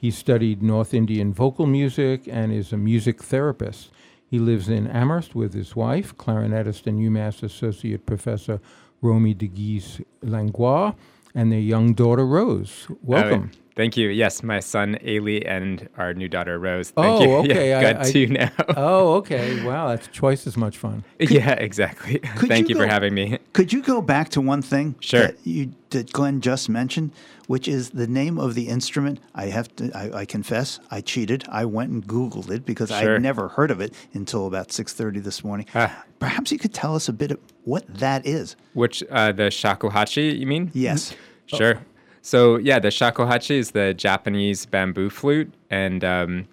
[0.00, 3.90] He studied North Indian vocal music and is a music therapist.
[4.30, 8.60] He lives in Amherst with his wife, clarinetist and UMass Associate Professor
[9.02, 10.94] Romie de Guise Langlois,
[11.38, 12.88] and their young daughter Rose.
[13.00, 13.52] Welcome.
[13.54, 14.08] Oh, thank you.
[14.08, 16.90] Yes, my son Ailey and our new daughter Rose.
[16.90, 17.32] Thank oh, you.
[17.52, 17.68] okay.
[17.70, 18.50] Yeah, I- got I- two now.
[18.76, 19.64] oh, okay.
[19.64, 21.04] Wow, that's twice as much fun.
[21.20, 22.18] yeah, exactly.
[22.38, 23.38] Thank you you, for having me.
[23.52, 25.28] Could you go back to one thing Sure.
[25.28, 27.12] that you that Glenn just mentioned,
[27.46, 29.20] which is the name of the instrument?
[29.32, 29.92] I have to.
[29.96, 31.44] I, I confess, I cheated.
[31.48, 33.12] I went and Googled it because I Sure.
[33.12, 35.66] had never heard of it until about six thirty this morning.
[35.76, 36.04] Ah.
[36.18, 38.56] Perhaps you could tell us a bit of what that is.
[38.74, 40.36] Which uh, the shakuhachi?
[40.36, 40.72] You mean?
[40.74, 41.14] Yes.
[41.56, 41.80] Sure.
[42.22, 46.48] So yeah, the shakuhachi is the Japanese bamboo flute, and um,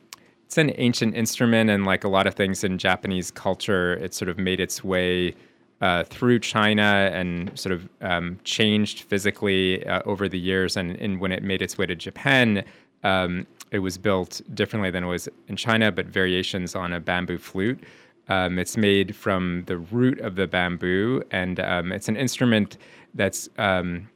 [0.45, 1.69] it's an ancient instrument.
[1.69, 5.35] And like a lot of things in Japanese culture, it sort of made its way
[5.81, 10.77] uh, through China and sort of um, changed physically uh, over the years.
[10.77, 12.63] And, and when it made its way to Japan,
[13.03, 17.37] um, it was built differently than it was in China, but variations on a bamboo
[17.37, 17.83] flute.
[18.29, 22.77] Um, it's made from the root of the bamboo, and um, it's an instrument
[23.13, 24.07] that's um,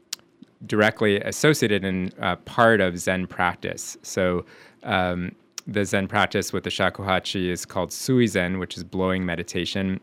[0.65, 3.98] directly associated and uh, part of Zen practice.
[4.02, 4.45] So
[4.84, 5.34] um,
[5.68, 9.99] the Zen practice with the shakuhachi is called suizen, which is blowing meditation,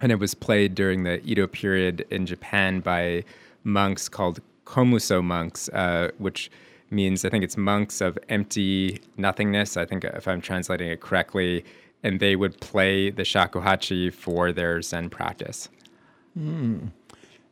[0.00, 3.24] and it was played during the Edo period in Japan by
[3.64, 6.50] monks called komuso monks, uh, which
[6.90, 9.76] means I think it's monks of empty nothingness.
[9.76, 11.64] I think if I'm translating it correctly,
[12.02, 15.68] and they would play the shakuhachi for their Zen practice.
[16.34, 16.88] Hmm.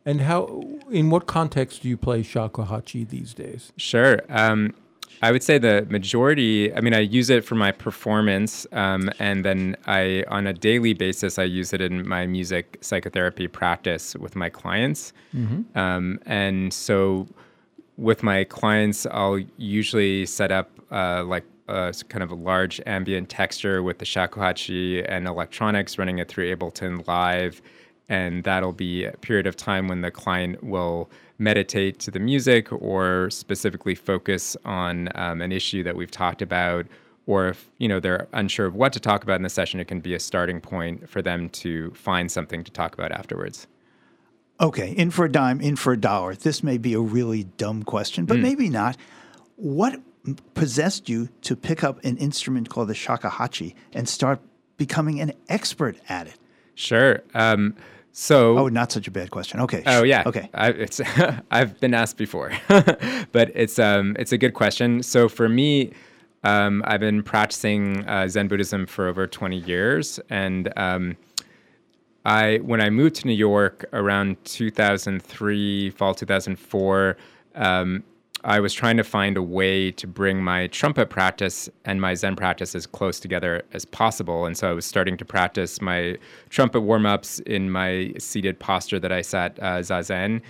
[0.06, 0.62] And how?
[0.90, 3.72] In what context do you play shakuhachi these days?
[3.76, 4.20] Sure.
[4.28, 4.74] Um,
[5.22, 6.72] I would say the majority.
[6.74, 10.94] I mean, I use it for my performance, um, and then I, on a daily
[10.94, 15.12] basis, I use it in my music psychotherapy practice with my clients.
[15.36, 15.76] Mhm.
[15.76, 17.26] Um, and so,
[17.98, 23.28] with my clients, I'll usually set up uh, like a kind of a large ambient
[23.28, 27.60] texture with the shakuhachi and electronics, running it through Ableton Live.
[28.10, 31.08] And that'll be a period of time when the client will
[31.38, 36.84] meditate to the music or specifically focus on um, an issue that we've talked about
[37.26, 39.86] or if you know they're unsure of what to talk about in the session it
[39.88, 43.66] can be a starting point for them to find something to talk about afterwards
[44.60, 46.34] Okay, in for a dime, in for a dollar.
[46.34, 48.42] This may be a really dumb question, but Mm.
[48.42, 48.94] maybe not.
[49.56, 49.98] What
[50.52, 54.38] possessed you to pick up an instrument called the shakuhachi and start
[54.76, 56.34] becoming an expert at it?
[56.74, 57.74] sure um,
[58.20, 59.60] so Oh, not such a bad question.
[59.60, 59.82] Okay.
[59.86, 60.24] Oh yeah.
[60.26, 60.50] Okay.
[60.52, 61.00] I, it's
[61.50, 65.02] I've been asked before, but it's um it's a good question.
[65.02, 65.92] So for me,
[66.44, 71.16] um, I've been practicing uh, Zen Buddhism for over 20 years, and um,
[72.26, 77.16] I when I moved to New York around 2003, fall 2004.
[77.54, 78.04] Um,
[78.44, 82.36] I was trying to find a way to bring my trumpet practice and my Zen
[82.36, 84.46] practice as close together as possible.
[84.46, 86.16] And so I was starting to practice my
[86.48, 90.40] trumpet warm ups in my seated posture that I sat uh, zazen.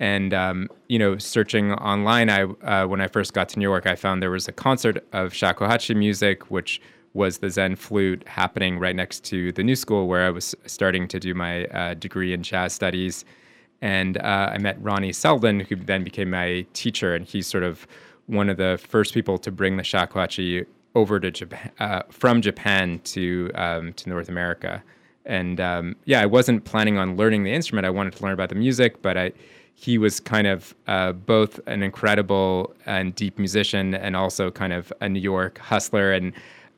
[0.00, 3.86] And um, you know, searching online, I uh, when I first got to New York,
[3.86, 6.80] I found there was a concert of shakuhachi music, which
[7.14, 11.08] was the Zen flute happening right next to the New School, where I was starting
[11.08, 13.24] to do my uh, degree in jazz studies
[13.80, 17.86] and uh, I met Ronnie Seldin, who then became my teacher, and he's sort of
[18.26, 23.00] one of the first people to bring the shakuhachi over to Japan, uh, from Japan
[23.04, 24.82] to um, to North America.
[25.24, 27.86] And um, yeah, I wasn't planning on learning the instrument.
[27.86, 29.32] I wanted to learn about the music, but I
[29.74, 34.92] he was kind of uh, both an incredible and deep musician, and also kind of
[35.00, 36.12] a New York hustler.
[36.12, 36.32] And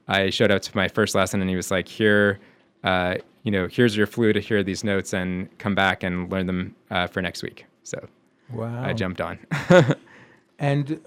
[0.08, 2.40] I showed up to my first lesson, and he was like, "Here."
[2.84, 6.46] Uh, you know, here's your flute, here are these notes, and come back and learn
[6.46, 7.64] them uh, for next week.
[7.82, 8.08] So
[8.52, 8.82] Wow.
[8.84, 9.38] I jumped on.
[10.58, 11.00] And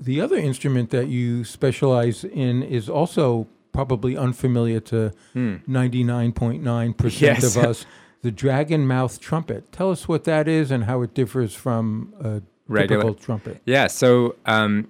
[0.00, 5.56] the other instrument that you specialize in is also probably unfamiliar to Hmm.
[5.68, 7.56] 99.9% Yes.
[7.56, 7.86] of us.
[8.22, 9.70] The dragon mouth trumpet.
[9.70, 13.60] Tell us what that is and how it differs from a Regular typical trumpet.
[13.66, 13.86] Yeah.
[13.86, 14.88] So um,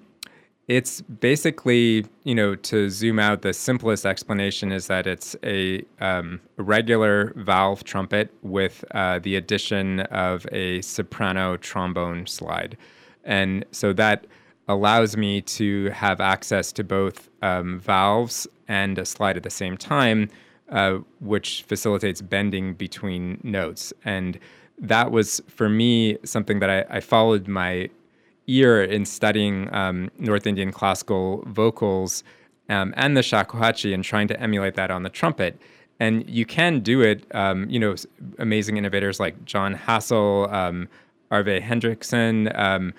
[0.69, 6.41] it's basically, you know, to zoom out, the simplest explanation is that it's a, um,
[6.57, 12.77] regular valve trumpet with uh, the addition of a soprano trombone slide.
[13.25, 14.27] And so that
[14.69, 19.77] allows me to have access to both um, valves and a slide at the same
[19.77, 20.29] time,
[20.71, 23.93] uh, which facilitates bending between notes.
[24.05, 24.39] And
[24.79, 27.89] that was, for me, something that I, I followed my
[28.47, 32.25] ear in studying um, North Indian classical vocals
[32.69, 35.61] um, and the shakuhachi and trying to emulate that on the trumpet.
[35.99, 37.95] And you can do it, um, you know,
[38.39, 40.89] amazing innovators like Jon Hassell, um,
[41.31, 42.93] Arve Henriksen, um,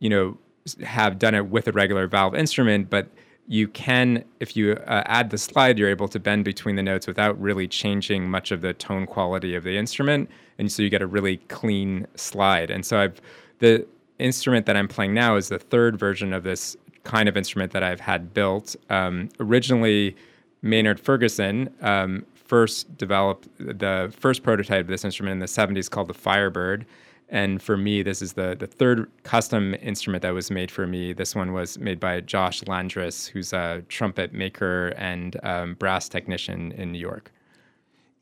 [0.00, 0.36] you know,
[0.84, 3.08] have done it with a regular valve instrument, but
[3.48, 7.06] you can, if you uh, add the slide, you're able to bend between the notes
[7.06, 11.02] without really changing much of the tone quality of the instrument, and so you get
[11.02, 12.70] a really clean slide.
[12.70, 13.20] And so I've
[13.58, 13.84] the
[14.18, 17.82] instrument that I'm playing now is the third version of this kind of instrument that
[17.82, 18.76] I've had built.
[18.90, 20.16] Um, originally,
[20.62, 26.08] Maynard Ferguson um, first developed the first prototype of this instrument in the 70s called
[26.08, 26.86] the Firebird.
[27.28, 31.14] And for me, this is the, the third custom instrument that was made for me.
[31.14, 36.72] This one was made by Josh Landress, who's a trumpet maker and um, brass technician
[36.72, 37.32] in New York.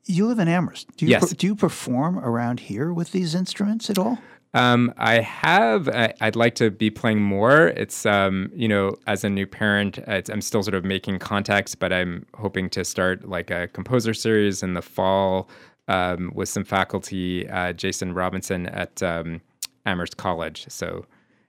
[0.07, 0.87] You live in Amherst.
[0.97, 1.29] Do you Yes.
[1.31, 4.19] per- do you perform around here with these instruments at all?
[4.53, 5.89] Um, I have.
[5.89, 7.69] I, I'd like to be playing more.
[7.69, 11.75] It's um, you know, as a new parent, it's, I'm still sort of making contacts,
[11.75, 15.49] but I'm hoping to start like a composer series in the fall
[15.89, 19.41] um, with some faculty, uh, Jason Robinson at um,
[19.87, 20.67] Amherst College.
[20.69, 21.07] So,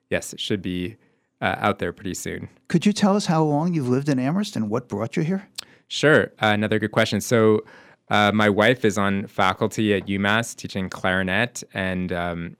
[0.09, 0.95] yes, it should be
[1.41, 2.49] uh, out there pretty soon.
[2.67, 5.47] Could you tell us how long you've lived in Amherst and what brought you here?
[5.87, 6.25] Sure.
[6.41, 7.19] Uh, another good question.
[7.19, 7.63] So,
[8.09, 12.57] uh, my wife is on faculty at UMass teaching clarinet, and um,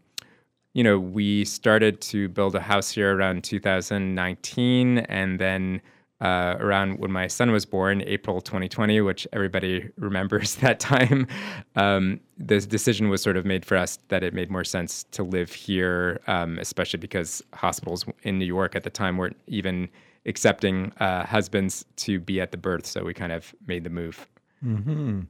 [0.74, 5.82] you know, we started to build a house here around 2019, and then
[6.22, 11.28] uh, around when my son was born, April 2020, which everybody remembers that time,
[11.76, 15.24] um, this decision was sort of made for us that it made more sense to
[15.24, 19.90] live here, um, especially because hospitals in New York at the time weren't even
[20.28, 24.28] accepting uh, husbands to be at the birth, so we kind of made the move.
[24.62, 25.22] hmm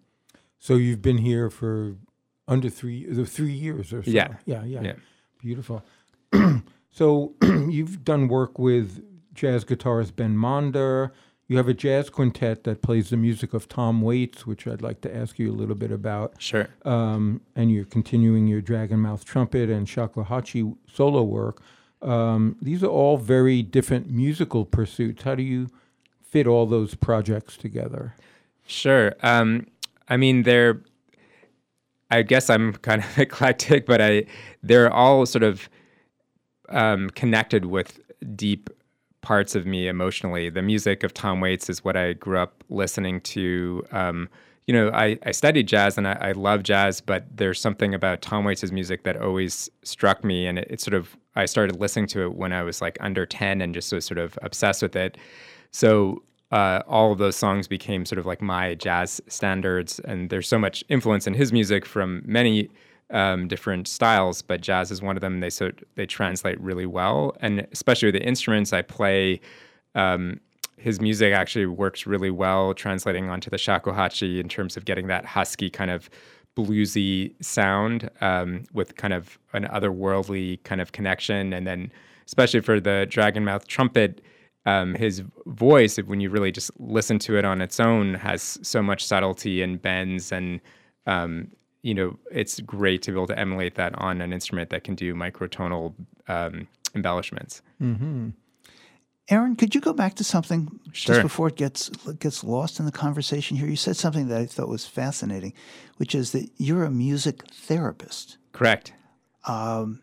[0.59, 1.95] So you've been here for
[2.47, 4.11] under three, three years or so.
[4.11, 4.35] Yeah.
[4.45, 4.65] Yeah.
[4.65, 4.81] Yeah.
[4.81, 4.93] Yeah.
[5.41, 5.83] Beautiful.
[6.91, 9.03] so you've done work with
[9.33, 11.11] jazz guitarist Ben Monder.
[11.47, 15.01] You have a jazz quintet that plays the music of Tom Waits, which I'd like
[15.01, 16.41] to ask you a little bit about.
[16.41, 16.69] Sure.
[16.85, 21.61] Um, and you're continuing your Dragon Mouth trumpet and shakuhachi solo work.
[22.01, 25.23] Um, these are all very different musical pursuits.
[25.23, 25.69] How do you
[26.21, 28.15] fit all those projects together?
[28.65, 29.13] Sure.
[29.21, 29.67] Um,
[30.07, 30.81] I mean, they're
[32.11, 34.25] I guess I'm kind of eclectic, but I
[34.61, 35.69] they're all sort of
[36.69, 37.99] um, connected with
[38.35, 38.69] deep
[39.21, 40.49] parts of me emotionally.
[40.49, 43.85] The music of Tom Waits is what I grew up listening to.
[43.91, 44.29] Um,
[44.67, 48.21] you know, I, I studied jazz and I, I, love jazz, but there's something about
[48.21, 50.45] Tom Waits' music that always struck me.
[50.45, 53.25] And it, it, sort of, I started listening to it when I was like under
[53.25, 55.17] 10 and just was sort of obsessed with it.
[55.71, 59.99] So uh, all of those songs became sort of like my jazz standards.
[59.99, 62.69] And there's so much influence in his music from many
[63.09, 65.39] um, different styles, but jazz is one of them.
[65.39, 69.41] They so they translate really well, and especially with the instruments I play.
[69.95, 70.39] Um,
[70.77, 75.25] his music actually works really well translating onto the shakuhachi in terms of getting that
[75.25, 76.09] husky kind of
[76.57, 81.91] bluesy sound um, with kind of an otherworldly kind of connection, and then
[82.25, 84.21] especially for the dragon mouth trumpet.
[84.65, 88.83] Um, his voice, when you really just listen to it on its own, has so
[88.83, 90.61] much subtlety and bends and
[91.07, 91.51] um,
[91.81, 94.95] you know, it's great to be able to emulate that on an instrument that can
[94.95, 95.95] do microtonal
[96.27, 97.61] um, embellishments.
[97.81, 98.29] Mm-hmm.
[99.29, 101.15] Aaron, could you go back to something sure.
[101.15, 101.89] just before it gets
[102.19, 103.67] gets lost in the conversation here?
[103.67, 105.53] You said something that I thought was fascinating,
[105.97, 108.37] which is that you're a music therapist.
[108.51, 108.93] Correct.
[109.47, 110.01] Um,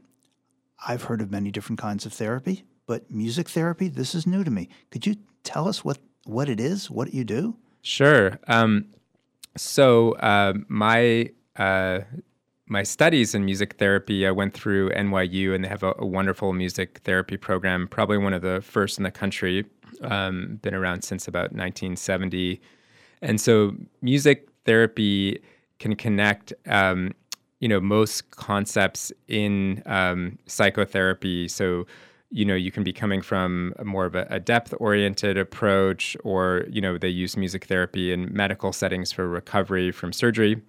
[0.87, 4.51] I've heard of many different kinds of therapy, but music therapy, this is new to
[4.51, 4.69] me.
[4.91, 7.57] Could you tell us what what it is, what you do?
[7.83, 8.39] Sure.
[8.49, 8.87] Um,
[9.57, 12.01] so uh, my uh,
[12.67, 16.53] my studies in music therapy, I went through NYU, and they have a, a wonderful
[16.53, 19.65] music therapy program, probably one of the first in the country.
[20.03, 22.61] Um, been around since about 1970,
[23.21, 25.43] and so music therapy
[25.79, 27.13] can connect, um,
[27.61, 31.49] you know, most concepts in um, psychotherapy.
[31.49, 31.87] So,
[32.31, 36.81] you know, you can be coming from more of a, a depth-oriented approach, or you
[36.81, 40.63] know, they use music therapy in medical settings for recovery from surgery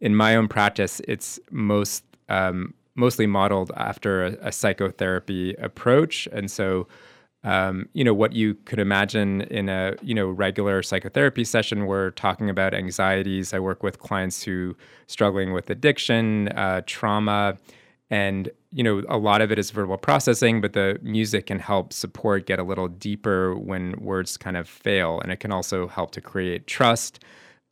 [0.00, 6.50] in my own practice, it's most um, mostly modeled after a, a, psychotherapy approach, and
[6.50, 6.86] so.
[7.46, 11.84] Um, you know what you could imagine in a you know regular psychotherapy session.
[11.84, 13.52] We're talking about anxieties.
[13.52, 14.74] I work with clients who
[15.08, 17.58] struggling with addiction, uh, trauma,
[18.10, 20.60] and you know a lot of it is verbal processing.
[20.60, 25.20] But the music can help support get a little deeper when words kind of fail,
[25.20, 27.20] and it can also help to create trust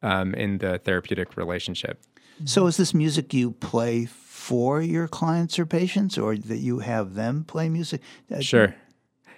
[0.03, 2.03] um, in the therapeutic relationship.
[2.45, 7.15] So, is this music you play for your clients or patients, or that you have
[7.15, 8.01] them play music?
[8.33, 8.75] Uh, sure.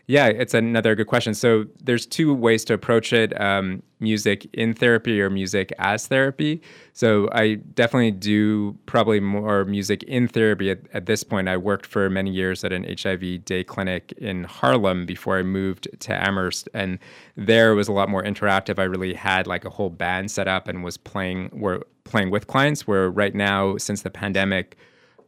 [0.07, 1.33] Yeah, it's another good question.
[1.33, 6.61] So there's two ways to approach it: um, music in therapy or music as therapy.
[6.93, 11.49] So I definitely do probably more music in therapy at, at this point.
[11.49, 15.89] I worked for many years at an HIV day clinic in Harlem before I moved
[16.01, 16.99] to Amherst, and
[17.37, 18.79] there was a lot more interactive.
[18.79, 22.47] I really had like a whole band set up and was playing were playing with
[22.47, 22.87] clients.
[22.87, 24.77] Where right now, since the pandemic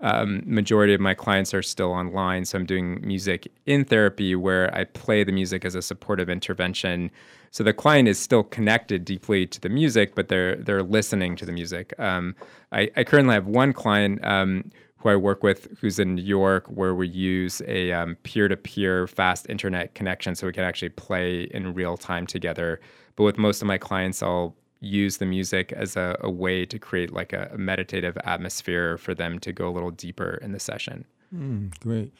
[0.00, 4.74] um, majority of my clients are still online so i'm doing music in therapy where
[4.74, 7.10] i play the music as a supportive intervention.
[7.50, 11.46] So the client is still connected deeply to the music but they're they're listening to
[11.46, 11.94] the music.
[11.98, 12.34] Um,
[12.72, 16.66] I, I, currently have one client um, who i work with who's in new york
[16.66, 21.72] where we use a um, peer-to-peer fast internet connection so we can actually play in
[21.74, 22.80] real time together.
[23.14, 26.78] But with most of my clients i'll use the music as a, a way to
[26.78, 30.60] create like a, a, meditative atmosphere for them to go a little deeper in the
[30.60, 31.04] session.
[31.34, 32.12] Mm, great.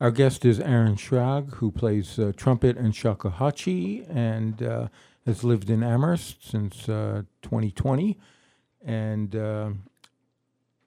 [0.00, 4.88] Our guest is Aaron Shragge, who plays uh, trumpet and shakuhachi and uh,
[5.26, 8.18] has lived in Amherst since uh, 2020.
[8.84, 9.70] And uh,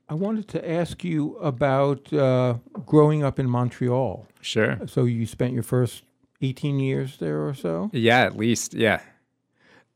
[0.10, 2.56] I wanted to ask you about uh,
[2.86, 4.28] growing up in Montreal.
[4.42, 4.80] Sure.
[4.86, 6.04] So you spent your first
[6.42, 7.90] 18 years there or so?
[7.94, 8.74] Yeah, at least.
[8.74, 9.00] Yeah.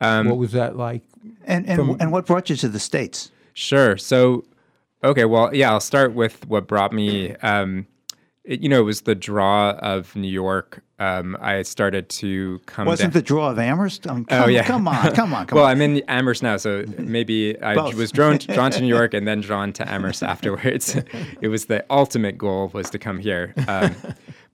[0.01, 1.03] Um, what was that like?
[1.45, 3.31] And and, from, and what brought you to the states?
[3.53, 3.97] Sure.
[3.97, 4.45] So,
[5.03, 5.25] okay.
[5.25, 5.71] Well, yeah.
[5.71, 7.35] I'll start with what brought me.
[7.37, 7.87] Um,
[8.49, 10.81] it, you know, it was the draw of New York.
[10.97, 12.85] Um, I started to come.
[12.85, 13.21] Wasn't down.
[13.21, 14.07] the draw of Amherst?
[14.07, 14.63] I mean, come, oh yeah.
[14.63, 15.61] Come on, come on, come on.
[15.61, 15.71] well, on.
[15.71, 19.39] I'm in Amherst now, so maybe I was drawn drawn to New York and then
[19.39, 20.97] drawn to Amherst afterwards.
[21.41, 23.53] it was the ultimate goal was to come here.
[23.67, 23.95] Um,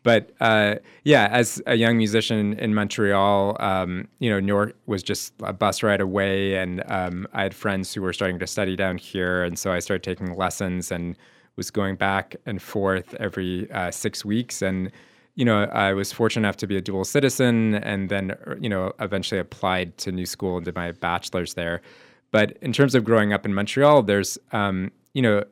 [0.05, 5.01] but uh, yeah, as a young musician in Montreal, um, you know, New York was
[5.01, 8.75] just a bus ride away, and um, I had friends who were starting to study
[8.75, 11.17] down here, and so I started taking lessons and
[11.55, 14.91] was going back and forth every uh, six weeks, and
[15.33, 18.93] you know, I was fortunate enough to be a dual citizen, and then you know,
[18.99, 21.81] eventually applied to New School and did my bachelor's there.
[22.29, 25.43] But in terms of growing up in Montreal, there's um, you know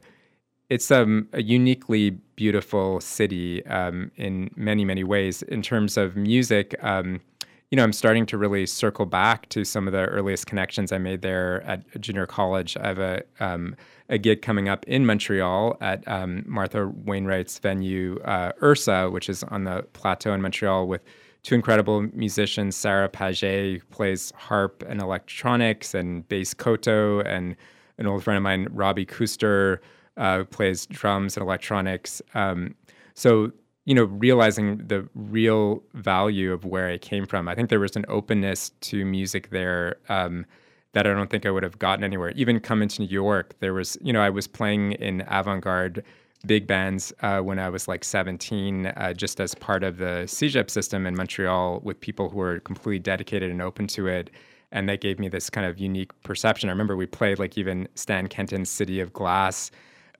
[0.73, 6.75] it's um, a uniquely beautiful city um, in many many ways in terms of music.
[6.81, 7.21] Um,
[7.69, 10.97] you know, I'm starting to really circle back to some of the earliest connections I
[10.97, 12.75] made there at junior college.
[12.75, 13.75] I have a um,
[14.09, 19.43] a gig coming up in Montreal at um, Martha Wainwright's venue, uh, Ursa, which is
[19.43, 21.03] on the plateau in Montreal, with
[21.43, 27.55] two incredible musicians, Sarah Pagé, who plays harp and electronics and bass koto, and
[27.99, 29.77] an old friend of mine, Robbie Kuster,
[30.17, 32.21] uh, plays drums and electronics.
[32.33, 32.75] Um,
[33.13, 33.51] so
[33.85, 37.49] you know, realizing the real value of where I came from.
[37.49, 40.45] I think there was an openness to music there um,
[40.93, 42.31] that I don't think I would have gotten anywhere.
[42.31, 46.03] Even coming to New York, there was, you know, I was playing in avant garde
[46.45, 50.69] big bands uh, when I was like 17, uh, just as part of the CEGEP
[50.69, 54.29] system in Montreal with people who were completely dedicated and open to it.
[54.71, 56.69] And that gave me this kind of unique perception.
[56.69, 59.71] I remember we played like even Stan Kenton's City of Glass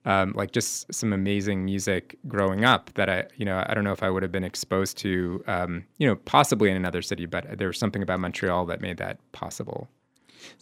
[0.06, 3.94] um, like just some amazing music growing up that I, you know, I don't know
[3.94, 7.58] if I would have been exposed to, um, you know, possibly in another city, but
[7.58, 9.88] there was something about Montreal that made that possible.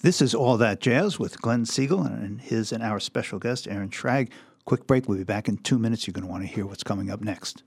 [0.01, 3.89] This is All That Jazz with Glenn Siegel and his and our special guest, Aaron
[3.89, 4.29] Shragge.
[4.65, 5.09] Quick break.
[5.09, 6.05] We'll be back in two minutes.
[6.05, 7.63] You're going to want to hear what's coming up next.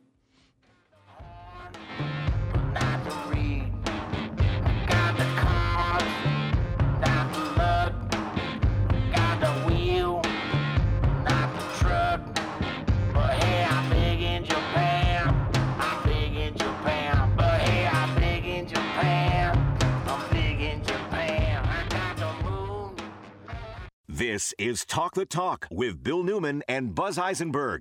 [24.16, 27.80] This is Talk the Talk with Bill Newman and Buzz Eisenberg.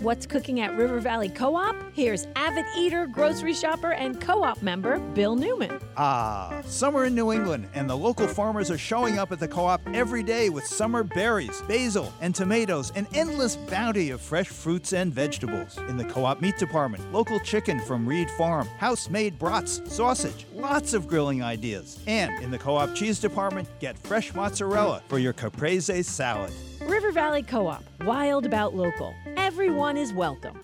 [0.00, 1.74] What's cooking at River Valley Co op?
[1.92, 5.80] Here's avid eater, grocery shopper, and co op member Bill Newman.
[5.96, 9.64] Ah, summer in New England, and the local farmers are showing up at the co
[9.64, 14.92] op every day with summer berries, basil, and tomatoes, an endless bounty of fresh fruits
[14.92, 15.78] and vegetables.
[15.88, 20.46] In the co op meat department, local chicken from Reed Farm, house made brats, sausage,
[20.54, 21.98] lots of grilling ideas.
[22.06, 26.52] And in the co op cheese department, get fresh mozzarella for your caprese salad.
[26.82, 29.14] River Valley Co op, wild about local.
[29.36, 30.60] Everyone is welcome.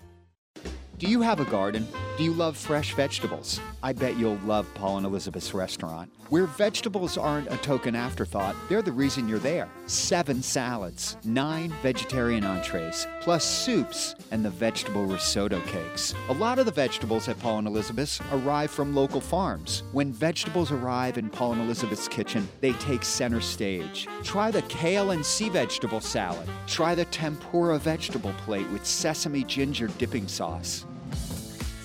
[0.97, 1.85] Do you have a garden?
[2.17, 3.59] Do you love fresh vegetables?
[3.83, 8.81] I bet you'll love Paul and Elizabeth's restaurant, where vegetables aren't a token afterthought, they're
[8.81, 9.69] the reason you're there.
[9.85, 16.13] Seven salads, nine vegetarian entrees, plus soups, and the vegetable risotto cakes.
[16.29, 19.83] A lot of the vegetables at Paul and Elizabeth's arrive from local farms.
[19.91, 24.07] When vegetables arrive in Paul and Elizabeth's kitchen, they take center stage.
[24.23, 26.47] Try the kale and sea vegetable salad.
[26.67, 30.85] Try the tempura vegetable plate with sesame ginger dipping sauce.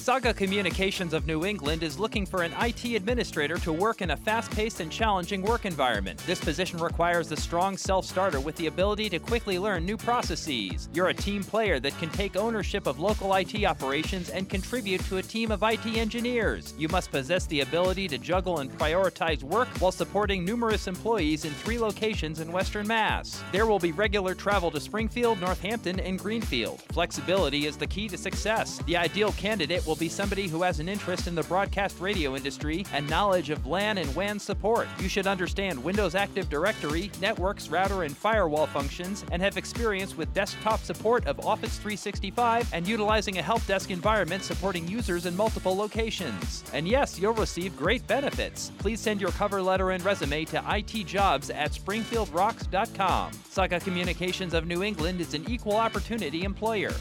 [0.00, 4.16] Saga Communications of New England is looking for an IT administrator to work in a
[4.16, 6.18] fast paced and challenging work environment.
[6.26, 10.88] This position requires a strong self starter with the ability to quickly learn new processes.
[10.94, 15.18] You're a team player that can take ownership of local IT operations and contribute to
[15.18, 16.72] a team of IT engineers.
[16.78, 21.52] You must possess the ability to juggle and prioritize work while supporting numerous employees in
[21.52, 23.44] three locations in Western Mass.
[23.52, 26.80] There will be regular travel to Springfield, Northampton, and Greenfield.
[26.90, 28.80] Flexibility is the key to success.
[28.86, 32.86] The ideal candidate will be somebody who has an interest in the broadcast radio industry
[32.92, 34.86] and knowledge of LAN and WAN support.
[35.00, 40.32] You should understand Windows Active Directory, networks, router, and firewall functions, and have experience with
[40.32, 45.74] desktop support of Office 365 and utilizing a help desk environment supporting users in multiple
[45.76, 46.62] locations.
[46.72, 48.70] And yes, you'll receive great benefits.
[48.78, 53.32] Please send your cover letter and resume to itjobs at springfieldrocks.com.
[53.48, 56.92] Saga Communications of New England is an equal opportunity employer.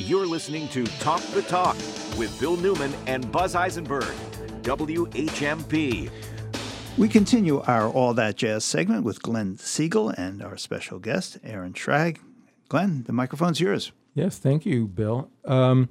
[0.00, 1.74] You're listening to Talk the Talk
[2.16, 4.14] with Bill Newman and Buzz Eisenberg,
[4.62, 6.08] WHMP.
[6.96, 11.72] We continue our All That Jazz segment with Glenn Siegel and our special guest, Aaron
[11.72, 12.18] Shragge.
[12.68, 13.90] Glenn, the microphone's yours.
[14.14, 15.32] Yes, thank you, Bill.
[15.44, 15.88] Um,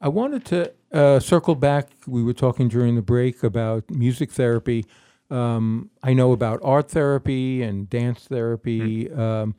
[0.00, 1.90] I wanted to uh, circle back.
[2.06, 4.86] We were talking during the break about music therapy.
[5.30, 9.04] Um, I know about art therapy and dance therapy.
[9.04, 9.20] Mm-hmm.
[9.20, 9.54] Um,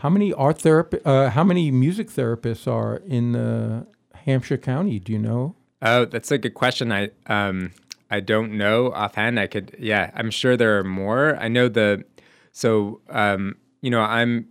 [0.00, 0.98] how many art therapy?
[1.04, 4.98] Uh, how many music therapists are in uh, Hampshire County?
[4.98, 5.54] Do you know?
[5.82, 6.92] Oh, that's a good question.
[6.92, 7.72] I um,
[8.10, 9.38] I don't know offhand.
[9.38, 11.36] I could, yeah, I'm sure there are more.
[11.36, 12.04] I know the,
[12.52, 14.46] so um, you know, I'm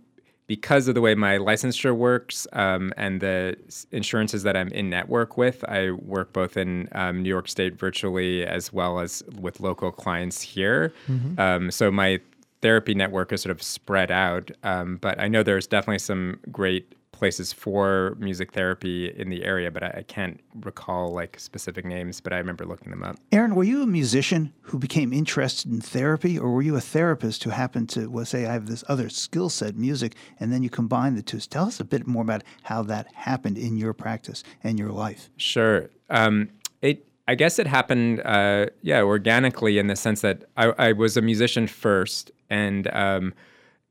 [0.46, 3.56] because of the way my licensure works um, and the
[3.92, 5.62] insurances that I'm in network with.
[5.68, 10.40] I work both in um, New York State virtually as well as with local clients
[10.42, 10.92] here.
[11.08, 11.38] Mhm.
[11.38, 12.20] Um, so my
[12.62, 16.94] therapy network is sort of spread out, um, but I know there's definitely some great
[17.20, 22.18] places for music therapy in the area, but I, I can't recall like specific names.
[22.18, 23.16] But I remember looking them up.
[23.30, 27.44] Aaron, were you a musician who became interested in therapy, or were you a therapist
[27.44, 30.70] who happened to well, say, I have this other skill set, music, and then you
[30.70, 31.40] combine the two?
[31.40, 35.28] Tell us a bit more about how that happened in your practice and your life.
[35.36, 35.90] Sure.
[36.08, 36.48] Um,
[36.80, 41.16] it I guess it happened, uh, yeah, organically in the sense that I, I was
[41.16, 43.34] a musician first, and um,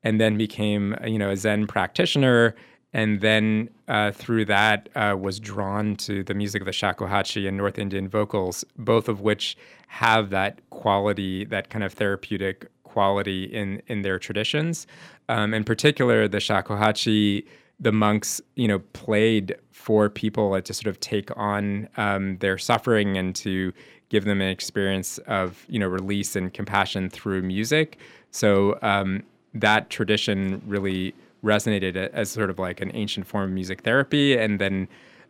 [0.04, 2.56] and then became you know a Zen practitioner,
[2.94, 7.58] and then uh, through that uh, was drawn to the music of the shakuhachi and
[7.58, 9.58] North Indian vocals, both of which
[9.88, 14.86] have that quality, that kind of therapeutic quality in in their traditions.
[15.30, 17.46] Um, in particular, the shakuhachi
[17.80, 23.18] the monks, you know, played for people to sort of take on um, their suffering
[23.18, 23.74] and to
[24.10, 27.98] give them an experience of, you know, release and compassion through music.
[28.32, 29.24] So um,
[29.54, 31.14] that tradition really
[31.44, 34.38] resonated as sort of like an ancient form of music therapy.
[34.38, 34.88] And then,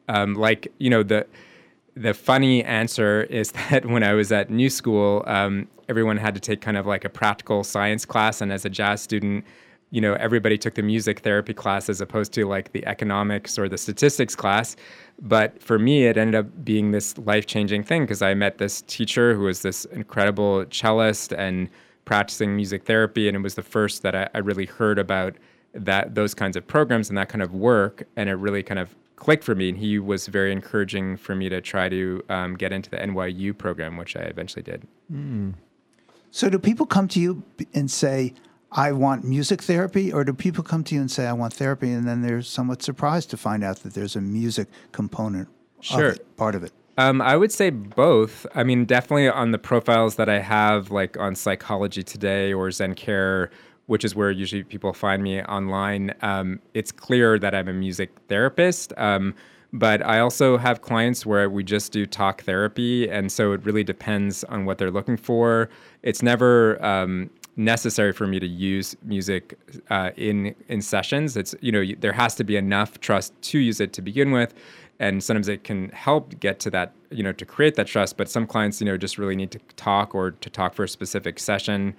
[0.07, 1.27] um, like, you know, the
[1.95, 6.39] the funny answer is that when I was at New School, um, everyone had to
[6.39, 9.45] take kind of like a practical science class, and as a jazz student
[9.91, 13.67] you know everybody took the music therapy class as opposed to like the economics or
[13.67, 14.75] the statistics class
[15.21, 19.33] but for me it ended up being this life-changing thing because i met this teacher
[19.33, 21.69] who was this incredible cellist and
[22.05, 25.35] practicing music therapy and it was the first that I, I really heard about
[25.75, 28.95] that those kinds of programs and that kind of work and it really kind of
[29.15, 32.71] clicked for me and he was very encouraging for me to try to um, get
[32.71, 35.53] into the nyu program which i eventually did mm.
[36.31, 37.43] so do people come to you
[37.75, 38.33] and say
[38.71, 41.91] I want music therapy, or do people come to you and say, I want therapy,
[41.91, 45.47] and then they're somewhat surprised to find out that there's a music component
[45.81, 46.09] sure.
[46.09, 46.71] of it, part of it?
[46.97, 48.45] Um, I would say both.
[48.53, 53.49] I mean, definitely on the profiles that I have, like on Psychology Today or Zencare,
[53.87, 58.11] which is where usually people find me online, um, it's clear that I'm a music
[58.27, 58.93] therapist.
[58.97, 59.33] Um,
[59.71, 63.09] but I also have clients where we just do talk therapy.
[63.09, 65.69] And so it really depends on what they're looking for.
[66.03, 67.29] It's never um,
[67.59, 69.59] necessary for me to use music
[69.89, 71.35] uh, in in sessions.
[71.37, 74.53] It's you know there has to be enough trust to use it to begin with,
[74.99, 78.17] and sometimes it can help get to that you know to create that trust.
[78.17, 80.87] But some clients you know just really need to talk or to talk for a
[80.87, 81.93] specific session.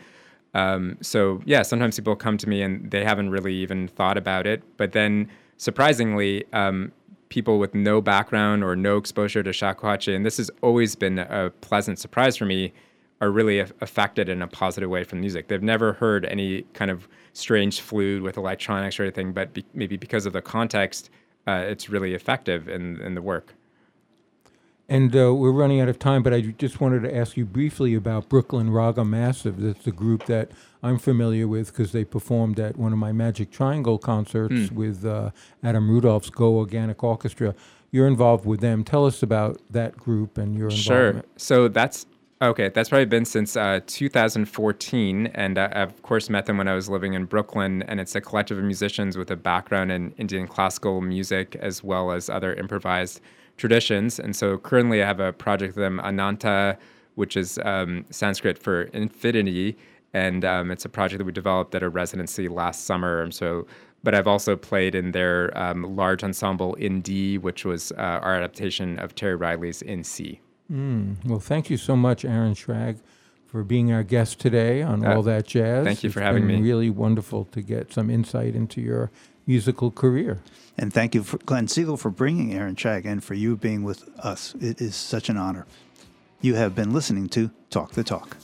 [0.55, 4.47] Um, so yeah, sometimes people come to me and they haven't really even thought about
[4.47, 5.29] it, but then
[5.59, 6.45] surprisingly.
[6.53, 6.93] Um,
[7.29, 11.51] people with no background or no exposure to shakuhachi, and this has always been a
[11.61, 12.73] pleasant surprise for me
[13.21, 15.49] are really affected in a positive way from music.
[15.49, 19.97] They've never heard any kind of strange flute with electronics or anything, but be, maybe
[19.97, 21.11] because of the context,
[21.47, 23.55] uh, it's really effective in, in the work.
[24.89, 27.95] And uh, we're running out of time, but I just wanted to ask you briefly
[27.95, 29.61] about Brooklyn Raga Massive.
[29.61, 30.51] That's the group that
[30.83, 34.73] I'm familiar with because they performed at one of my Magic Triangle concerts mm.
[34.73, 35.31] with uh,
[35.63, 37.55] Adam Rudolph's Go Organic Orchestra.
[37.93, 38.83] You're involved with them.
[38.83, 41.27] Tell us about that group and your involvement.
[41.27, 41.33] Sure.
[41.37, 42.07] So that's
[42.43, 46.69] Okay, that's probably been since uh, 2014, and uh, I, of course, met them when
[46.69, 47.83] I was living in Brooklyn.
[47.83, 52.13] And it's a collective of musicians with a background in Indian classical music as well
[52.13, 53.21] as other improvised
[53.59, 54.19] traditions.
[54.19, 56.79] And so, currently, I have a project with them, Ananta,
[57.15, 59.77] which is um, Sanskrit for infinity,
[60.15, 63.31] and um, it's a project that we developed at a residency last summer.
[63.31, 63.67] So,
[64.03, 68.35] but I've also played in their um, large ensemble in D, which was uh, our
[68.35, 70.41] adaptation of Terry Riley's In C.
[70.71, 71.25] Mm.
[71.25, 72.99] Well, thank you so much, Aaron Shragge,
[73.47, 75.85] for being our guest today on uh, All That Jazz.
[75.85, 76.69] Thank you it's for having been me.
[76.69, 79.11] Really wonderful to get some insight into your
[79.47, 80.41] musical career.
[80.79, 84.09] And thank you, for Glenn Siegel, for bringing Aaron Shragge and for you being with
[84.21, 84.55] us.
[84.61, 85.67] It is such an honor.
[86.41, 88.37] You have been listening to Talk the Talk.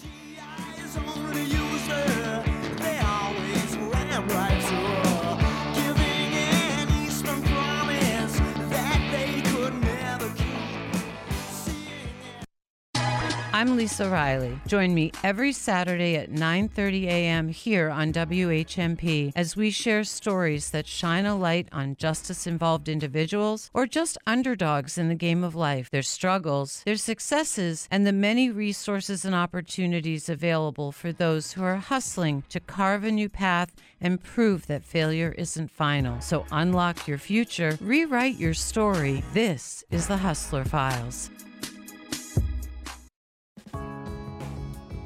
[13.56, 14.60] I'm Lisa Riley.
[14.66, 17.48] Join me every Saturday at 9:30 a.m.
[17.48, 23.86] here on WHMP as we share stories that shine a light on justice-involved individuals or
[23.86, 29.24] just underdogs in the game of life, their struggles, their successes, and the many resources
[29.24, 34.66] and opportunities available for those who are hustling to carve a new path and prove
[34.66, 36.20] that failure isn't final.
[36.20, 39.24] So unlock your future, rewrite your story.
[39.32, 41.30] This is the Hustler Files.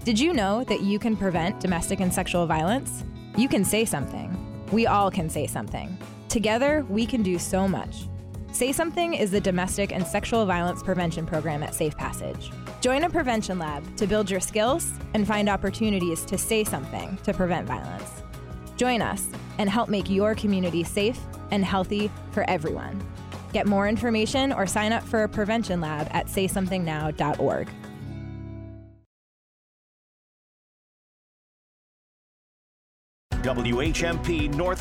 [0.03, 3.05] Did you know that you can prevent domestic and sexual violence?
[3.37, 4.35] You can say something.
[4.73, 5.95] We all can say something.
[6.31, 8.09] Together, we can do so much.
[8.51, 12.51] Say Something is the domestic and sexual violence prevention program at Safe Passage.
[12.81, 17.35] Join a prevention lab to build your skills and find opportunities to say something to
[17.35, 18.23] prevent violence.
[18.79, 19.29] Join us
[19.59, 21.21] and help make your community safe
[21.51, 23.07] and healthy for everyone.
[23.53, 27.69] Get more information or sign up for a prevention lab at saysomethingnow.org.
[33.43, 34.79] WHMP North